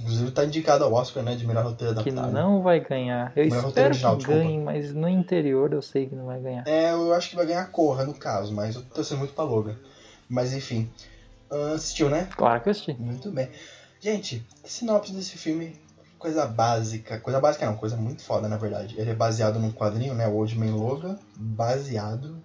[0.00, 2.32] Inclusive tá indicado ao Oscar, né, de melhor roteiro Que adaptado.
[2.32, 3.30] não vai ganhar.
[3.36, 4.40] Eu roteiro espero original, que desculpa.
[4.42, 6.66] ganhe, mas no interior eu sei que não vai ganhar.
[6.66, 9.44] É, eu acho que vai ganhar Corra no caso, mas eu tô torcendo muito pra
[9.44, 9.76] Logan.
[10.28, 10.90] Mas enfim.
[11.50, 12.26] Ah, assistiu, né?
[12.34, 12.94] Claro que eu assisti.
[12.94, 13.50] Muito bem.
[14.00, 15.78] Gente, sinopse desse filme,
[16.18, 17.20] coisa básica.
[17.20, 18.94] Coisa básica não, coisa muito foda, na verdade.
[18.98, 20.26] Ele é baseado num quadrinho, né?
[20.26, 21.18] Old Man Logan.
[21.36, 22.42] Baseado.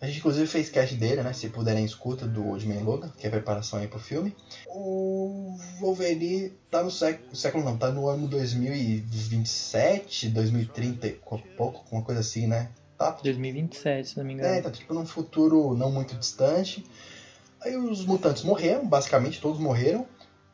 [0.00, 1.32] A gente inclusive fez cast dele, né?
[1.32, 4.36] Se puderem escuta do Old Man Logan, que é a preparação aí pro filme.
[4.66, 12.02] O Wolverine tá no século, século não, tá no ano 2027, 2030, com pouco, uma
[12.02, 12.68] coisa assim, né?
[12.98, 14.54] Tá 2027, se não me engano.
[14.54, 16.84] é, tá tipo num futuro não muito distante.
[17.62, 20.06] Aí os mutantes morreram, basicamente todos morreram.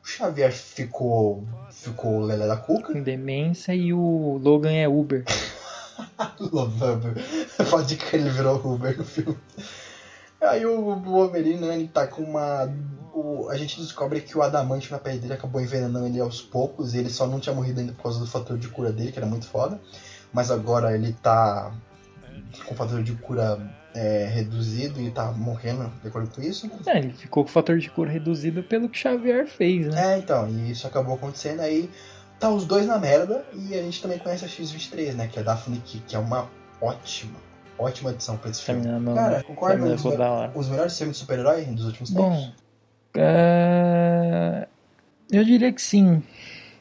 [0.02, 1.44] O Xavier ficou.
[1.70, 2.92] ficou lelé da cuca.
[2.92, 5.24] Com demência e o Logan é Uber.
[6.40, 7.14] Lovander.
[7.70, 9.36] Pode que ele virou Uber no filme.
[10.40, 12.68] Aí o Wolverine, né, ele tá com uma.
[13.14, 16.94] o- a gente descobre que o adamante na pele dele acabou envenenando ele aos poucos.
[16.94, 19.18] E ele só não tinha morrido ainda por causa do fator de cura dele, que
[19.18, 19.80] era muito foda.
[20.32, 21.72] Mas agora ele tá
[22.66, 23.60] com o fator de cura
[23.94, 26.68] é, reduzido e tá morrendo de acordo com isso.
[26.86, 30.14] É, ele ficou com o fator de cura reduzido pelo que Xavier fez, né?
[30.14, 31.88] É, então, e isso acabou acontecendo aí.
[32.40, 35.28] Tá os dois na merda e a gente também conhece a X-23, né?
[35.28, 37.38] Que é a Daphne Key, que é uma ótima,
[37.78, 38.86] ótima adição pra esse Essa filme.
[38.98, 42.24] não, Cara, concorda menina os, da os melhores filmes de super-herói dos últimos tempos?
[42.24, 42.52] Bom,
[43.16, 44.66] é,
[45.30, 46.22] eu diria que sim,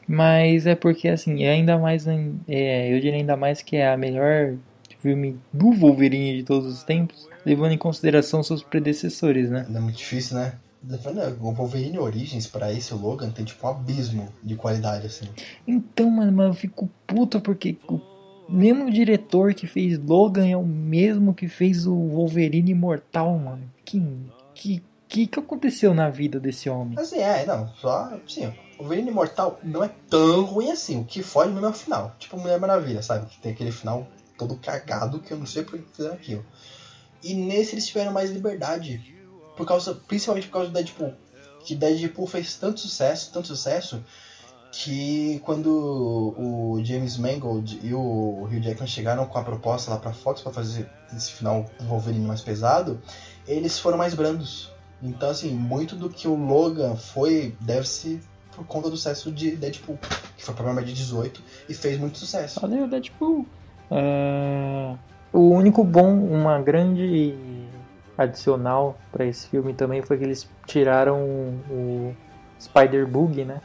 [0.06, 3.96] mas é porque assim, é ainda mais, é, eu diria ainda mais que é a
[3.96, 4.54] melhor
[4.98, 9.66] filme do Wolverine de todos os tempos, levando em consideração seus predecessores, né?
[9.68, 10.54] É muito difícil, né?
[10.80, 15.26] Defenda, O Wolverine Origins pra esse Logan tem tipo um abismo de qualidade, assim.
[15.66, 18.00] Então, mano, mas eu fico puto porque o
[18.52, 23.70] mesmo diretor que fez Logan é o mesmo que fez o Wolverine Imortal, mano.
[23.84, 24.02] Que
[24.54, 26.98] que que, que aconteceu na vida desse homem?
[26.98, 28.46] Assim, é, não, só, assim,
[28.78, 31.00] o Wolverine Imortal não é tão ruim assim.
[31.00, 32.16] O que foge mesmo é o final.
[32.18, 33.26] Tipo Mulher Maravilha, sabe?
[33.26, 34.08] Que tem aquele final
[34.38, 36.44] todo cagado que eu não sei por que fizeram aquilo.
[37.22, 39.14] E nesse eles tiveram mais liberdade.
[39.54, 41.12] Por causa, principalmente por causa do Deadpool.
[41.64, 44.02] Que Deadpool fez tanto sucesso, tanto sucesso,
[44.72, 50.14] que quando o James Mangold e o Hugh Jackman chegaram com a proposta lá pra
[50.14, 52.98] Fox pra fazer esse final Wolverine mais pesado,
[53.46, 54.72] eles foram mais brandos.
[55.02, 58.20] Então, assim, muito do que o Logan foi deve-se
[58.56, 59.98] por conta do sucesso de Deadpool,
[60.36, 62.58] que foi um programa de 18 e fez muito sucesso.
[62.58, 63.46] Valeu, Deadpool.
[63.90, 64.94] É...
[65.32, 67.34] O único bom, uma grande
[68.16, 71.20] adicional pra esse filme também foi que eles tiraram
[71.70, 72.14] o
[72.60, 73.60] Spider-Bug, né?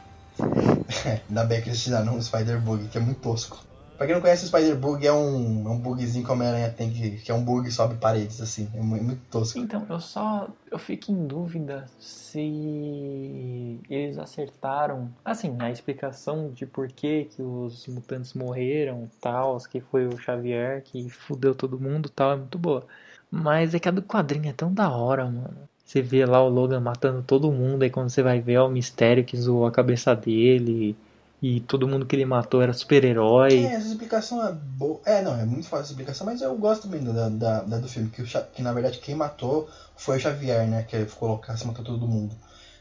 [1.28, 3.58] Ainda bem que eles tiraram o Spider-Bug, que é muito tosco.
[3.96, 6.90] Pra quem não conhece, o Spider-Bug é um, é um bugzinho que a Homem-Aranha tem,
[6.90, 8.68] que, que é um bug que sobe paredes, assim.
[8.74, 9.58] É mu- é muito tosco.
[9.58, 16.86] Então, eu só eu fico em dúvida se eles acertaram, assim, a explicação de por
[16.88, 22.32] que, que os mutantes morreram, tal, que foi o Xavier que fudeu todo mundo, tal,
[22.32, 22.86] é muito boa.
[23.30, 25.67] Mas é que a do quadrinho é tão da hora, mano.
[25.88, 28.68] Você vê lá o Logan matando todo mundo, aí quando você vai ver é o
[28.68, 30.94] mistério que zoou a cabeça dele,
[31.40, 33.54] e todo mundo que ele matou era super-herói.
[33.54, 35.00] É, essa explicação é boa.
[35.06, 37.88] É, não, é muito fácil essa explicação, mas eu gosto também da, da, da do
[37.88, 39.66] filme, que, o que na verdade quem matou
[39.96, 40.82] foi o Xavier, né?
[40.82, 42.36] Que ficou loucaço e matou todo mundo.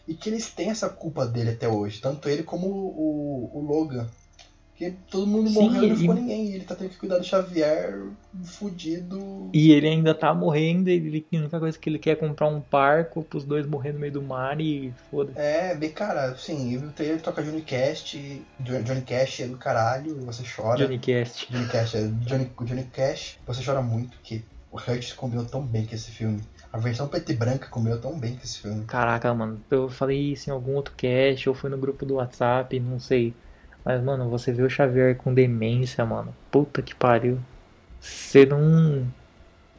[0.06, 3.62] E que eles têm essa culpa dele até hoje, tanto ele como o, o, o
[3.62, 4.06] Logan.
[4.78, 6.46] Porque todo mundo Sim, morreu e não ficou ninguém.
[6.52, 8.00] E ele tá tendo que cuidar do Xavier
[8.44, 9.50] fudido.
[9.52, 12.62] E ele ainda tá morrendo, ele, a única coisa que ele quer é comprar um
[12.72, 15.40] barco pros dois morrer no meio do mar e foda-se.
[15.40, 18.18] É, bem, cara, sim, o trailer toca Johnny Cash,
[18.60, 20.78] Johnny Cash é do caralho, você chora.
[20.78, 21.52] Johnny Cast.
[21.52, 25.88] Johnny Cash, é Johnny, Johnny Cash, você chora muito, que o Hurt combinou tão bem
[25.88, 26.40] com esse filme.
[26.72, 28.86] A versão preta e branca combinou tão bem com esse filme.
[28.86, 32.80] Caraca, mano, eu falei isso em algum outro cast, ou foi no grupo do WhatsApp,
[32.80, 33.34] não sei.
[33.88, 36.36] Mas, mano, você vê o Xavier com demência, mano.
[36.52, 37.40] Puta que pariu.
[38.02, 39.08] Você não.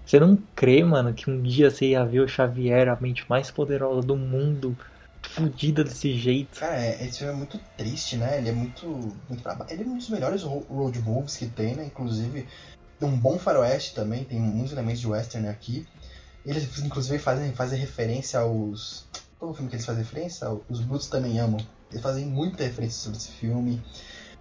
[0.07, 3.51] Você não crê, mano, que um dia você ia ver o Xavier, a mente mais
[3.51, 4.75] poderosa do mundo,
[5.23, 6.59] fudida desse jeito.
[6.59, 8.39] Cara, é- esse filme é muito triste, né?
[8.39, 8.89] Ele é muito.
[9.29, 11.85] muito pra Ele é um dos melhores ro- road movies que tem, né?
[11.85, 12.47] Inclusive,
[12.99, 15.87] tem um bom faroeste também, tem muitos elementos de western aqui.
[16.47, 19.08] Eles, inclusive, fazem, fazem referência aos.
[19.39, 20.49] Qual é o filme que eles fazem referência?
[20.69, 21.61] Os Brutos também amam.
[21.91, 23.81] Eles fazem muita referência sobre esse filme.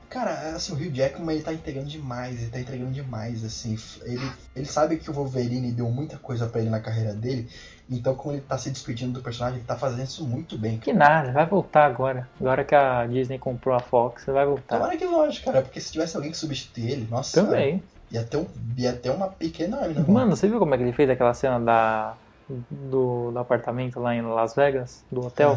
[0.09, 3.77] Cara, assim, o Hugh Jackman ele tá entregando demais, ele tá entregando demais, assim.
[4.03, 7.49] Ele, ele sabe que o Wolverine deu muita coisa pra ele na carreira dele,
[7.89, 10.77] então como ele tá se despedindo do personagem, ele tá fazendo isso muito bem.
[10.77, 12.27] Que nada, vai voltar agora.
[12.39, 14.77] Agora que a Disney comprou a Fox, vai voltar.
[14.77, 17.83] Tomara que volte, cara, porque se tivesse alguém que substituir ele, nossa, Também.
[18.09, 18.47] ia ter, um,
[18.77, 20.05] ia ter uma enorme, né?
[20.07, 22.15] Mano, você viu como é que ele fez aquela cena da,
[22.49, 25.51] do, do apartamento lá em Las Vegas, do hotel?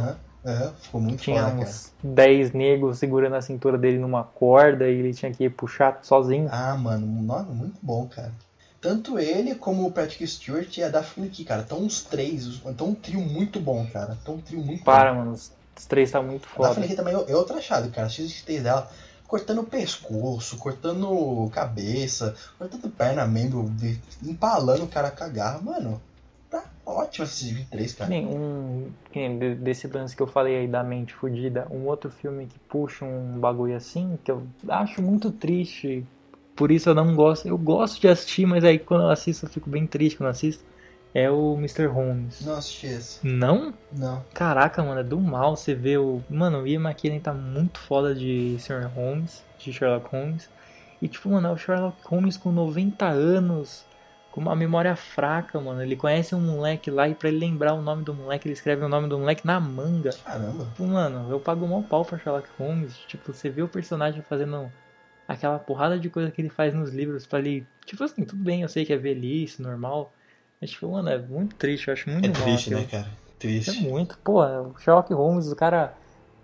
[0.44, 1.54] Aham, ficou muito Tinha cara.
[1.54, 6.48] uns 10 negros segurando a cintura dele numa corda e ele tinha que puxar sozinho.
[6.50, 8.32] Ah, mano, muito bom, cara.
[8.80, 11.60] Tanto ele como o Patrick Stewart e a Daphne Key, cara.
[11.60, 14.14] Estão os três, estão um trio muito bom, cara.
[14.14, 15.18] Estão um trio muito Para, bom.
[15.18, 15.52] mano, os
[15.86, 16.68] três tá muito A foda.
[16.70, 18.06] Daphne Key também é outro achado, cara.
[18.06, 18.90] Os X dela
[19.28, 23.70] cortando o pescoço, cortando cabeça, cortando perna, membro,
[24.22, 25.60] empalando o cara com a garra.
[25.60, 26.00] Mano,
[26.50, 28.10] tá ótimo esse 23, Que cara.
[28.10, 28.90] nem um
[29.60, 33.38] desse lance que eu falei aí da mente fudida, um outro filme que puxa um
[33.38, 36.04] bagulho assim, que eu acho muito triste.
[36.56, 37.48] Por isso eu não gosto.
[37.48, 40.64] Eu gosto de assistir, mas aí quando eu assisto eu fico bem triste quando assisto.
[41.12, 41.86] É o Mr.
[41.86, 42.44] Holmes.
[42.46, 43.26] Não assisti esse.
[43.26, 43.74] Não?
[43.92, 44.22] Não.
[44.32, 46.22] Caraca, mano, é do mal você vê o.
[46.30, 48.88] Mano, o Ian McKellen tá muito foda de Sr.
[48.94, 50.48] Holmes, de Sherlock Holmes.
[51.02, 53.84] E tipo, mano, é o Sherlock Holmes com 90 anos,
[54.30, 55.82] com uma memória fraca, mano.
[55.82, 58.84] Ele conhece um moleque lá e pra ele lembrar o nome do moleque, ele escreve
[58.84, 60.10] o nome do moleque na manga.
[60.24, 60.64] Caramba.
[60.66, 62.96] Tipo, mano, eu pago mal pau pra Sherlock Holmes.
[63.08, 64.70] Tipo, você vê o personagem fazendo
[65.26, 67.66] aquela porrada de coisa que ele faz nos livros pra ele.
[67.84, 70.12] Tipo assim, tudo bem, eu sei que é velhice, normal.
[70.60, 73.06] Mas, tipo, mano, é muito triste, eu acho muito É triste, né, cara?
[73.06, 73.80] É Triste.
[73.80, 75.94] muito, pô, o Sherlock Holmes, o cara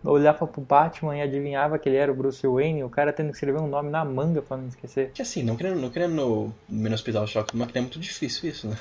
[0.04, 3.34] olhava pro Batman e adivinhava que ele era o Bruce Wayne, o cara tendo que
[3.34, 5.10] escrever um nome na manga pra não esquecer.
[5.12, 8.68] Que assim, não querendo, não querendo menosprezar o choque, mas que é muito difícil isso,
[8.68, 8.76] né?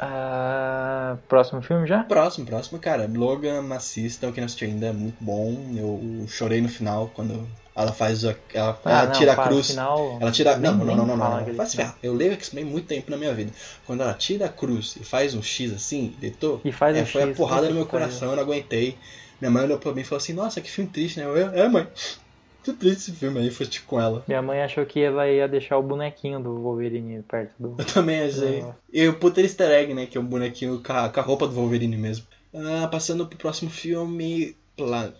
[0.00, 2.04] Ah, próximo filme já?
[2.04, 3.08] Próximo, próximo, cara.
[3.12, 5.54] Logan, assistam, quem não assistiu ainda, é muito bom.
[5.76, 8.34] Eu chorei no final quando ela faz a.
[8.52, 9.68] Ela, Ah, ela não, tira a cruz.
[9.70, 10.56] final, Ela tira.
[10.56, 11.46] nem- Não, não, não, não, não.
[11.46, 11.54] não.
[11.54, 11.96] Vai se ferrar.
[12.02, 13.52] Eu leio X-Men muito tempo na minha vida.
[13.86, 16.60] Quando ela tira a cruz e faz um X assim, deitou.
[16.64, 18.42] E faz é, o foi a X, porrada puta no meu que coração, eu não
[18.42, 18.98] aguentei.
[19.42, 21.26] Minha mãe olhou pra mim e falou assim: Nossa, que filme triste, né?
[21.26, 21.84] Eu, é, mãe.
[22.64, 24.22] Muito triste esse filme aí, foi tipo com ela.
[24.28, 27.74] Minha mãe achou que ela ia deixar o bonequinho do Wolverine perto do.
[27.76, 28.60] Eu também achei.
[28.60, 28.72] Ah.
[28.92, 30.06] E o puta easter egg, né?
[30.06, 32.24] Que é um bonequinho com a, com a roupa do Wolverine mesmo.
[32.54, 34.56] Ah, passando pro próximo filme.
[34.76, 35.12] Pla...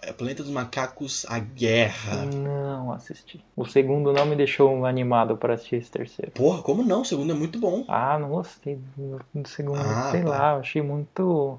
[0.00, 2.24] é, Planeta dos Macacos, A Guerra.
[2.24, 3.44] Não assisti.
[3.56, 6.30] O segundo não me deixou animado pra assistir esse terceiro.
[6.30, 7.00] Porra, como não?
[7.00, 7.84] O segundo é muito bom.
[7.88, 9.80] Ah, não gostei do, do segundo.
[9.80, 10.28] Ah, sei tá.
[10.28, 11.58] lá, achei muito.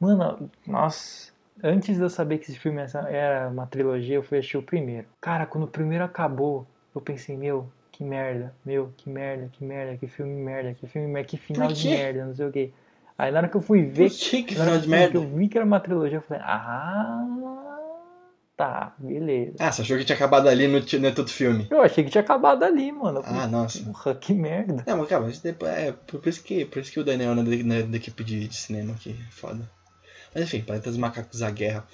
[0.00, 1.32] Mano, nossa.
[1.62, 5.06] Antes de eu saber que esse filme era uma trilogia, eu fui assistir o primeiro.
[5.20, 9.96] Cara, quando o primeiro acabou, eu pensei, meu, que merda, meu, que merda, que merda,
[9.96, 12.70] que filme merda, que filme merda, que final de merda, não sei o quê.
[13.16, 15.20] Aí na hora que eu fui ver, que que final de que eu merda?
[15.20, 17.24] vi que era uma trilogia, eu falei, ah.
[18.54, 19.56] Tá, beleza.
[19.58, 21.66] Ah, você achou que tinha acabado ali no, no todo filme?
[21.70, 23.22] Eu achei que tinha acabado ali, mano.
[23.22, 23.82] Falei, Ah, nossa.
[23.84, 24.82] Porra, que merda.
[24.86, 27.34] Não, mas calma, isso depois, é, por, isso que, por isso que o Daniel é
[27.36, 29.70] da, não é da equipe de, de cinema aqui, foda.
[30.36, 31.88] Mas enfim, Planeta dos Macacos à Guerra.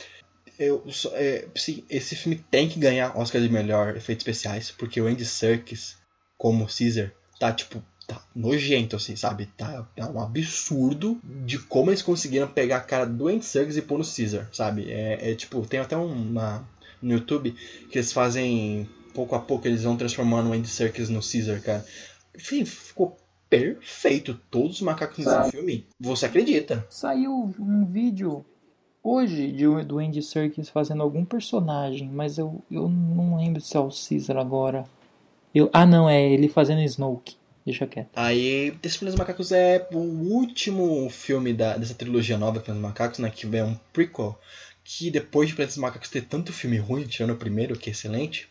[0.59, 5.07] Eu, é, sim, esse filme tem que ganhar Oscar de melhor efeitos especiais, porque o
[5.07, 5.97] Andy Serkis,
[6.37, 9.47] como Caesar, tá tipo, tá nojento assim, sabe?
[9.57, 13.83] Tá, tá um absurdo de como eles conseguiram pegar a cara do Andy Serkis e
[13.83, 14.91] pôr no Caesar, sabe?
[14.91, 16.69] É, é tipo, tem até uma
[17.01, 17.55] no YouTube
[17.91, 21.87] que eles fazem pouco a pouco eles vão transformando o Andy Serkis no Caesar, cara.
[22.35, 23.17] Enfim, ficou
[23.59, 24.41] perfeito.
[24.51, 26.87] Todos os macacos nesse filme, você acredita.
[26.89, 28.45] Saiu um vídeo
[29.03, 33.77] hoje de, um- do Andy Serkis fazendo algum personagem, mas eu, eu não lembro se
[33.77, 34.85] é o Caesar agora.
[35.55, 37.37] Eu, ah, não, é ele fazendo Snoke.
[37.65, 38.09] Deixa quieto.
[38.17, 43.19] Aí, Planeta dos Macacos é o último filme da, dessa trilogia nova, Planeta dos Macacos,
[43.21, 43.31] né?
[43.31, 44.37] Que é um prequel.
[44.83, 47.93] Que depois de Planeta dos Macacos ter tanto filme ruim, tirando o primeiro, que é
[47.93, 48.49] excelente,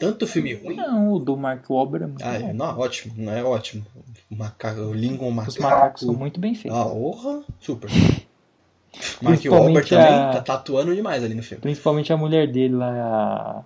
[0.00, 0.76] tanto filme ruim.
[0.76, 2.54] Não, o do Mark Wahlberg é muito Ah, é, bom.
[2.54, 3.86] não, ótimo, não é ótimo.
[4.30, 5.50] O macaco, o Lincoln macaco.
[5.50, 6.76] Os macacos são muito bem feitos.
[6.76, 7.88] Ah, honra, super.
[9.22, 11.60] Mark Wahlberg também a- tá tatuando demais ali no filme.
[11.60, 13.62] Principalmente a mulher dele lá, a...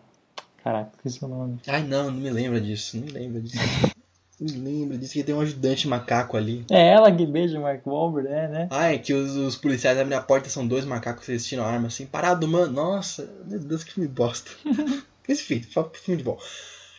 [0.62, 1.58] Caraca, esqueci o nome.
[1.66, 3.58] Ai, não, não me lembra disso, não me lembra disso.
[4.40, 6.64] Não me lembra disso, que tem um ajudante macaco ali.
[6.68, 8.66] É ela que beija o Mark Wahlberg, é, né?
[8.68, 11.86] Ah, é que os, os policiais abrem a porta são dois macacos resistindo a arma,
[11.86, 12.72] assim, parado, mano.
[12.72, 14.50] Nossa, meu Deus, que filme bosta.
[15.28, 16.38] Enfim, foi um filme de bom.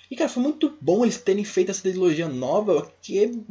[0.09, 3.43] E, cara, foi muito bom eles terem feito essa trilogia nova, que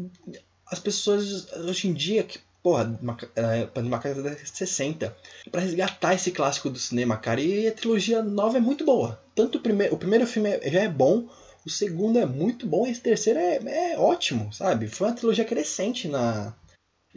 [0.66, 5.16] as pessoas, hoje em dia, que, porra, maca- é, macacos da década de 60,
[5.50, 7.40] pra resgatar esse clássico do cinema, cara.
[7.40, 9.20] E a trilogia nova é muito boa.
[9.34, 11.28] Tanto o primeiro, o primeiro filme é- já é bom,
[11.66, 14.86] o segundo é muito bom, e esse terceiro é, é ótimo, sabe?
[14.88, 16.54] Foi uma trilogia crescente na,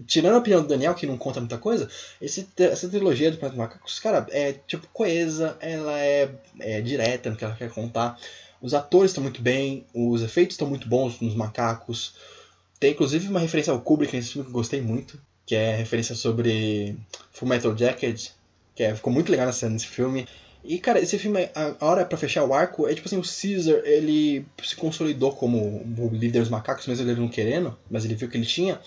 [0.05, 1.89] Tirando a opinião do Daniel, que não conta muita coisa,
[2.21, 6.29] esse- essa trilogia do Planeta dos Macacos, cara, é tipo coesa, ela é,
[6.59, 8.19] é direta no que ela quer contar.
[8.61, 12.13] Os atores estão muito bem, os efeitos estão muito bons nos macacos.
[12.79, 16.13] Tem inclusive uma referência ao Kubrick nesse filme que eu gostei muito, que é referência
[16.15, 16.95] sobre
[17.31, 18.29] Full Metal Jacket,
[18.75, 20.27] que é, ficou muito legal nessa, nesse filme.
[20.63, 23.81] E, cara, esse filme, a hora pra fechar o arco, é tipo assim, o Caesar,
[23.85, 25.57] ele se consolidou como
[25.97, 28.79] o líder dos macacos, mesmo ele não querendo, mas ele viu que ele tinha.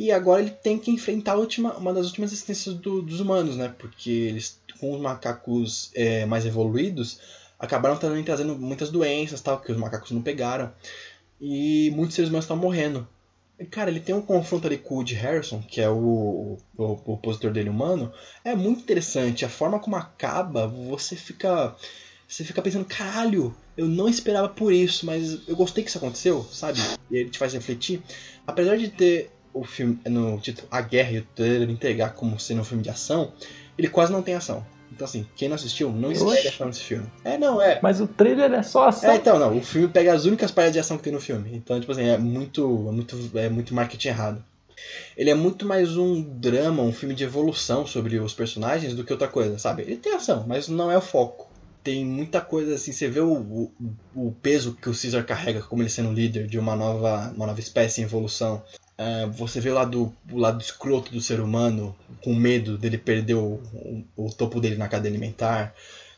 [0.00, 3.74] E agora ele tem que enfrentar última, uma das últimas existências do- dos humanos, né?
[3.76, 7.18] Porque eles, com os macacos é, mais evoluídos,
[7.58, 10.72] acabaram também trazendo muitas doenças, tal, que os macacos não pegaram.
[11.40, 13.08] E muitos seres humanos estão morrendo.
[13.58, 16.58] E, cara, ele tem um confronto ali com o Woody Harrison, que é o, o,
[16.76, 18.12] o opositor dele humano.
[18.44, 19.44] É muito interessante.
[19.44, 21.74] A forma como acaba, você fica.
[22.28, 26.44] Você fica pensando, caralho, eu não esperava por isso, mas eu gostei que isso aconteceu,
[26.52, 26.78] sabe?
[27.10, 28.00] E ele te faz refletir.
[28.46, 32.60] Apesar de ter o filme no título A Guerra e o trailer entregar como sendo
[32.60, 33.32] um filme de ação,
[33.76, 34.64] ele quase não tem ação.
[34.90, 37.06] Então assim, quem não assistiu, não espere ação nesse filme.
[37.24, 37.78] É, não, é.
[37.82, 39.10] Mas o trailer é só ação.
[39.10, 41.50] É, então, não, o filme pega as únicas partes de ação que tem no filme.
[41.54, 44.44] Então, tipo assim, é muito, é muito, é muito marketing errado.
[45.16, 49.12] Ele é muito mais um drama, um filme de evolução sobre os personagens do que
[49.12, 49.82] outra coisa, sabe?
[49.82, 51.48] Ele tem ação, mas não é o foco.
[51.82, 53.72] Tem muita coisa assim, você vê o, o,
[54.14, 57.60] o peso que o Caesar carrega como ele sendo líder de uma nova, uma nova
[57.60, 58.62] espécie em evolução.
[58.98, 63.34] É, você vê o lado, o lado escroto do ser humano, com medo dele perder
[63.34, 65.72] o, o, o topo dele na cadeia alimentar.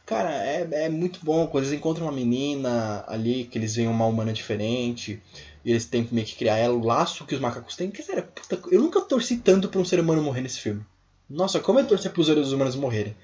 [0.07, 1.47] Cara, é, é muito bom.
[1.47, 5.23] Quando eles encontram uma menina ali, que eles veem uma humana diferente,
[5.65, 7.91] e eles têm meio que criar ela, o laço que os macacos têm.
[7.91, 10.85] Que sério, puta, eu nunca torci tanto pra um ser humano morrer nesse filme.
[11.29, 13.15] Nossa, como eu torci pros seres humanos morrerem.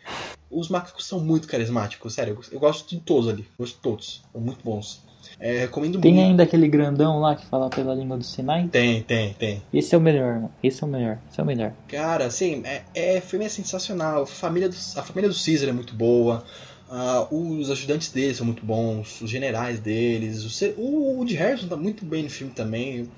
[0.49, 2.35] Os macacos são muito carismáticos, sério.
[2.35, 3.49] Eu, eu gosto de todos ali.
[3.59, 4.23] Gosto de todos.
[4.31, 5.03] São muito bons.
[5.39, 6.27] É, recomendo Tem muito.
[6.27, 8.69] ainda aquele grandão lá que fala pela língua do Sinai.
[8.69, 9.63] Tem, tem, tem.
[9.73, 10.53] Esse é o melhor, mano.
[10.63, 11.19] Esse é o melhor.
[11.31, 11.73] Esse é o melhor.
[11.89, 14.23] Cara, assim, é, é filme é sensacional.
[14.23, 16.43] A família do, a família do Caesar é muito boa.
[16.89, 19.21] Ah, os ajudantes dele são muito bons.
[19.21, 20.63] Os generais deles.
[20.77, 23.11] O, o Woody Harrison tá muito bem no filme também.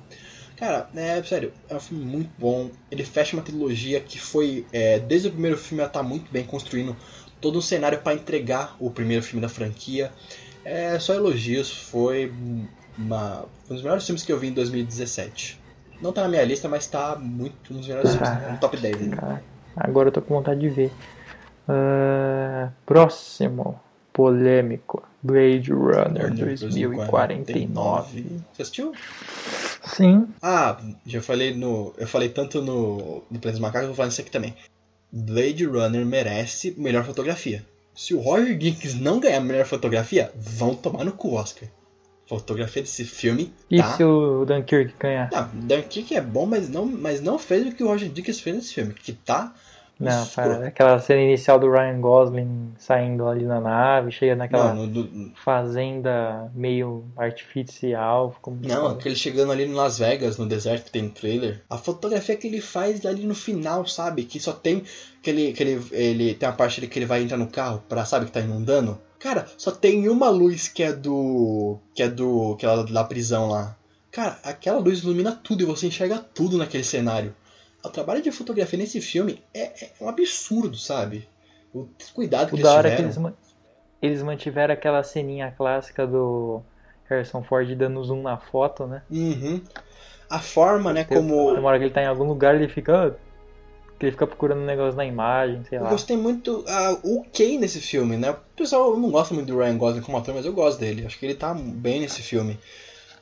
[0.56, 2.68] Cara, é sério, é um filme muito bom.
[2.90, 6.42] Ele fecha uma trilogia que foi, é, desde o primeiro filme, ela tá muito bem
[6.42, 6.96] construindo
[7.40, 10.12] todo um cenário para entregar o primeiro filme da franquia.
[10.70, 12.30] É só elogios, foi
[12.98, 15.58] uma, um dos melhores filmes que eu vi em 2017.
[16.02, 18.76] Não tá na minha lista, mas tá muito um dos melhores filmes, tá no top
[18.76, 19.02] 10.
[19.02, 19.16] ainda.
[19.16, 19.42] Cara,
[19.74, 20.92] agora eu tô com vontade de ver.
[21.66, 23.80] Ah, próximo.
[24.12, 25.02] Polêmico.
[25.22, 28.24] Blade Runner 2049.
[28.52, 28.92] Você assistiu?
[29.84, 30.28] Sim.
[30.42, 30.76] Ah,
[31.06, 31.94] já falei no.
[31.96, 34.54] Eu falei tanto no, no Planeta dos Macacos, eu vou falar nisso aqui também.
[35.10, 37.64] Blade Runner merece melhor fotografia.
[37.98, 41.68] Se o Roger Dickens não ganhar melhor fotografia, vão tomar no cu, Oscar.
[42.28, 43.96] Fotografia desse filme E tá.
[43.96, 45.28] se o Dunkirk ganhar?
[45.32, 48.54] Não, Dunkirk é bom, mas não, mas não fez o que o Roger Dickens fez
[48.54, 48.94] nesse filme.
[48.94, 49.52] Que tá
[50.00, 54.86] Não, cara, aquela cena inicial do Ryan Gosling saindo ali na nave, chega naquela Não,
[54.86, 58.34] no- do- fazenda meio artificial.
[58.62, 61.62] Não, aquele chegando ali em Las Vegas, no deserto que tem no trailer.
[61.68, 64.24] A fotografia que ele faz ali no final, sabe?
[64.24, 64.82] Que só tem.
[65.22, 67.82] Que ele, que ele, ele tem a parte ali que ele vai entrar no carro
[67.88, 68.98] pra, sabe, que tá inundando.
[69.18, 71.78] Cara, só tem uma luz que é do.
[71.94, 72.54] que é do.
[72.56, 73.76] que é da prisão lá.
[74.12, 77.34] Cara, aquela luz ilumina tudo e você enxerga tudo naquele cenário.
[77.88, 81.28] O trabalho de fotografia nesse filme é, é um absurdo, sabe?
[81.74, 83.26] O cuidado que O eles da hora é que tiveram.
[83.28, 83.38] eles,
[84.00, 86.62] eles mantiveram aquela ceninha clássica do
[87.08, 89.02] Harrison Ford dando zoom na foto, né?
[89.10, 89.60] Uhum.
[90.30, 91.48] A forma, né, Tem como.
[91.54, 93.16] uma hora que ele tá em algum lugar ele fica.
[94.00, 95.90] ele fica procurando um negócio na imagem, sei Eu lá.
[95.90, 98.30] gostei muito ah, o Kay nesse filme, né?
[98.30, 101.06] O pessoal não gosta muito do Ryan Gosling como ator, mas eu gosto dele.
[101.06, 102.58] Acho que ele tá bem nesse filme.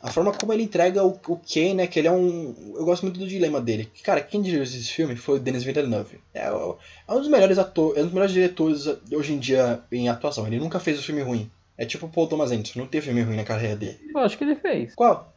[0.06, 1.88] A forma como ele entrega o, o Kay, né?
[1.88, 2.54] Que ele é um.
[2.76, 3.90] Eu gosto muito do dilema dele.
[4.04, 6.20] Cara, quem dirigiu esse filme foi o Denis Villeneuve.
[6.32, 10.08] É, é um dos melhores atores, é um dos melhores diretores hoje em dia em
[10.08, 10.46] atuação.
[10.46, 11.50] Ele nunca fez um filme ruim.
[11.76, 13.98] É tipo o Paul Thomas Anderson, não teve filme ruim na carreira dele.
[14.14, 14.94] Eu acho que ele fez.
[14.94, 15.34] Qual?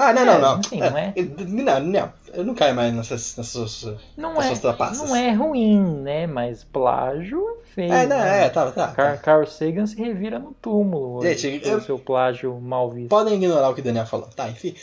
[0.00, 0.60] Ah, não, É, não, não.
[0.60, 2.12] enfim, não é- ele- Não, não.
[2.32, 3.36] Eu não caio mais nessas.
[3.36, 3.84] nessas
[4.16, 5.08] Não As é, trapaças.
[5.08, 6.26] não é ruim, né?
[6.28, 7.92] Mas plágio é feio.
[7.92, 8.44] é, não, né?
[8.44, 8.88] é, tá, tá.
[8.92, 13.08] Car Carl Sagan se revira no túmulo Gente, pelo eu- seu plágio mal visto.
[13.08, 14.28] Podem ignorar o que o Daniel falou.
[14.28, 14.74] Tá, enfim.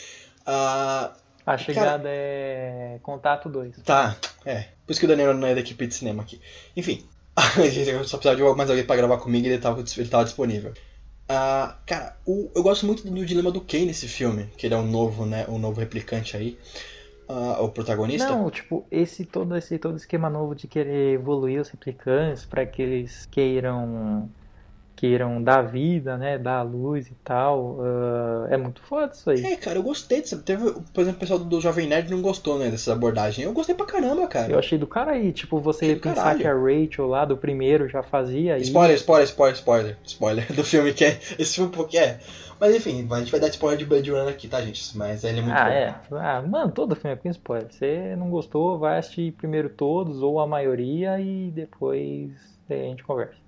[0.44, 1.12] Ah,
[1.46, 3.76] A chegada é Contato 2.
[3.84, 4.64] tá, é.
[4.84, 6.40] Por isso que o Daniel não é da equipe de cinema aqui.
[6.76, 7.04] Enfim.
[7.58, 10.72] eu só precisava de mais alguém pra gravar comigo e ele tava, ele tava disponível.
[11.28, 14.78] Ah, cara, o- eu gosto muito do dilema do Kane nesse filme, que ele é
[14.78, 16.56] um novo, né, um novo replicante aí,
[17.28, 18.32] ah, o protagonista.
[18.32, 22.80] Não, tipo, esse todo esse todo esquema novo de querer evoluir os replicantes para que
[22.80, 24.30] eles queiram
[24.96, 29.44] queiram dar vida, né, dar luz e tal, ah, é muito foda isso aí.
[29.44, 30.40] É, cara, eu gostei disso.
[30.42, 33.44] Teve, por exemplo, o pessoal do Jovem Nerd não gostou, né, dessa abordagem.
[33.44, 34.50] Eu gostei pra caramba, cara.
[34.50, 36.40] Eu achei do cara aí, tipo, você pensar caralho.
[36.40, 38.66] que a Rachel lá do primeiro já fazia isso.
[38.68, 41.18] Spoiler, spoiler, spoiler, spoiler, spoiler do filme que é.
[41.38, 42.18] Esse filme porque é.
[42.58, 44.96] Mas enfim, a gente vai dar spoiler de Blade Runner aqui, tá, gente?
[44.96, 45.70] Mas ele é muito Ah, bom.
[45.70, 45.94] é.
[46.12, 47.68] Ah, mano, todo filme é com spoiler.
[47.70, 52.30] Você não gostou, vai assistir primeiro todos ou a maioria e depois
[52.70, 53.45] a gente conversa.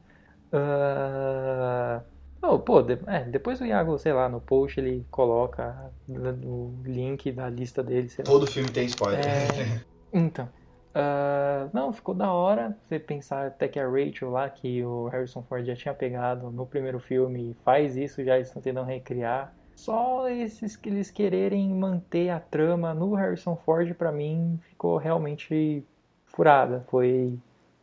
[0.52, 2.02] Ah,
[2.42, 7.30] oh, pô, de- é, depois o Iago, sei lá, no post ele coloca o link
[7.32, 8.30] da lista dele, sei lá.
[8.30, 9.20] Todo filme tem spoiler.
[9.20, 9.88] É.
[10.10, 10.48] Então,
[10.94, 15.42] ah, não, ficou da hora você pensar até que a Rachel lá, que o Harrison
[15.42, 19.54] Ford já tinha pegado no primeiro filme, faz isso, já eles estão tentando recriar.
[19.76, 25.84] Só esses que eles quererem manter a trama no Harrison Ford, pra mim, ficou realmente
[26.24, 26.84] furada.
[26.88, 27.38] Foi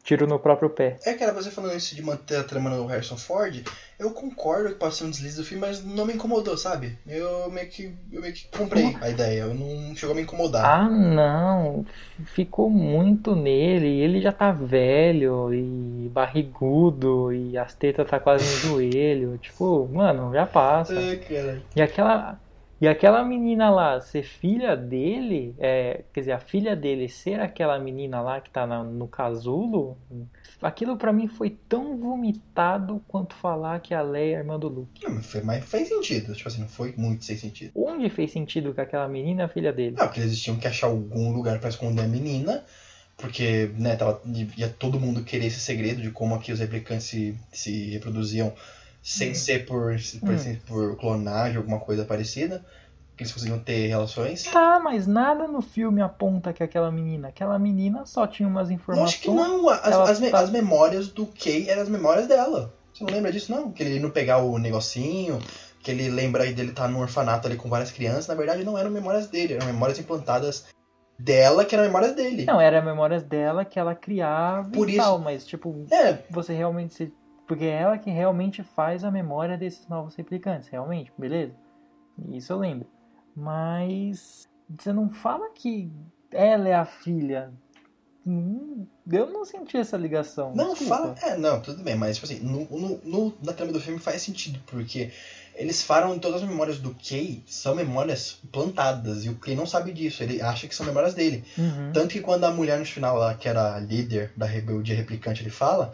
[0.05, 0.97] tiro no próprio pé.
[1.03, 3.65] É, cara, você falando isso de manter a trama no Harrison Ford,
[3.97, 6.97] eu concordo que pode ser um deslize do filme, mas não me incomodou, sabe?
[7.07, 10.63] Eu meio que, eu meio que comprei a ideia, eu não chegou a me incomodar.
[10.63, 11.83] Ah, não,
[12.23, 13.87] ficou muito nele.
[13.87, 19.39] Ele já tá velho e barrigudo e as tetas tá quase no joelho.
[19.39, 20.93] Tipo, mano, já passa.
[20.93, 21.61] É, cara.
[21.75, 22.39] E aquela,
[22.81, 27.79] e aquela menina lá ser filha dele, é, quer dizer, a filha dele ser aquela
[27.79, 29.97] menina lá que tá na- no casulo,
[30.61, 35.01] aquilo pra mim foi tão vomitado quanto falar que a Leia é irmã do Luke.
[35.03, 37.71] Não, mas, foi, mas fez sentido, tipo assim, não foi muito sem sentido.
[37.75, 39.95] Onde fez sentido que aquela menina é a filha dele?
[39.97, 42.63] Não, porque eles tinham que achar algum lugar pra esconder a menina,
[43.17, 44.21] porque, né, tava,
[44.57, 48.53] ia todo mundo querer esse segredo de como aqui os replicantes se, se reproduziam
[49.07, 50.57] sem ser por, por, Hum.
[50.67, 52.65] por clonagem, alguma coisa parecida,
[53.15, 54.43] que eles conseguiam ter relações.
[54.43, 57.27] Tá, mas nada no filme aponta que aquela menina.
[57.27, 59.05] Aquela menina só tinha umas informações.
[59.21, 62.73] Lógico que não, as, as, me- tá- as memórias do Kay eram as memórias dela.
[62.93, 63.71] Você não lembra disso, não?
[63.71, 65.39] Que ele não pegar o negocinho,
[65.81, 68.75] que ele lembra aí dele estar no orfanato ali com várias crianças, na verdade não
[68.77, 70.65] eram memórias dele, eram memórias implantadas
[71.17, 72.45] dela que eram memórias dele.
[72.45, 76.53] Não, era memórias dela que ela criava Por e isso- tal, mas tipo, É, você
[76.53, 77.13] realmente se...
[77.47, 81.53] Porque é ela que realmente faz a memória desses novos replicantes, realmente, beleza?
[82.31, 82.87] Isso eu lembro.
[83.35, 85.91] Mas você não fala que
[86.31, 87.53] ela é a filha.
[88.25, 90.55] Hum, Eu não senti essa ligação.
[90.55, 91.15] Não, desculpa.
[91.15, 91.15] fala.
[91.21, 94.23] É, não, tudo bem, mas tipo assim, no, no- no- na trama do filme faz
[94.23, 95.11] sentido, porque
[95.53, 99.93] eles falam todas as memórias do Kay são memórias plantadas, e o Kay não sabe
[99.93, 101.43] disso, ele acha que são memórias dele.
[101.55, 101.91] Uhum.
[101.93, 105.43] Tanto que quando a mulher no final lá, que era a líder da rebeldia replicante,
[105.43, 105.93] ele fala,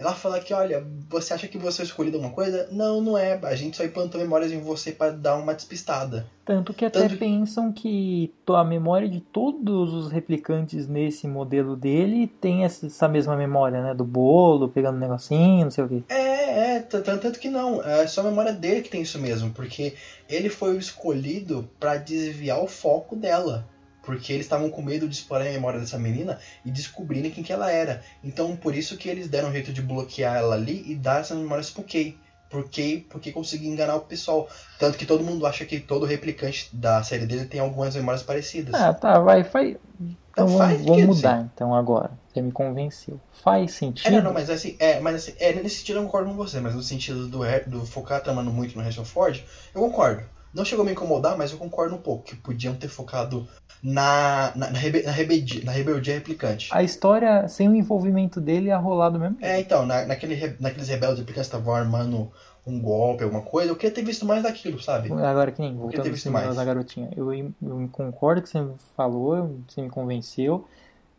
[0.00, 2.66] ela fala que, olha, você acha que você é escolhido alguma coisa?
[2.72, 3.38] Não, não é.
[3.42, 6.26] A gente só implantou memórias em você pra dar uma despistada.
[6.42, 12.26] Tanto que até Tanto pensam que a memória de todos os replicantes nesse modelo dele
[12.26, 13.94] tem essa mesma memória, né?
[13.94, 16.02] Do bolo, pegando um negocinho, não sei o quê.
[16.08, 17.84] É, é, tanto que não.
[17.84, 19.94] É só a memória dele que tem isso mesmo, porque
[20.30, 23.68] ele foi o escolhido pra desviar o foco dela.
[24.16, 27.52] Porque eles estavam com medo de explorar a memória dessa menina e descobrirem quem que
[27.52, 28.02] ela era.
[28.22, 31.38] Então, por isso que eles deram um jeito de bloquear ela ali e dar essas
[31.38, 32.18] memórias pro Kay.
[32.48, 34.48] Porque, porque conseguir enganar o pessoal.
[34.78, 38.74] Tanto que todo mundo acha que todo replicante da série dele tem algumas memórias parecidas.
[38.74, 39.76] Ah, tá, vai, faz.
[40.32, 42.10] Então vamos, faz sentido, mudar então agora.
[42.32, 43.20] Você me convenceu.
[43.42, 44.16] Faz É, sentido?
[44.16, 46.74] não, não, mas assim, é, mas assim, é, nesse sentido eu concordo com você, mas
[46.74, 49.42] no sentido do, do focar a trama muito no Harrison Ford,
[49.74, 50.22] eu concordo.
[50.52, 53.46] Não chegou a me incomodar, mas eu concordo um pouco, que podiam ter focado
[53.82, 56.68] na, na, na, rebe- na rebeldia, na rebeldia replicante.
[56.72, 59.50] A história, sem o envolvimento dele, ia rolar do mesmo jeito.
[59.52, 62.30] É, então, na, naquele, naqueles rebeldes replicantes que estavam armando
[62.66, 65.10] um golpe, alguma coisa, eu queria ter visto mais daquilo, sabe?
[65.12, 66.56] Agora que nem, ter voltando visto ao cinema mais.
[66.56, 67.10] da garotinha.
[67.16, 70.66] Eu, eu concordo com o que você me falou, você me convenceu,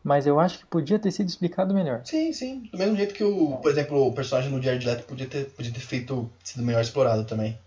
[0.03, 2.02] mas eu acho que podia ter sido explicado melhor.
[2.03, 2.64] Sim, sim.
[2.72, 5.72] Do mesmo jeito que o, por exemplo, o personagem no Jared Leto podia ter, podia
[5.72, 7.58] ter feito, sido melhor explorado também.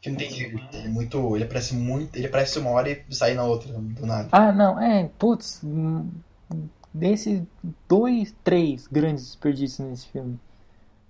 [0.00, 0.32] Que não tem.
[0.32, 1.36] Ele é muito.
[1.36, 2.16] Ele aparece muito.
[2.16, 4.28] Ele aparece uma hora e sai na outra, do nada.
[4.30, 5.60] Ah, não, é, putz,
[6.94, 7.42] desses
[7.88, 10.38] dois, três grandes desperdícios nesse filme.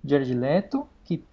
[0.03, 1.23] Jared Leto, que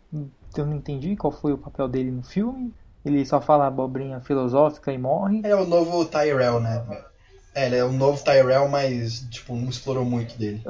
[0.56, 2.72] eu não entendi qual foi o papel dele no filme.
[3.04, 5.38] Ele só fala abobrinha filosófica e morre.
[5.38, 6.84] Ele é o novo Tyrell, né?
[7.54, 10.62] É, ele é o novo Tyrell, mas, tipo, não explorou muito dele.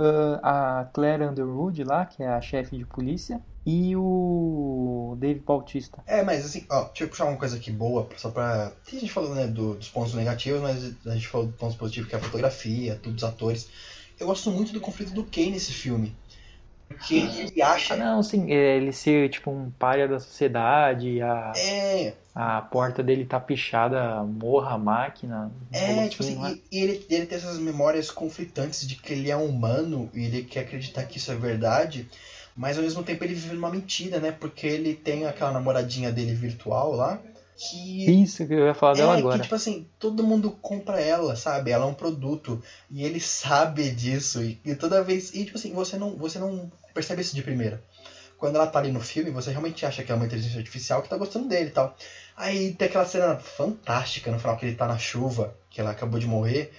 [0.43, 3.41] Ah, a Claire Underwood lá, que é a chefe de polícia.
[3.67, 6.03] E o Dave Bautista.
[6.07, 8.73] É, mas assim, ó, deixa eu puxar uma coisa aqui boa, só pra.
[8.87, 12.09] A gente falou, né, do- dos pontos negativos, mas a gente falou dos pontos positivos,
[12.09, 13.69] que é a fotografia, tudo, os atores.
[14.19, 16.15] Eu gosto muito do conflito do Kay nesse filme.
[16.89, 17.95] Porque ele acha.
[17.95, 23.03] Ah, não, sim, é, ele ser tipo um párea da sociedade, a, É, a porta
[23.03, 25.51] dele tá pichada, morra a máquina.
[25.73, 29.31] É, tipo assim, assim, e, e ele, ele tem essas memórias conflitantes de que ele
[29.31, 32.09] é humano e ele quer acreditar que isso é verdade,
[32.57, 34.33] mas ao mesmo tempo ele vive numa mentira, né?
[34.33, 37.20] Porque ele tem aquela namoradinha dele virtual lá,
[37.57, 38.11] que.
[38.11, 39.39] Isso que eu ia falar dela É, agora.
[39.39, 41.70] que tipo assim, todo mundo compra ela, sabe?
[41.70, 45.73] Ela é um produto e ele sabe disso e, e toda vez, e tipo assim,
[45.73, 47.83] você não, você não percebe isso de primeira.
[48.39, 51.09] Quando ela tá ali no filme, você realmente acha que é uma inteligência artificial que
[51.09, 51.97] tá gostando dele e tal.
[52.37, 56.20] Aí tem aquela cena fantástica no final que ele tá na chuva, que ela acabou
[56.20, 56.70] de morrer,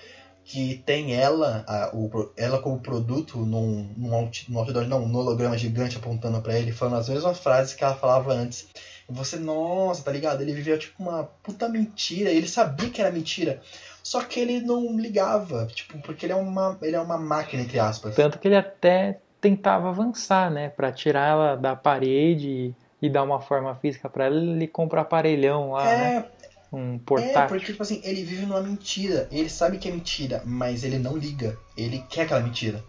[0.48, 5.20] que tem ela, a- o, ela como produto num, num, out- num outdoor, não, num
[5.20, 8.70] holograma gigante apontando pra ele, falando as mesmas frases que ela falava antes.
[9.10, 10.42] E você, nossa, tá ligado?
[10.42, 13.62] Ele vivia tipo uma puta mentira, ele sabia que era mentira.
[14.02, 17.78] Só que ele não ligava, tipo, porque ele é uma, ele é uma máquina, entre
[17.78, 18.16] aspas.
[18.16, 20.70] Tanto que ele até tentava avançar, né?
[20.70, 25.72] Pra tirar ela da parede e, dar uma forma física pra ela, ele compra aparelhão
[25.72, 26.26] lá, né?
[26.72, 27.48] É, Um É, portátil.
[27.48, 29.28] porque, tipo assim, ele vive numa mentira.
[29.32, 31.58] Ele sabe que é mentira, mas ele não liga.
[31.76, 32.84] Ele quer aquela mentira.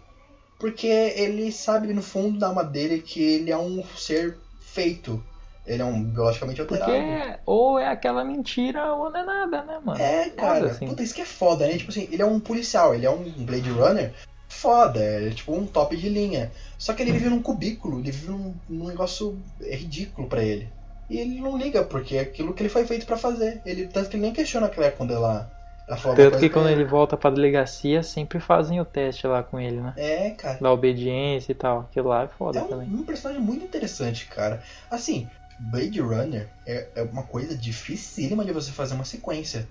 [0.59, 5.23] Porque ele sabe, no fundo da alma dele, que ele é um ser feito.
[5.65, 6.91] Ele é um biologicamente alterado.
[6.91, 10.01] Porque ou é aquela mentira ou não é nada, né, mano?
[10.01, 10.55] É, cara.
[10.55, 10.87] Foda, assim.
[10.87, 11.77] Puta, isso que é foda, né?
[11.77, 14.13] Tipo assim, ele é um policial, ele é um Blade Runner
[14.49, 16.51] foda, é tipo um top de linha.
[16.77, 20.67] Só que ele vive num cubículo, ele vive num, num negócio é ridículo pra ele.
[21.09, 23.61] E ele não liga, porque é aquilo que ele foi feito pra fazer.
[23.65, 25.51] Ele, tanto que ele nem questiona a Claire quando ela,
[25.87, 29.41] ela fala alguma Tanto que quando ele volta pra delegacia, sempre fazem o teste lá
[29.41, 29.93] com ele, né?
[29.97, 30.59] É, cara.
[30.61, 31.79] Da obediência e tal.
[31.79, 32.87] Aquilo lá é foda É um, também.
[32.87, 34.61] um personagem muito interessante, cara.
[34.91, 35.27] Assim,
[35.59, 39.67] Blade Runner é, é uma coisa dificílima de você fazer uma sequência.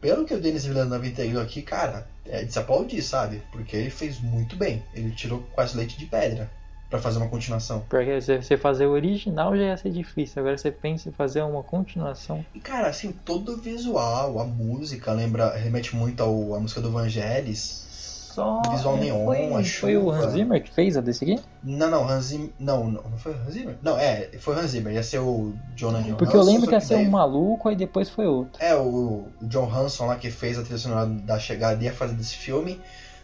[0.00, 3.42] Pelo que o Denis Villeneuve entregou aqui, cara, é de se aplaudir, sabe?
[3.52, 4.82] Porque ele fez muito bem.
[4.94, 6.50] Ele tirou quase leite de pedra
[6.90, 7.84] pra fazer uma continuação.
[7.88, 10.40] Porque se você fazer o original já ia ser difícil.
[10.42, 12.44] Agora você pensa em fazer uma continuação.
[12.52, 16.90] E, cara, assim, todo o visual, a música, lembra, remete muito ao, à música do
[16.90, 17.88] Vangelis.
[18.30, 18.62] Só.
[18.70, 20.16] Visual neon, foi, a foi o chuva.
[20.16, 21.42] Hans Zimmer que fez a desse aqui?
[21.64, 22.50] Não, não, Hans Zimmer.
[22.60, 23.76] Não, não, não foi Hans Zimmer?
[23.82, 24.94] Não, é, foi Hans Zimmer.
[24.94, 26.16] Ia ser o Jonah Johansson.
[26.16, 28.62] Porque eu lembro que ia ser um maluco, aí depois foi outro.
[28.62, 32.14] É, o, o John Hanson lá que fez a trilha sonora da chegada ia fazer
[32.14, 32.80] desse filme.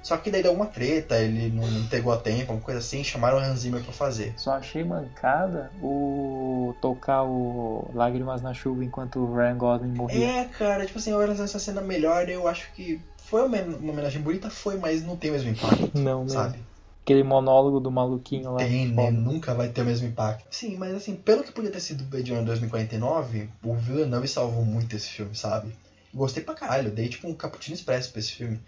[0.07, 3.39] Só que daí deu uma treta, ele não entregou a tempo, uma coisa assim, chamaram
[3.39, 4.35] o Hans Zimmer pra fazer.
[4.37, 10.24] Só achei mancada o tocar o Lágrimas na Chuva enquanto o Ryan Gosling morria.
[10.24, 14.23] É, cara, tipo assim, olha essa cena melhor, eu acho que foi uma uma homenagem
[14.23, 16.39] bonita, foi, mas não tem o mesmo impacto, Não, mesmo.
[16.39, 16.61] sabe?
[17.03, 18.59] Aquele monólogo do maluquinho lá.
[18.59, 19.11] Tem, né?
[19.11, 20.47] Nunca vai ter o mesmo impacto.
[20.53, 24.65] Sim, mas assim, pelo que podia ter sido o Blade Runner 2049, o Villeneuve salvou
[24.65, 25.74] muito esse filme, sabe?
[26.15, 28.61] Gostei pra caralho, dei tipo um cappuccino expresso pra esse filme.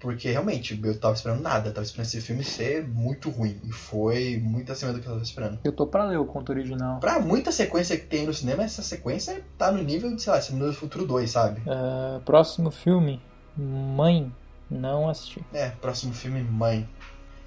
[0.00, 3.60] Porque realmente, eu tava esperando nada, eu tava esperando esse filme ser muito ruim.
[3.62, 5.58] E foi muito acima do que eu tava esperando.
[5.62, 6.98] Eu tô pra ler o conto original.
[7.00, 10.38] Pra muita sequência que tem no cinema, essa sequência tá no nível de, sei lá,
[10.38, 11.62] Exterminador do Futuro 2, sabe?
[11.68, 13.20] Ah, próximo filme,
[13.56, 14.34] Mãe.
[14.70, 15.44] Não assisti.
[15.52, 16.88] É, próximo filme, Mãe.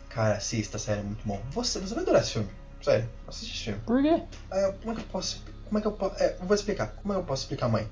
[0.10, 1.42] Cara, assista, sério, é muito bom.
[1.52, 2.50] Você, você vai adorar esse filme.
[2.84, 3.80] Sério, assiste esse filme.
[3.84, 4.22] Por quê?
[4.52, 5.44] Ah, como é que eu posso.
[5.66, 6.22] Como é que eu posso.
[6.22, 6.88] É, eu vou explicar.
[7.02, 7.90] Como é que eu posso explicar Mãe?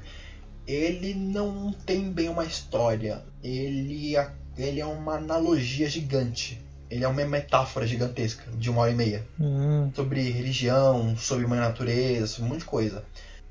[0.67, 3.23] ele não tem bem uma história.
[3.43, 4.15] Ele,
[4.57, 6.59] ele é uma analogia gigante.
[6.89, 9.25] Ele é uma metáfora gigantesca de uma hora e meia.
[9.39, 13.03] Hum, Sobre religião, sobre mãe natureza, sobre um monte de coisa.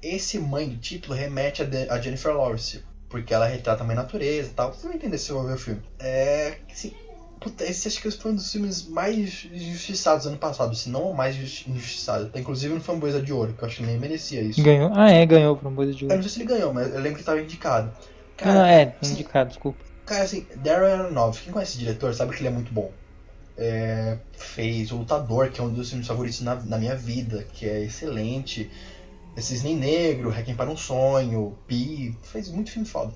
[0.02, 2.82] Esse mãe do título remete a, a Jennifer Lawrence.
[3.08, 4.72] Porque ela retrata a mãe natureza e tal.
[4.74, 5.80] Você vai entender se você ver o filme.
[5.98, 6.58] É.
[6.70, 6.92] Assim,
[7.40, 10.74] puta, esse acho que foi um dos filmes mais injustiçados do ano passado.
[10.76, 12.28] Se não o mais injusti- injustiçado.
[12.28, 14.62] Tá, inclusive no Framboesa de Ouro, que eu acho que nem merecia isso.
[14.62, 14.92] ganhou.
[14.94, 16.28] Ah, é, ganhou Framboesa de Eu não Ouro.
[16.28, 17.90] sei se ele ganhou, mas eu lembro que tava indicado.
[17.96, 18.04] Ah,
[18.36, 19.89] Cara, é, indicado, desculpa.
[20.10, 22.90] Cara assim, Darren Aronofsky, quem conhece esse diretor sabe que ele é muito bom.
[23.56, 27.68] É, fez O Lutador, que é um dos filmes favoritos na, na minha vida, que
[27.68, 28.68] é excelente.
[29.36, 33.14] Cisne Negro, Requiem para um Sonho, Pi, fez muito filme foda.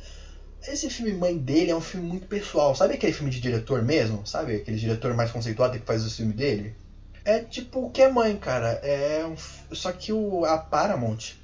[0.67, 2.75] Esse filme Mãe dele é um filme muito pessoal.
[2.77, 4.25] Sabe aquele filme de diretor mesmo?
[4.25, 6.77] Sabe aquele diretor mais conceituado que faz o filme dele?
[7.25, 8.69] É tipo o que é Mãe, cara.
[8.85, 9.37] É um
[9.75, 11.35] Só que o, a Paramount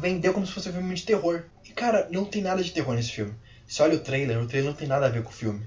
[0.00, 1.44] vendeu como se fosse um filme de terror.
[1.64, 3.34] E cara, não tem nada de terror nesse filme.
[3.66, 5.66] Você olha o trailer, o trailer não tem nada a ver com o filme.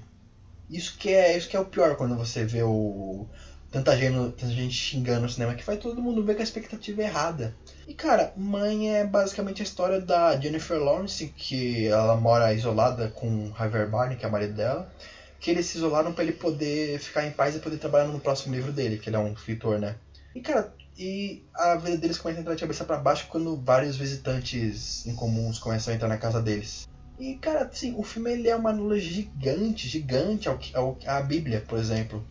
[0.68, 3.26] Isso que é, isso que é o pior quando você vê o
[3.70, 7.02] tanta gente, tanta gente xingando no cinema que faz todo mundo ver com a expectativa
[7.02, 7.54] errada.
[7.86, 13.52] E cara, Mãe é basicamente a história da Jennifer Lawrence, que ela mora isolada com
[13.56, 14.90] Javier Bardem, que é o marido dela,
[15.38, 18.54] que eles se isolaram pra ele poder ficar em paz e poder trabalhar no próximo
[18.54, 19.96] livro dele, que ele é um escritor, né?
[20.34, 23.96] E cara, e a vida deles começa a entrar de cabeça pra baixo quando vários
[23.96, 26.86] visitantes incomuns começam a entrar na casa deles.
[27.18, 31.64] E, cara, assim, o filme ele é uma analogia gigante, gigante ao, ao, à Bíblia,
[31.66, 32.24] por exemplo.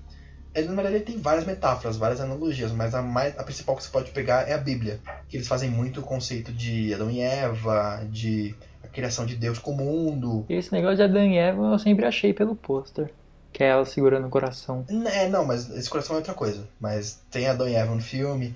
[0.53, 3.83] Ele, na verdade, ele tem várias metáforas, várias analogias, mas a, mais, a principal que
[3.83, 5.01] você pode pegar é a Bíblia.
[5.27, 9.59] Que eles fazem muito o conceito de Adão e Eva, de a criação de Deus
[9.59, 10.45] com o mundo.
[10.47, 13.11] Esse negócio de Adão e Eva eu sempre achei pelo pôster.
[13.51, 14.85] Que é ela segurando o coração.
[15.07, 16.67] É, não, mas esse coração é outra coisa.
[16.79, 18.53] Mas tem Adão e Eva no filme.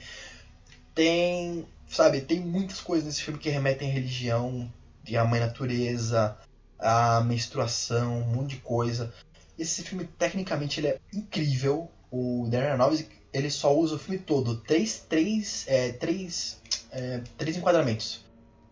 [0.95, 4.71] Tem, sabe, tem muitas coisas nesse filme que remetem à religião,
[5.17, 6.37] à mãe natureza,
[6.77, 9.13] à menstruação, um monte de coisa.
[9.57, 11.89] Esse filme, tecnicamente, ele é incrível.
[12.11, 14.57] O Darren Aronofsky, ele só usa o filme todo.
[14.61, 16.59] Três, três, é, três,
[16.91, 18.21] é, três enquadramentos.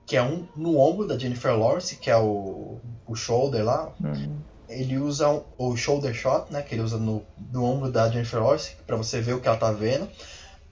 [0.06, 4.40] Que é um no ombro da Jennifer Lawrence, que é o, o shoulder lá, Hum,
[4.70, 8.42] ele usa um- o shoulder shot, né, que ele usa no, no ombro da Jennifer
[8.42, 10.10] Lawrence, pra você ver o que ela tá vendo.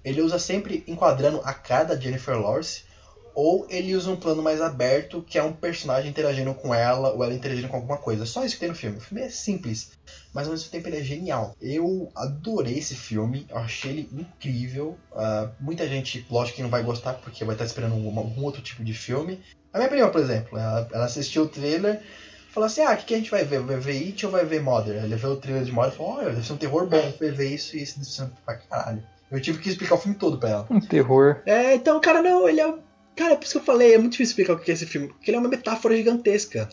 [0.04, 2.84] Ele usa sempre enquadrando a cara da Jennifer Lawrence,
[3.36, 7.24] ou ele usa um plano mais aberto, que é um personagem interagindo com ela, ou
[7.24, 8.26] ela interagindo com alguma coisa.
[8.26, 8.98] Só isso que tem no filme.
[8.98, 9.92] O filme é simples,
[10.34, 11.56] mas ao mesmo tempo ele é genial.
[11.62, 14.98] Eu adorei esse filme, eu achei ele incrível.
[15.14, 18.62] Ah, muita gente, lógico que não vai gostar, porque vai estar esperando algum, algum outro
[18.62, 19.44] tipo de filme.
[19.74, 22.02] A minha prima, por exemplo, ela, ela assistiu o trailer
[22.56, 23.60] falou assim: ah, o que, que a gente vai ver?
[23.60, 25.04] Vai ver It ou vai ver Mother?
[25.04, 27.14] Ele viu o trailer de Mother e falou: olha, deve ser um terror bom.
[27.20, 29.04] Vai ver isso e isso deve ser pra caralho.
[29.30, 30.68] Eu tive que explicar o filme todo pra ela.
[30.70, 31.42] um terror.
[31.46, 32.74] É, então, cara, não, ele é.
[33.16, 34.86] Cara, é por isso que eu falei, é muito difícil explicar o que é esse
[34.86, 36.68] filme, porque ele é uma metáfora gigantesca.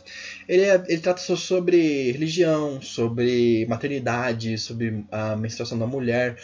[0.48, 6.36] Ele, é- ele trata só sobre religião, sobre maternidade, sobre a menstruação da mulher,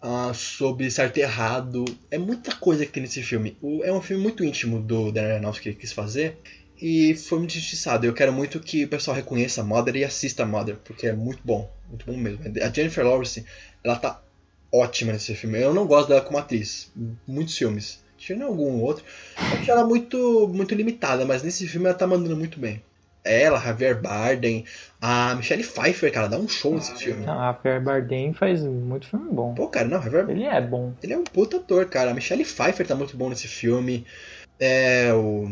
[0.00, 1.84] ah, sobre certo e errado.
[2.10, 3.56] É muita coisa que tem nesse filme.
[3.62, 6.36] O- é um filme muito íntimo do Darren Aronofsky que quis fazer.
[6.80, 8.04] E foi muito injustiçado.
[8.06, 11.70] Eu quero muito que o pessoal reconheça Mother e assista Mother, porque é muito bom.
[11.88, 12.40] Muito bom mesmo.
[12.62, 13.42] A Jennifer Lawrence,
[13.82, 14.20] ela tá
[14.72, 15.58] ótima nesse filme.
[15.62, 16.92] Eu não gosto dela como atriz.
[17.26, 18.04] Muitos filmes.
[18.16, 19.04] Tirando algum outro.
[19.38, 22.82] Eu acho ela muito, muito limitada, mas nesse filme ela tá mandando muito bem.
[23.24, 24.64] Ela, Javier Bardem,
[25.00, 27.24] a Michelle Pfeiffer, cara, dá um show nesse filme.
[27.26, 29.52] Ah, a Fer Bardem faz muito filme bom.
[29.54, 30.92] Pô, cara, não, Javier Ele é bom.
[31.02, 32.12] ele é um puta ator, cara.
[32.12, 34.06] A Michelle Pfeiffer tá muito bom nesse filme.
[34.60, 35.48] É, o,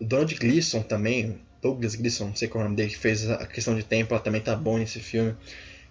[0.00, 3.28] o Donald Gleason também, Douglas Gleason, não sei qual é o nome dele, que fez
[3.30, 5.36] a questão de tempo, ela também tá bom nesse filme.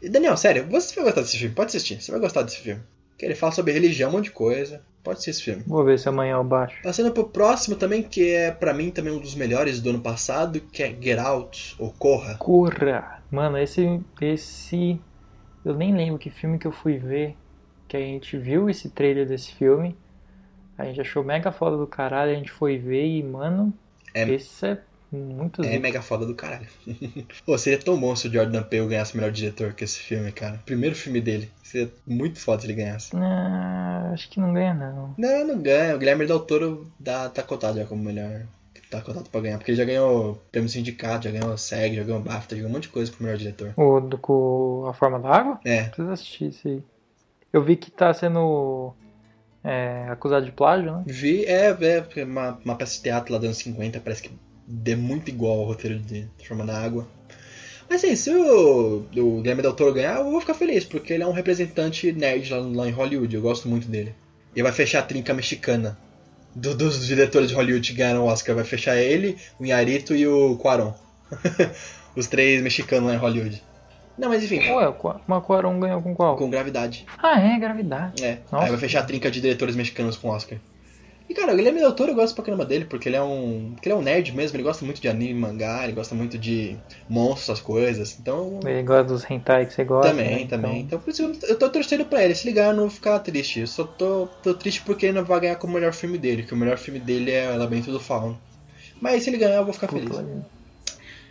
[0.01, 1.53] E Daniel, sério, você vai gostar desse filme?
[1.53, 2.81] Pode assistir, você vai gostar desse filme.
[3.21, 4.81] Que ele fala sobre religião, um monte de coisa.
[5.03, 5.63] Pode assistir esse filme.
[5.67, 6.81] Vou ver se amanhã eu baixo.
[6.81, 10.59] Passando pro próximo também, que é pra mim também um dos melhores do ano passado,
[10.59, 12.33] que é Get Out, ou Corra.
[12.39, 13.21] Corra!
[13.29, 14.01] Mano, esse.
[14.19, 14.99] Esse.
[15.63, 17.37] Eu nem lembro que filme que eu fui ver.
[17.87, 19.95] Que a gente viu esse trailer desse filme.
[20.75, 22.31] A gente achou mega foda do caralho.
[22.31, 23.71] A gente foi ver e, mano.
[24.15, 24.81] É- Esse é
[25.11, 26.67] muito É mega foda do caralho.
[27.45, 30.31] Pô, seria tão bom se o Jordan Peele ganhasse o melhor diretor que esse filme,
[30.31, 30.61] cara.
[30.65, 31.51] Primeiro filme dele.
[31.63, 33.11] Seria muito foda se ele ganhasse.
[33.15, 35.13] Ah, acho que não ganha, não.
[35.17, 35.95] Não, não ganha.
[35.95, 38.45] O Guilherme Del Toro dá, tá cotado já como melhor.
[38.89, 39.57] Tá cotado pra ganhar.
[39.57, 42.73] Porque ele já ganhou prêmio sindicato, já ganhou SEG, já ganhou BAFTA, já ganhou um
[42.73, 43.73] monte de coisa pro melhor diretor.
[43.77, 45.59] O do com a forma da água?
[45.63, 45.85] É.
[45.85, 46.83] Precisa assistir isso aí.
[47.53, 48.93] Eu vi que tá sendo
[49.63, 51.03] é, acusado de plágio, né?
[51.05, 54.31] Vi, é, é uma, uma peça de teatro lá dos anos 50, parece que
[54.85, 57.07] é muito igual ao roteiro de Forma da Água.
[57.89, 61.23] Mas assim, se o, o Guilherme Del Toro ganhar, eu vou ficar feliz, porque ele
[61.23, 64.13] é um representante nerd lá, lá em Hollywood, eu gosto muito dele.
[64.55, 65.97] E vai fechar a trinca mexicana
[66.55, 68.55] do- dos diretores de Hollywood que ganharam o Oscar.
[68.55, 70.93] Vai fechar ele, o Inharito e o Quaron.
[72.15, 73.61] Os três mexicanos lá em Hollywood.
[74.17, 74.93] Não, mas enfim, Ué,
[75.25, 76.35] mas o Quaron ganhou com qual?
[76.35, 77.05] com gravidade.
[77.17, 78.21] Ah, é, gravidade.
[78.23, 78.65] É, Nossa.
[78.65, 80.59] aí vai fechar a trinca de diretores mexicanos com Oscar.
[81.31, 83.71] E cara, o Guilherme Del Toro eu gosto pra caramba dele, porque ele é um.
[83.73, 86.37] Porque ele é um nerd mesmo, ele gosta muito de anime, mangá, ele gosta muito
[86.37, 86.77] de
[87.07, 88.19] monstros, essas coisas.
[88.19, 88.59] Então.
[88.65, 90.09] Ele gosta dos hentai que você gosta.
[90.11, 90.45] Também, né?
[90.49, 90.81] também.
[90.81, 92.35] Então, Então por isso eu- tô torcendo pra ele.
[92.35, 93.61] Se ligar, eu não vou ficar triste.
[93.61, 96.43] Eu só tô, tô triste porque ele não vai ganhar como o melhor filme dele,
[96.43, 98.37] que o melhor filme dele é o Labirinto do Fauno.
[99.01, 100.17] Mas se ele ganhar, eu vou ficar puta, feliz.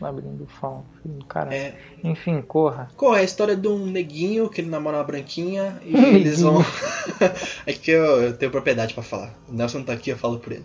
[0.01, 1.55] Labirinto do Fauno, filho do caralho.
[1.55, 2.89] É, Enfim, corra.
[2.97, 6.65] Qual é a história de um neguinho que ele namora uma branquinha e eles vão.
[7.67, 9.35] é que eu, eu tenho propriedade pra falar.
[9.49, 10.65] O Nelson não tá aqui, eu falo por ele.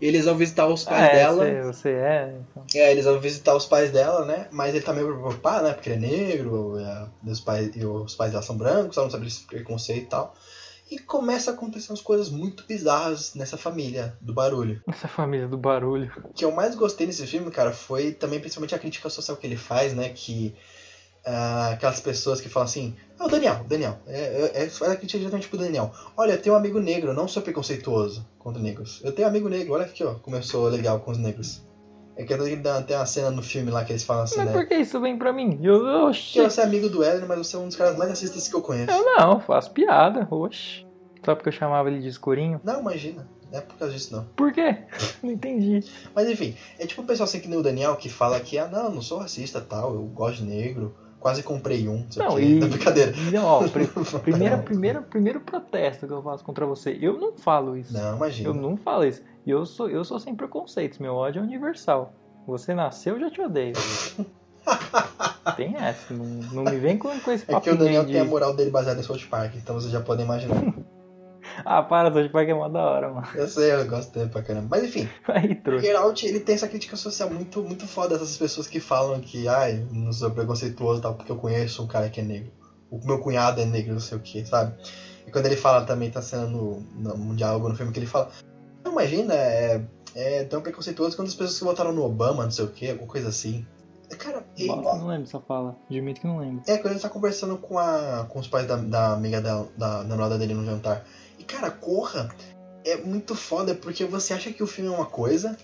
[0.00, 1.44] Eles vão visitar os pais Ah, é, dela.
[1.44, 2.34] Você, você é.
[2.50, 2.64] Então.
[2.74, 4.48] É, eles vão visitar os pais dela, né?
[4.50, 5.72] Mas ele tá meio preocupado, né?
[5.72, 6.74] Porque ele é negro,
[7.24, 10.06] e os pais, e os pais dela são brancos, ela não sabe esse preconceito e
[10.06, 10.34] tal.
[10.90, 14.82] E começa a acontecer umas coisas muito bizarras nessa família do barulho.
[14.86, 16.12] Essa família do barulho.
[16.24, 19.46] O que eu mais gostei nesse filme, cara, foi também principalmente a crítica social que
[19.46, 20.10] ele faz, né?
[20.10, 20.54] Que
[21.24, 24.96] ah, aquelas pessoas que falam assim, ah, o Daniel, Daniel, é, é, é, faz a
[24.96, 25.92] crítica diretamente pro Daniel.
[26.16, 29.00] Olha, eu tenho um amigo negro, não sou preconceituoso contra negros.
[29.02, 31.62] Eu tenho um amigo negro, olha aqui, ó, como eu sou legal com os negros.
[32.16, 32.36] É que
[32.86, 34.52] tem uma cena no filme lá que eles falam assim, Mas né?
[34.52, 35.58] por que isso vem pra mim?
[35.62, 36.34] Eu, oxi.
[36.34, 38.54] Que você é amigo do Ellen, mas você é um dos caras mais racistas que
[38.54, 38.90] eu conheço.
[38.90, 40.86] Eu não, faço piada, oxi.
[41.24, 42.60] Só porque eu chamava ele de escurinho.
[42.62, 43.28] Não, imagina.
[43.50, 44.24] Não é por causa disso, não.
[44.36, 44.78] Por quê?
[45.22, 45.84] Não entendi.
[46.14, 48.66] Mas enfim, é tipo o pessoal assim que nem o Daniel que fala que, ah,
[48.66, 52.68] não, não sou racista tal, eu gosto de negro, quase comprei um, não e- Não,
[52.68, 53.14] brincadeira.
[53.32, 53.88] Não, ó, pri-
[54.22, 56.98] primeira, primeira, primeiro protesto que eu faço contra você.
[57.00, 57.94] Eu não falo isso.
[57.94, 58.50] Não, imagina.
[58.50, 59.22] Eu não falo isso.
[59.46, 60.98] E eu sou, eu sou sem preconceitos.
[60.98, 62.12] Meu ódio é universal.
[62.46, 63.72] Você nasceu, eu já te odeio.
[65.56, 66.12] Tem essa.
[66.12, 68.12] Não, não me vem com, com esse É que o Daniel de...
[68.12, 70.62] tem a moral dele baseada em South Park, então vocês já podem imaginar.
[71.64, 73.26] Ah, para, South Park é mó da hora, mano.
[73.34, 74.68] eu sei, eu gosto dele pra caramba.
[74.70, 75.86] Mas enfim, Aí, o trouxa.
[75.86, 79.86] Geralt, ele tem essa crítica social muito, muito foda dessas pessoas que falam que, ai,
[79.90, 82.52] não sou preconceituoso tal, porque eu conheço um cara que é negro.
[82.90, 84.74] O meu cunhado é negro, não sei o que, sabe?
[85.26, 88.06] E quando ele fala também, tá sendo no, no, um diálogo no filme que ele
[88.06, 88.30] fala,
[88.84, 89.82] não, imagina, é,
[90.14, 93.08] é tão preconceituoso quanto as pessoas que votaram no Obama, não sei o que, alguma
[93.08, 93.66] coisa assim.
[94.18, 95.76] Cara, e- Nossa, não lembro essa fala.
[95.90, 96.62] Admito que não lembro.
[96.68, 100.02] É, quando ele tá conversando com, a, com os pais da, da amiga dela, da
[100.02, 101.04] da namorada dele no jantar.
[101.38, 102.34] E, cara, Corra
[102.84, 105.56] é muito foda porque você acha que o filme é uma coisa,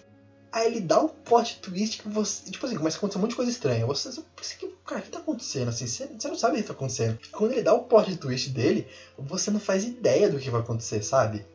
[0.52, 2.50] aí ele dá um plot twist que você.
[2.50, 3.86] Tipo assim, começa a acontecer um monte de coisa estranha.
[3.86, 5.68] Você, você cara, o que tá acontecendo?
[5.68, 7.18] Assim, você, você não sabe o que tá acontecendo.
[7.32, 8.86] Quando ele dá o plot twist dele,
[9.18, 11.46] você não faz ideia do que vai acontecer, sabe?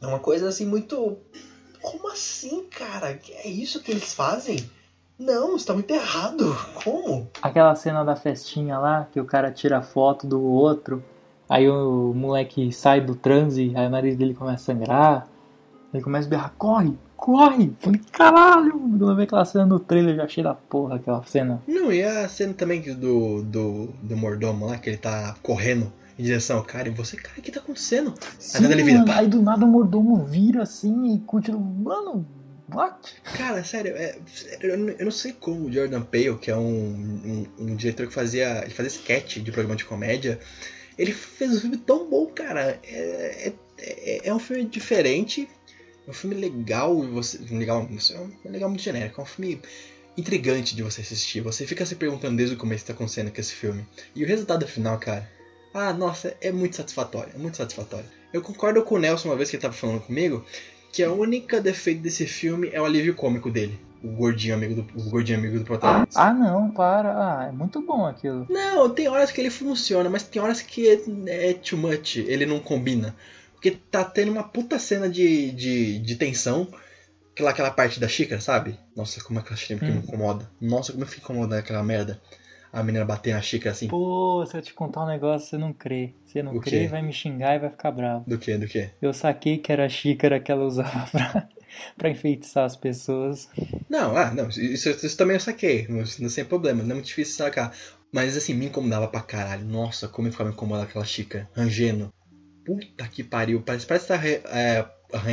[0.00, 1.18] É uma coisa assim muito.
[1.80, 3.18] Como assim, cara?
[3.28, 4.70] É isso que eles fazem?
[5.18, 6.56] Não, isso tá muito errado.
[6.82, 7.30] Como?
[7.40, 11.04] Aquela cena da festinha lá, que o cara tira foto do outro,
[11.52, 15.28] aí o moleque sai do transe, aí o nariz dele começa a sangrar,
[15.92, 17.72] ele começa a berrar, corre, corre!
[17.78, 18.72] Falei, caralho!
[18.72, 21.62] Quando vi aquela cena no trailer, já achei da porra aquela cena.
[21.68, 26.22] Não, e a cena também do, do, do mordomo lá, que ele tá correndo em
[26.24, 28.14] direção ao cara, e você, cara, o que tá acontecendo?
[28.38, 32.26] Sim, ele vira, mano, aí do nada o mordomo vira assim e continua, mano,
[32.72, 32.94] what?
[33.36, 34.16] Cara, sério, é,
[34.60, 38.06] eu, não- eu não sei como o Jordan Peele, que é um, um, um diretor
[38.06, 40.38] que fazia, ele fazia sketch de programa de comédia,
[41.02, 42.78] ele fez um filme tão bom, cara.
[42.84, 45.48] É, é, é, é um filme diferente,
[46.06, 49.60] é um filme legal, você, legal, é um legal muito genérico, é um filme
[50.16, 51.40] intrigante de você assistir.
[51.40, 53.84] Você fica se perguntando desde o começo o que tá acontecendo com esse filme.
[54.14, 55.28] E o resultado final, cara,
[55.74, 58.06] ah, nossa, é muito satisfatório, é muito satisfatório.
[58.32, 60.44] Eu concordo com o Nelson uma vez que ele tava falando comigo,
[60.92, 63.76] que a única defeito desse filme é o alívio cômico dele.
[64.02, 66.20] O gordinho amigo do, o gordinho amigo do protagonista.
[66.20, 68.46] Ah não, para, ah, é muito bom aquilo.
[68.50, 72.44] Não, tem horas que ele funciona, mas tem horas que é, é too much, ele
[72.46, 73.14] não combina.
[73.52, 76.66] Porque tá tendo uma puta cena de, de, de tensão,
[77.32, 78.76] aquela, aquela parte da xícara, sabe?
[78.96, 80.02] Nossa, como é aquela xícara que me Hum.
[80.04, 80.50] incomoda.
[80.60, 82.20] Nossa, como eu fico incomodando aquela merda.
[82.72, 83.86] A menina bater na xícara assim.
[83.86, 86.14] Pô, se eu te contar um negócio, você não crê.
[86.26, 86.88] Você não O crê, quê?
[86.88, 88.24] vai me xingar e vai ficar bravo.
[88.26, 88.88] Do que, do que?
[89.00, 91.48] Eu saquei que era a xícara que ela usava pra,
[91.96, 93.48] pra enfeitiçar as pessoas.
[93.88, 97.06] Não, ah, não, isso, isso também eu saquei, não, não sem problema, não é muito
[97.06, 97.74] difícil sacar.
[98.12, 99.64] Mas assim, me incomodava pra caralho.
[99.64, 102.12] Nossa, como eu ficava me incomodando aquela xícara, rangendo.
[102.64, 104.86] Puta que pariu, parece, parece que tá é,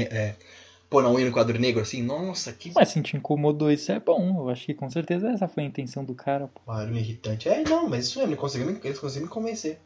[0.10, 0.36] é,
[0.90, 2.02] pôr na unha no quadro negro assim.
[2.02, 4.40] Nossa, que Mas se te incomodou, isso é bom.
[4.40, 6.48] Eu acho que com certeza essa foi a intenção do cara.
[6.48, 6.62] pô.
[6.66, 7.50] barulho irritante.
[7.50, 8.40] É, não, mas isso mesmo, ele
[8.96, 9.80] conseguiu me convencer.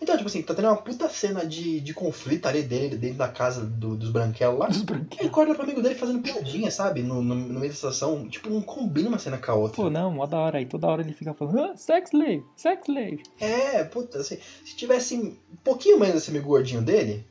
[0.00, 3.28] Então, tipo assim, tá tendo uma puta cena de, de conflito ali dele, dentro da
[3.28, 4.68] casa do- dos branquelos lá.
[4.68, 5.26] Os Ele branquinhos.
[5.26, 7.02] acorda pro amigo dele fazendo piadinha, sabe?
[7.02, 8.28] No, no, no meio da estação.
[8.28, 9.76] Tipo, não combina uma cena com a outra.
[9.76, 10.58] Pô, não, mó da hora.
[10.58, 13.22] Aí toda hora ele fica falando, ah, sex slave, sex slave.
[13.40, 17.26] É, puta, assim, se tivesse um pouquinho menos esse amigo gordinho dele,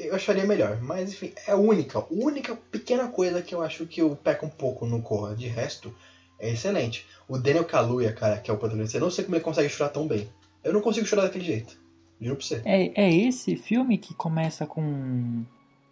[0.00, 0.80] eu acharia melhor.
[0.82, 4.50] Mas enfim, é a única, única pequena coisa que eu acho que eu peco um
[4.50, 5.34] pouco no Corra.
[5.36, 5.94] De resto,
[6.38, 7.06] é excelente.
[7.28, 9.90] O Daniel Kaluuya, cara, que é o protagonista, eu não sei como ele consegue chorar
[9.90, 10.28] tão bem.
[10.64, 11.78] Eu não consigo chorar daquele jeito.
[12.20, 12.62] Juro pra você.
[12.64, 15.42] É, é esse filme que começa com.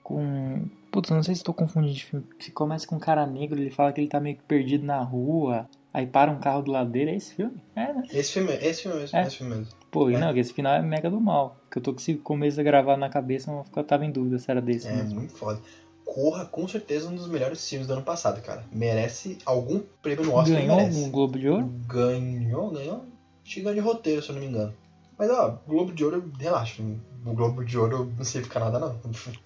[0.02, 0.64] com.
[0.90, 2.26] Putz, não sei se estou confundindo de filme.
[2.38, 5.00] Que começa com um cara negro, ele fala que ele tá meio que perdido na
[5.02, 5.68] rua.
[5.92, 7.56] Aí para um carro do lado dele, é esse filme?
[7.74, 8.02] É, né?
[8.12, 9.22] Esse filme, esse filme mesmo, É.
[9.26, 9.72] esse filme mesmo.
[9.90, 10.18] Pô, É.
[10.18, 11.56] não, esse final é mega do mal.
[11.70, 14.38] Que eu tô com esse começo a gravar na cabeça, mas eu tava em dúvida
[14.38, 15.14] se era desse É mesmo.
[15.20, 15.60] muito foda.
[16.04, 18.64] Corra, com certeza, um dos melhores filmes do ano passado, cara.
[18.72, 20.58] Merece algum prêmio no Oscar.
[20.58, 21.00] Ganhou merece.
[21.04, 21.66] um Globo de Ouro?
[21.86, 23.04] Ganhou, ganhou?
[23.44, 24.74] Acho que ganhou de roteiro, se eu não me engano.
[25.18, 26.80] Mas ó, Globo de Ouro, relaxa.
[27.26, 28.96] O Globo de Ouro não significa nada, não.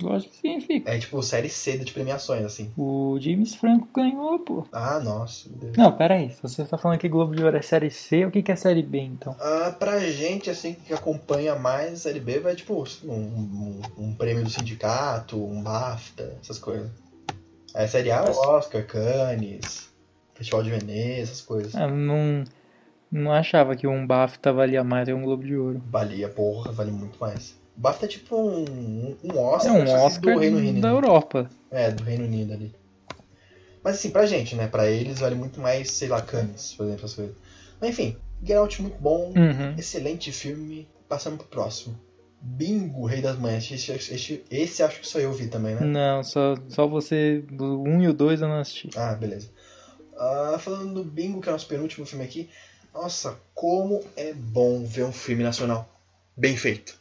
[0.01, 0.91] Lógico que significa.
[0.91, 2.71] É tipo série C de premiações, assim.
[2.77, 4.67] O James Franco ganhou, pô.
[4.71, 5.49] Ah, nossa.
[5.77, 6.31] Não, pera aí.
[6.31, 8.57] Se você tá falando que Globo de Ouro é série C, o que, que é
[8.57, 9.35] série B, então?
[9.41, 14.15] Ah, pra gente, assim, que acompanha mais a Série B, vai tipo um, um- um
[14.15, 16.91] prêmio do sindicato, um BAFTA, essas coisas.
[17.75, 19.89] A Série A é Oscar, Cannes,
[20.35, 21.75] Festival de Veneza, essas coisas.
[21.75, 22.45] Ah, não,
[23.13, 25.83] não achava que um BAFTA valia mais que um Globo de Ouro.
[25.91, 27.55] Valia, porra, vale muito mais.
[27.77, 30.81] BAFTA é tipo um, um É Oscar, um só que Oscar do Reino Unido.
[30.81, 31.51] da Europa.
[31.71, 32.75] É, do Reino Unido ali.
[33.85, 34.67] Mas assim, pra gente, né?
[34.69, 37.35] Pra eles vale muito mais, sei lá, Cannes, por exemplo, coisas.
[37.81, 39.75] Mas enfim, Get Out muito bom, Uhum.
[39.77, 40.89] excelente filme.
[41.09, 41.99] Passamos pro próximo.
[42.41, 43.71] Bingo, Rei das Manhãs.
[43.71, 45.85] Esse, esse, esse acho que só eu vi também, né?
[45.85, 48.91] Não, só, só você, do 1 um e o 2 eu não assisti.
[48.97, 49.49] Ah, beleza.
[50.17, 52.49] Ah, falando do Bingo, que é o nosso penúltimo filme aqui.
[52.95, 55.89] Nossa, como é bom ver um filme nacional
[56.37, 57.01] bem feito.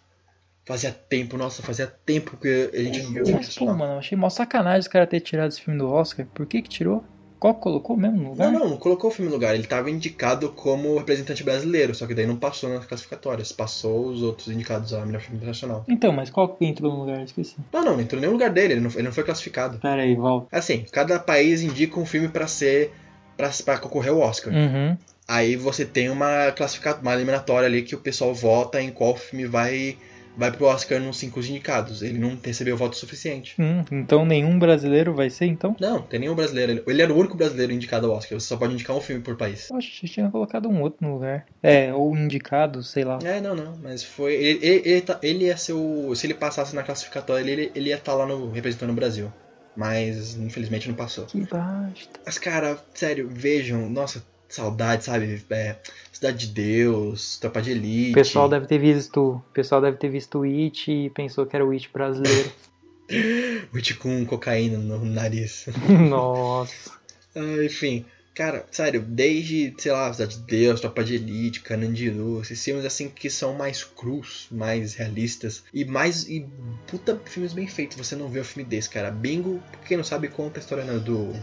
[0.65, 4.17] Fazia tempo, nossa, fazia tempo que a gente não viu filme Mas, pô, mano, achei
[4.17, 6.25] mó sacanagem os caras terem tirado esse filme do Oscar.
[6.33, 7.03] Por que que tirou?
[7.39, 8.51] Qual colocou mesmo no lugar?
[8.51, 9.55] Não, não, não colocou o filme no lugar.
[9.55, 13.51] Ele estava indicado como representante brasileiro, só que daí não passou nas classificatórias.
[13.51, 15.83] Passou os outros indicados a melhor filme internacional.
[15.89, 17.17] Então, mas qual que entrou no lugar?
[17.17, 17.55] Eu Esqueci.
[17.73, 19.79] Não, não, não entrou em nenhum lugar dele, ele não, ele não foi classificado.
[19.79, 20.55] Pera aí, volta.
[20.55, 22.93] Assim, cada país indica um filme pra ser.
[23.35, 24.53] pra, pra concorrer ao Oscar.
[24.53, 24.95] Uhum.
[25.27, 29.45] Aí você tem uma classificatória, uma eliminatória ali que o pessoal vota em qual filme
[29.45, 29.97] vai,
[30.35, 32.01] vai pro Oscar nos cinco indicados.
[32.01, 33.55] Ele não recebeu voto suficiente.
[33.59, 35.75] Hum, então nenhum brasileiro vai ser, então?
[35.79, 36.83] Não, tem nenhum brasileiro.
[36.85, 38.39] Ele- era o único brasileiro indicado ao Oscar.
[38.39, 39.71] Você só pode indicar um filme por país.
[39.71, 41.45] Acho que tinha colocado um outro no lugar.
[41.63, 43.19] É, ou indicado, sei lá.
[43.23, 44.33] É, não, não, mas foi.
[44.33, 46.13] Ele, ele, ele, tá- ele ia ser o.
[46.15, 49.31] Se ele passasse na classificatória, ele, ele ia estar lá no, representando o Brasil.
[49.75, 51.25] Mas infelizmente não passou.
[51.27, 52.19] Que basta.
[52.25, 54.21] Mas, cara, sério, vejam, nossa,
[54.53, 55.43] saudade, sabe?
[55.49, 55.75] É,
[56.11, 58.11] Cidade de Deus, Tropa de Elite.
[58.11, 59.19] O pessoal deve ter visto.
[59.19, 62.51] O pessoal deve ter visto o It e pensou que era o It brasileiro.
[63.73, 65.65] Witch com cocaína no nariz.
[66.09, 66.91] Nossa.
[67.35, 72.63] Ah, enfim, cara, sério, desde, sei lá, Cidade de Deus, Tropa de Elite, Canandiru, esses
[72.63, 76.27] filmes assim que são mais crus, mais realistas e mais.
[76.27, 76.47] e
[76.87, 77.97] puta filmes bem feitos.
[77.97, 79.11] Você não vê um filme desse, cara.
[79.11, 81.33] Bingo, quem não sabe, conta a história né, do,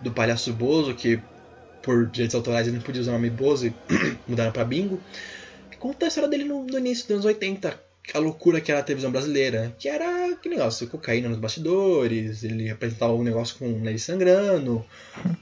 [0.00, 1.20] do palhaço Bozo, que
[1.82, 3.72] por direitos autorais ele não podia usar o nome Bozo
[4.28, 5.00] mudaram pra Bingo.
[5.78, 7.90] Conta a história dele no, no início dos anos 80.
[8.12, 9.74] A loucura que era a televisão brasileira.
[9.78, 14.84] Que era que negócio, cocaína nos bastidores, ele apresentava um negócio com o nariz sangrando.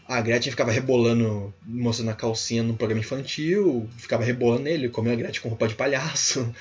[0.07, 5.17] A Gretchen ficava rebolando, mostrando a calcinha num programa infantil, ficava rebolando nele, comeu a
[5.17, 6.53] Gretchen com roupa de palhaço.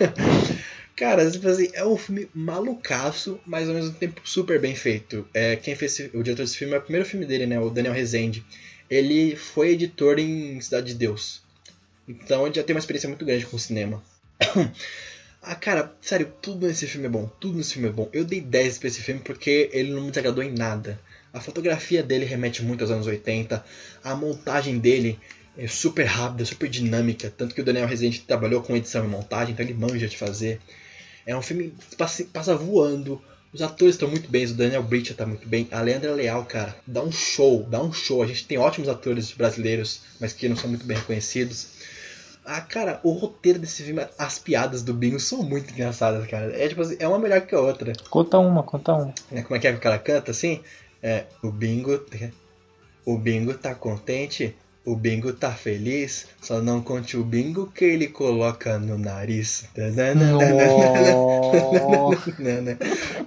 [0.96, 5.26] Cara, tipo assim, é um filme malucaço, mas ao mesmo tempo super bem feito.
[5.32, 7.58] É, quem fez esse- o diretor desse filme é o primeiro filme dele, né?
[7.58, 8.44] O Daniel Rezende.
[8.92, 11.40] Ele foi editor em Cidade de Deus.
[12.06, 14.04] Então ele já tem uma experiência muito grande com o cinema.
[15.40, 17.26] ah, cara, sério, tudo nesse filme é bom.
[17.40, 18.10] Tudo nesse filme é bom.
[18.12, 21.00] Eu dei 10 pra esse filme porque ele não me desagradou em nada.
[21.32, 23.64] A fotografia dele remete muito aos anos 80.
[24.04, 25.18] A montagem dele
[25.56, 27.32] é super rápida, super dinâmica.
[27.34, 30.60] Tanto que o Daniel Rezende trabalhou com edição e montagem, então ele manja de fazer.
[31.24, 33.22] É um filme que passa voando.
[33.52, 35.68] Os atores estão muito bem, o Daniel Britcher tá muito bem.
[35.70, 38.22] A Leandra Leal, cara, dá um show, dá um show.
[38.22, 41.68] A gente tem ótimos atores brasileiros, mas que não são muito bem reconhecidos.
[42.44, 46.56] Ah, cara, o roteiro desse filme, as piadas do Bingo são muito engraçadas, cara.
[46.56, 47.92] É tipo assim, é uma melhor que a outra.
[48.08, 49.14] Conta uma, conta uma.
[49.30, 50.60] Né, Como é que é que o cara canta assim?
[51.02, 52.04] É, o Bingo.
[53.04, 58.08] O Bingo tá contente, o Bingo tá feliz, só não conte o Bingo que ele
[58.08, 59.64] coloca no nariz.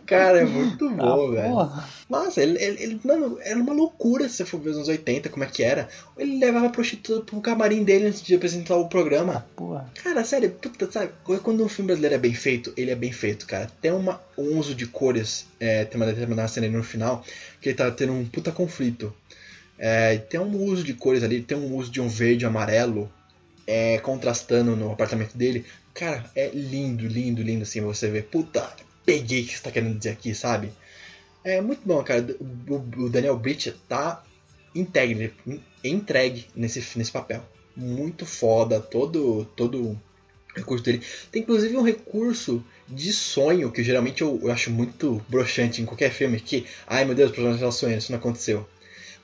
[0.05, 1.49] Cara, é muito bom, Ah, velho.
[1.53, 1.89] porra.
[2.09, 5.29] Nossa, ele, ele, ele- mano, era uma loucura se você for ver os anos 80,
[5.29, 5.87] como é que era.
[6.17, 9.45] Ele levava a prostituta pro camarim dele antes de apresentar o programa.
[9.55, 9.89] Porra.
[10.03, 11.11] Cara, sério, puta, sabe?
[11.41, 13.67] Quando um filme brasileiro é bem feito, ele é bem feito, cara.
[13.81, 17.23] Tem uma, um uso de cores, é, tem uma determinada cena ali no final,
[17.61, 19.13] que ele tá tendo um puta conflito.
[19.77, 23.11] É, tem um uso de cores ali, tem um uso de um verde e amarelo,
[23.67, 25.65] é, contrastando no apartamento dele.
[25.93, 28.23] Cara, é lindo, lindo, lindo assim você ver.
[28.23, 28.69] Puta,
[29.05, 30.71] peguei o que você tá querendo dizer aqui, sabe?
[31.43, 32.25] É muito bom, cara.
[32.67, 34.23] O, o Daniel Bridge tá
[34.73, 35.33] integre,
[35.83, 37.43] entregue nesse, nesse papel.
[37.75, 39.99] Muito foda, todo, todo
[40.55, 41.01] recurso dele.
[41.31, 46.11] Tem inclusive um recurso de sonho, que geralmente eu, eu acho muito broxante em qualquer
[46.11, 48.67] filme, que, ai meu Deus, o personagem sonha, isso não aconteceu.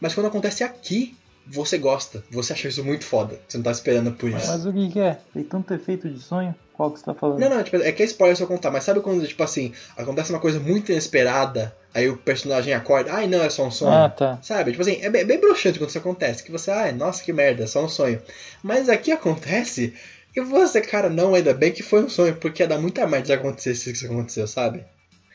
[0.02, 1.16] Mas quando acontece aqui,
[1.48, 3.40] você gosta, você acha isso muito foda.
[3.48, 4.48] Você não tá esperando por isso.
[4.48, 5.20] Mas o que, que é?
[5.34, 6.54] Tem tanto efeito de sonho?
[6.74, 7.40] Qual que você tá falando?
[7.40, 9.72] Não, não, tipo, é que é spoiler se eu contar, mas sabe quando, tipo assim,
[9.96, 13.94] acontece uma coisa muito inesperada, aí o personagem acorda, ai não, é só um sonho.
[13.94, 14.40] Ah, tá.
[14.42, 14.72] Sabe?
[14.72, 17.64] Tipo assim, é bem, bem broxante quando isso acontece, que você, ai, nossa, que merda,
[17.64, 18.20] é só um sonho.
[18.64, 19.94] Mas aqui acontece,
[20.36, 23.28] e você, cara, não, ainda bem que foi um sonho, porque ia dar muita merda
[23.28, 24.84] se acontecesse isso que aconteceu, sabe?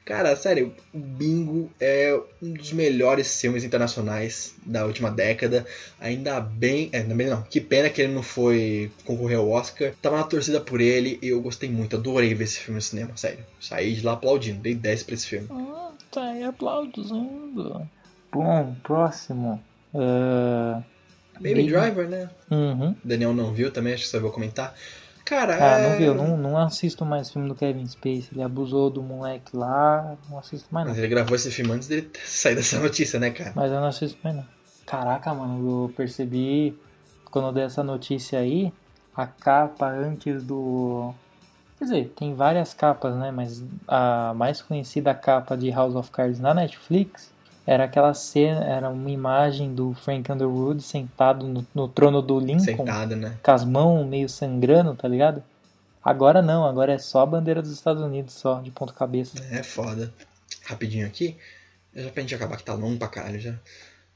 [0.06, 5.66] Cara, sério, o Bingo é um dos melhores filmes internacionais da última década.
[5.98, 6.88] Ainda bem.
[6.92, 7.42] É, ainda bem não.
[7.42, 9.92] Que pena que ele não foi concorrer ao Oscar.
[10.00, 11.96] Tava na torcida por ele e eu gostei muito.
[11.96, 13.44] Adorei ver esse filme no cinema, sério.
[13.60, 14.60] Saí de lá aplaudindo.
[14.60, 15.48] Dei 10 pra esse filme.
[15.50, 17.90] Ah, tá aí aplaudindo.
[18.30, 19.60] Bom, próximo.
[19.92, 20.84] Uh...
[21.40, 22.30] Baby Driver, né?
[22.48, 22.94] Uhum.
[23.02, 24.72] Daniel não viu também, acho que você vai comentar.
[25.26, 25.90] Cara, Ah, é...
[25.90, 26.14] não viu?
[26.14, 28.28] Não, não assisto mais filme do Kevin Spacey.
[28.32, 30.16] Ele abusou do moleque lá.
[30.30, 30.92] Não assisto mais não.
[30.92, 33.52] Mas ele gravou esse filme antes dele sair dessa notícia, né, cara?
[33.54, 34.44] Mas eu não assisto mais não.
[34.86, 36.78] Caraca, mano, eu percebi
[37.30, 38.72] quando eu dei essa notícia aí,
[39.14, 41.12] a capa antes do.
[41.78, 43.30] Quer dizer, tem várias capas, né?
[43.32, 47.34] Mas a mais conhecida capa de House of Cards na Netflix
[47.66, 52.60] era aquela cena, era uma imagem do Frank Underwood sentado no, no trono do Lincoln,
[52.64, 53.36] Sentado, né?
[53.42, 55.42] com as mãos meio sangrando, tá ligado?
[56.04, 59.36] Agora não, agora é só a bandeira dos Estados Unidos, só, de ponta cabeça.
[59.50, 60.12] É foda.
[60.64, 61.36] Rapidinho aqui.
[61.94, 63.54] Já pra gente acabar que tá longo pra caralho já.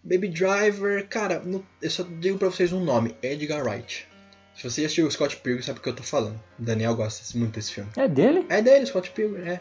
[0.03, 4.07] Baby Driver, cara, no- eu só digo pra vocês um nome, Edgar Wright.
[4.55, 6.39] Se você assistiu o Scott Pilgrim, sabe o que eu tô falando.
[6.59, 7.91] O Daniel gosta muito desse filme.
[7.97, 8.47] É dele?
[8.49, 9.61] É dele, Scott Pilgrim, é.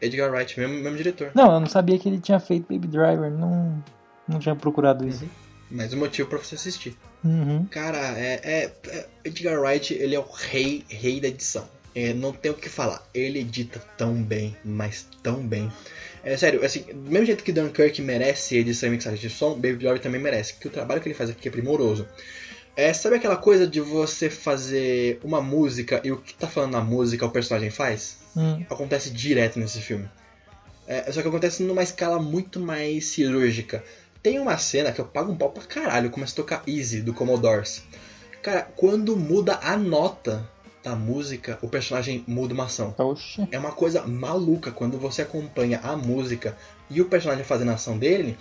[0.00, 1.30] Edgar Wright, mesmo, mesmo diretor.
[1.34, 3.82] Não, eu não sabia que ele tinha feito Baby Driver, não,
[4.28, 5.24] não tinha procurado isso.
[5.70, 6.96] Mas o motivo pra você assistir.
[7.24, 7.64] Uhum.
[7.70, 11.66] Cara, é, é- é- Edgar Wright, ele é o rei, rei da edição.
[11.94, 13.06] É, não tem o que falar.
[13.14, 15.70] Ele edita tão bem, mas tão bem.
[16.24, 19.76] É sério, assim, do mesmo jeito que Dunkirk merece edição e mixagem de som, Baby
[19.76, 22.06] Driver também merece, que o trabalho que ele faz aqui é primoroso.
[22.76, 26.80] É, sabe aquela coisa de você fazer uma música e o que tá falando na
[26.80, 28.16] música o personagem faz?
[28.36, 28.64] Hum.
[28.68, 30.08] acontece direto nesse filme.
[30.86, 33.82] É, só que acontece numa escala muito mais cirúrgica.
[34.22, 37.14] Tem uma cena que eu pago um pau pra caralho, começa a tocar Easy do
[37.14, 37.84] Commodores.
[38.42, 40.48] Cara, quando muda a nota
[40.82, 42.94] da música, o personagem muda uma ação.
[42.98, 43.48] Oxe.
[43.50, 46.56] É uma coisa maluca quando você acompanha a música
[46.90, 48.36] e o personagem fazendo a ação dele.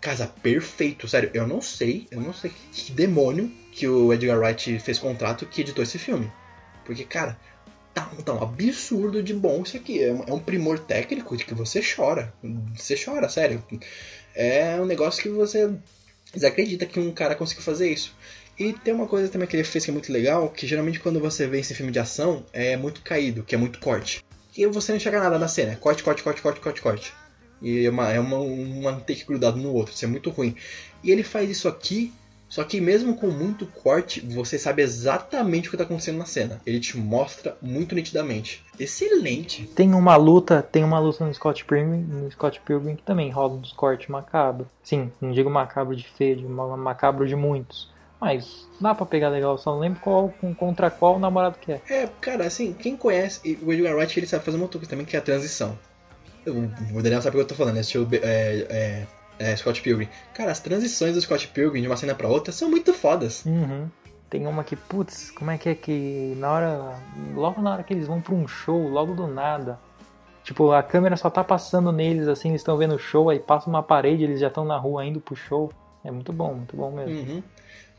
[0.00, 1.30] Casa perfeito, sério.
[1.34, 5.60] Eu não sei, eu não sei que demônio que o Edgar Wright fez contrato que
[5.60, 6.32] editou esse filme.
[6.84, 7.38] Porque, cara,
[7.94, 10.02] tá, tá um absurdo de bom isso aqui.
[10.02, 12.32] É um, é um primor técnico de que você chora.
[12.76, 13.62] Você chora, sério.
[14.34, 15.70] É um negócio que você
[16.32, 18.14] desacredita que um cara conseguiu fazer isso.
[18.58, 21.18] E tem uma coisa também que ele fez que é muito legal, que geralmente quando
[21.18, 24.22] você vê esse filme de ação, é muito caído, que é muito corte.
[24.56, 27.12] E você não enxerga nada na cena, é corte, corte, corte, corte, corte, corte.
[27.62, 30.54] E é, uma, é uma, um take grudado no outro, isso é muito ruim.
[31.02, 32.12] E ele faz isso aqui,
[32.52, 36.60] só que mesmo com muito corte, você sabe exatamente o que está acontecendo na cena.
[36.66, 38.62] Ele te mostra muito nitidamente.
[38.78, 39.66] Excelente.
[39.74, 43.54] Tem uma luta, tem uma luta no Scott Pilgrim, no Scott Pilgrim que também rola
[43.54, 44.68] uns cortes macabros.
[44.82, 47.90] Sim, não digo macabro de feio, macabro de muitos.
[48.20, 51.80] Mas dá pra pegar legal, só não lembro qual, contra qual o namorado que é.
[51.88, 55.06] É, cara, assim, quem conhece o Edgar Wright, ele sabe fazer uma outra coisa também,
[55.06, 55.78] que é a transição.
[56.46, 57.80] O Daniel sabe o que eu tô falando, né?
[57.80, 59.06] Assistiu é, é,
[59.38, 60.08] é, Scott Pilgrim.
[60.34, 63.44] Cara, as transições do Scott Pilgrim de uma cena pra outra são muito fodas.
[63.44, 63.88] Uhum.
[64.30, 66.96] Tem uma que, putz, como é que é que na hora.
[67.34, 69.78] Logo na hora que eles vão pra um show, logo do nada.
[70.42, 73.70] Tipo, a câmera só tá passando neles assim, eles estão vendo o show, aí passa
[73.70, 75.72] uma parede, eles já estão na rua indo pro show.
[76.04, 77.14] É muito bom, muito bom mesmo.
[77.14, 77.42] Uhum.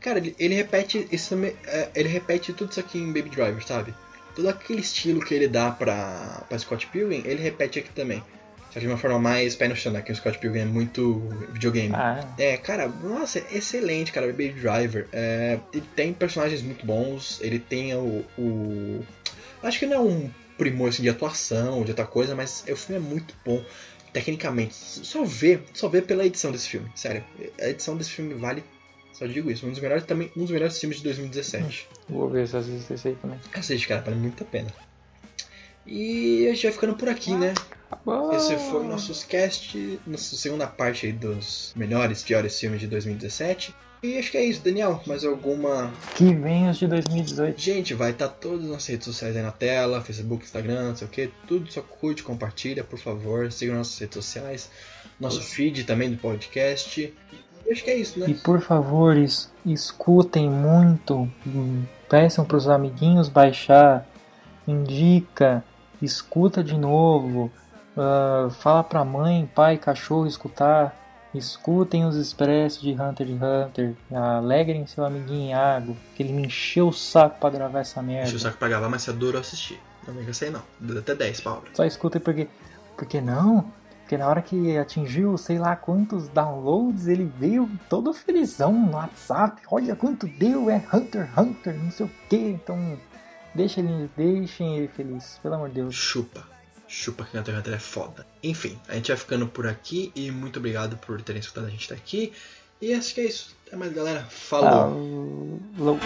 [0.00, 1.34] Cara, ele, ele repete isso,
[1.66, 3.94] é, ele repete tudo isso aqui em Baby Driver, sabe?
[4.36, 8.22] Todo aquele estilo que ele dá pra, pra Scott Pilgrim, ele repete aqui também.
[8.74, 10.02] Só que de uma forma mais pé no chão, né?
[10.02, 11.20] Que o Scott Pilgrim é muito
[11.52, 11.94] videogame.
[11.94, 15.06] Ah, É, cara, nossa, é excelente, cara, Baby Driver.
[15.12, 19.04] É, ele tem personagens muito bons, ele tem o, o-
[19.62, 22.96] Acho que não é um primor assim, de atuação, de outra coisa, mas o filme
[23.04, 23.64] é muito bom
[24.12, 24.74] tecnicamente.
[24.74, 27.24] Só vê, só vê pela edição desse filme, sério.
[27.60, 28.62] A edição desse filme vale.
[29.12, 31.88] Só digo isso, um dos melhores também, um dos melhores filmes de 2017.
[32.08, 33.38] vou ver se assisto esse aí também.
[33.52, 34.68] Cacete, cara, vale muito a pena.
[35.86, 37.52] E a gente vai ficando por aqui, né?
[37.94, 38.32] Acabou.
[38.34, 43.74] Esse foi o nosso cast, nossa segunda parte aí dos melhores, piores filmes de 2017.
[44.02, 45.00] E acho que é isso, Daniel.
[45.06, 45.90] Mais alguma.
[46.14, 47.58] Que vem os de 2018.
[47.58, 51.06] Gente, vai estar todas as nossas redes sociais aí na tela: Facebook, Instagram, não sei
[51.06, 51.30] o que.
[51.48, 53.50] Tudo só curte, compartilha, por favor.
[53.50, 54.70] Siga nossas redes sociais.
[55.18, 57.14] Nosso feed também do podcast.
[57.66, 58.26] E acho que é isso, né?
[58.28, 61.26] E por favor, es- escutem muito.
[61.46, 64.06] hum, Peçam pros amiguinhos baixar.
[64.68, 65.64] Indica.
[66.02, 67.50] Escuta de novo.
[67.96, 71.00] Ah, fala pra mãe, pai, cachorro escutar.
[71.34, 73.94] Escutem os expressos de Hunter x Hunter.
[74.12, 78.28] Alegrem seu amiguinho Iago, que ele me encheu o saco pra gravar essa merda.
[78.28, 79.80] Enche o saco pra gravar, mas você adorou assistir.
[80.06, 80.62] Não vem com essa aí não.
[80.78, 81.70] Dá até 10 palavras.
[81.74, 82.48] Só escutem porque.
[82.96, 83.72] Porque não?
[84.02, 89.62] Porque na hora que atingiu sei lá quantos downloads, ele veio todo felizão no WhatsApp.
[89.68, 92.36] Olha quanto deu, é Hunter x Hunter, não sei o que.
[92.36, 92.98] Então,
[93.54, 95.94] deixa ele, deixem ele feliz, pelo amor de Deus.
[95.96, 96.53] Chupa.
[96.96, 98.26] Chupa que Hunter x Hunter é foda.
[98.40, 101.92] Enfim, a gente vai ficando por aqui e muito obrigado por terem escutado a gente
[101.92, 102.32] até aqui.
[102.80, 103.54] E acho que é isso.
[103.66, 104.22] Até mais, galera.
[104.26, 105.60] Falou.
[105.76, 105.98] Falou.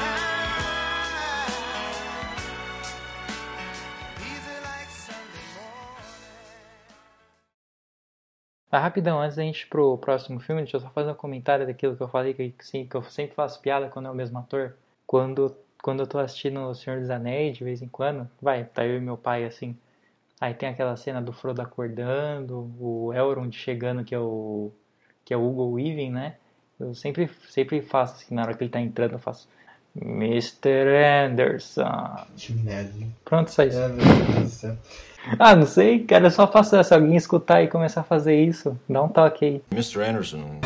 [8.73, 11.67] Ah, rapidão, antes da gente ir pro próximo filme, deixa eu só fazer um comentário
[11.67, 14.39] daquilo que eu falei, que, sim, que eu sempre faço piada quando é o mesmo
[14.39, 14.75] ator.
[15.07, 18.87] Quando, quando eu tô assistindo O Senhor dos Anéis, de vez em quando, vai, tá
[18.87, 19.77] eu e meu pai assim.
[20.41, 24.71] Aí tem aquela cena do Frodo acordando, o Elrond chegando, que é o,
[25.25, 26.35] que é o Hugo Weaving, né?
[26.79, 29.49] Eu sempre, sempre faço assim, na hora que ele tá entrando, eu faço
[30.01, 31.27] Mr.
[31.27, 32.25] Anderson.
[33.01, 33.15] Hein?
[33.25, 33.79] Pronto, só isso.
[33.79, 34.77] É, meu Deus do céu.
[35.39, 38.79] Ah, não sei, cara, eu só faço se alguém escutar e começar a fazer isso,
[38.89, 39.63] dá um toque aí.
[39.73, 40.03] Mr.
[40.03, 40.61] Anderson,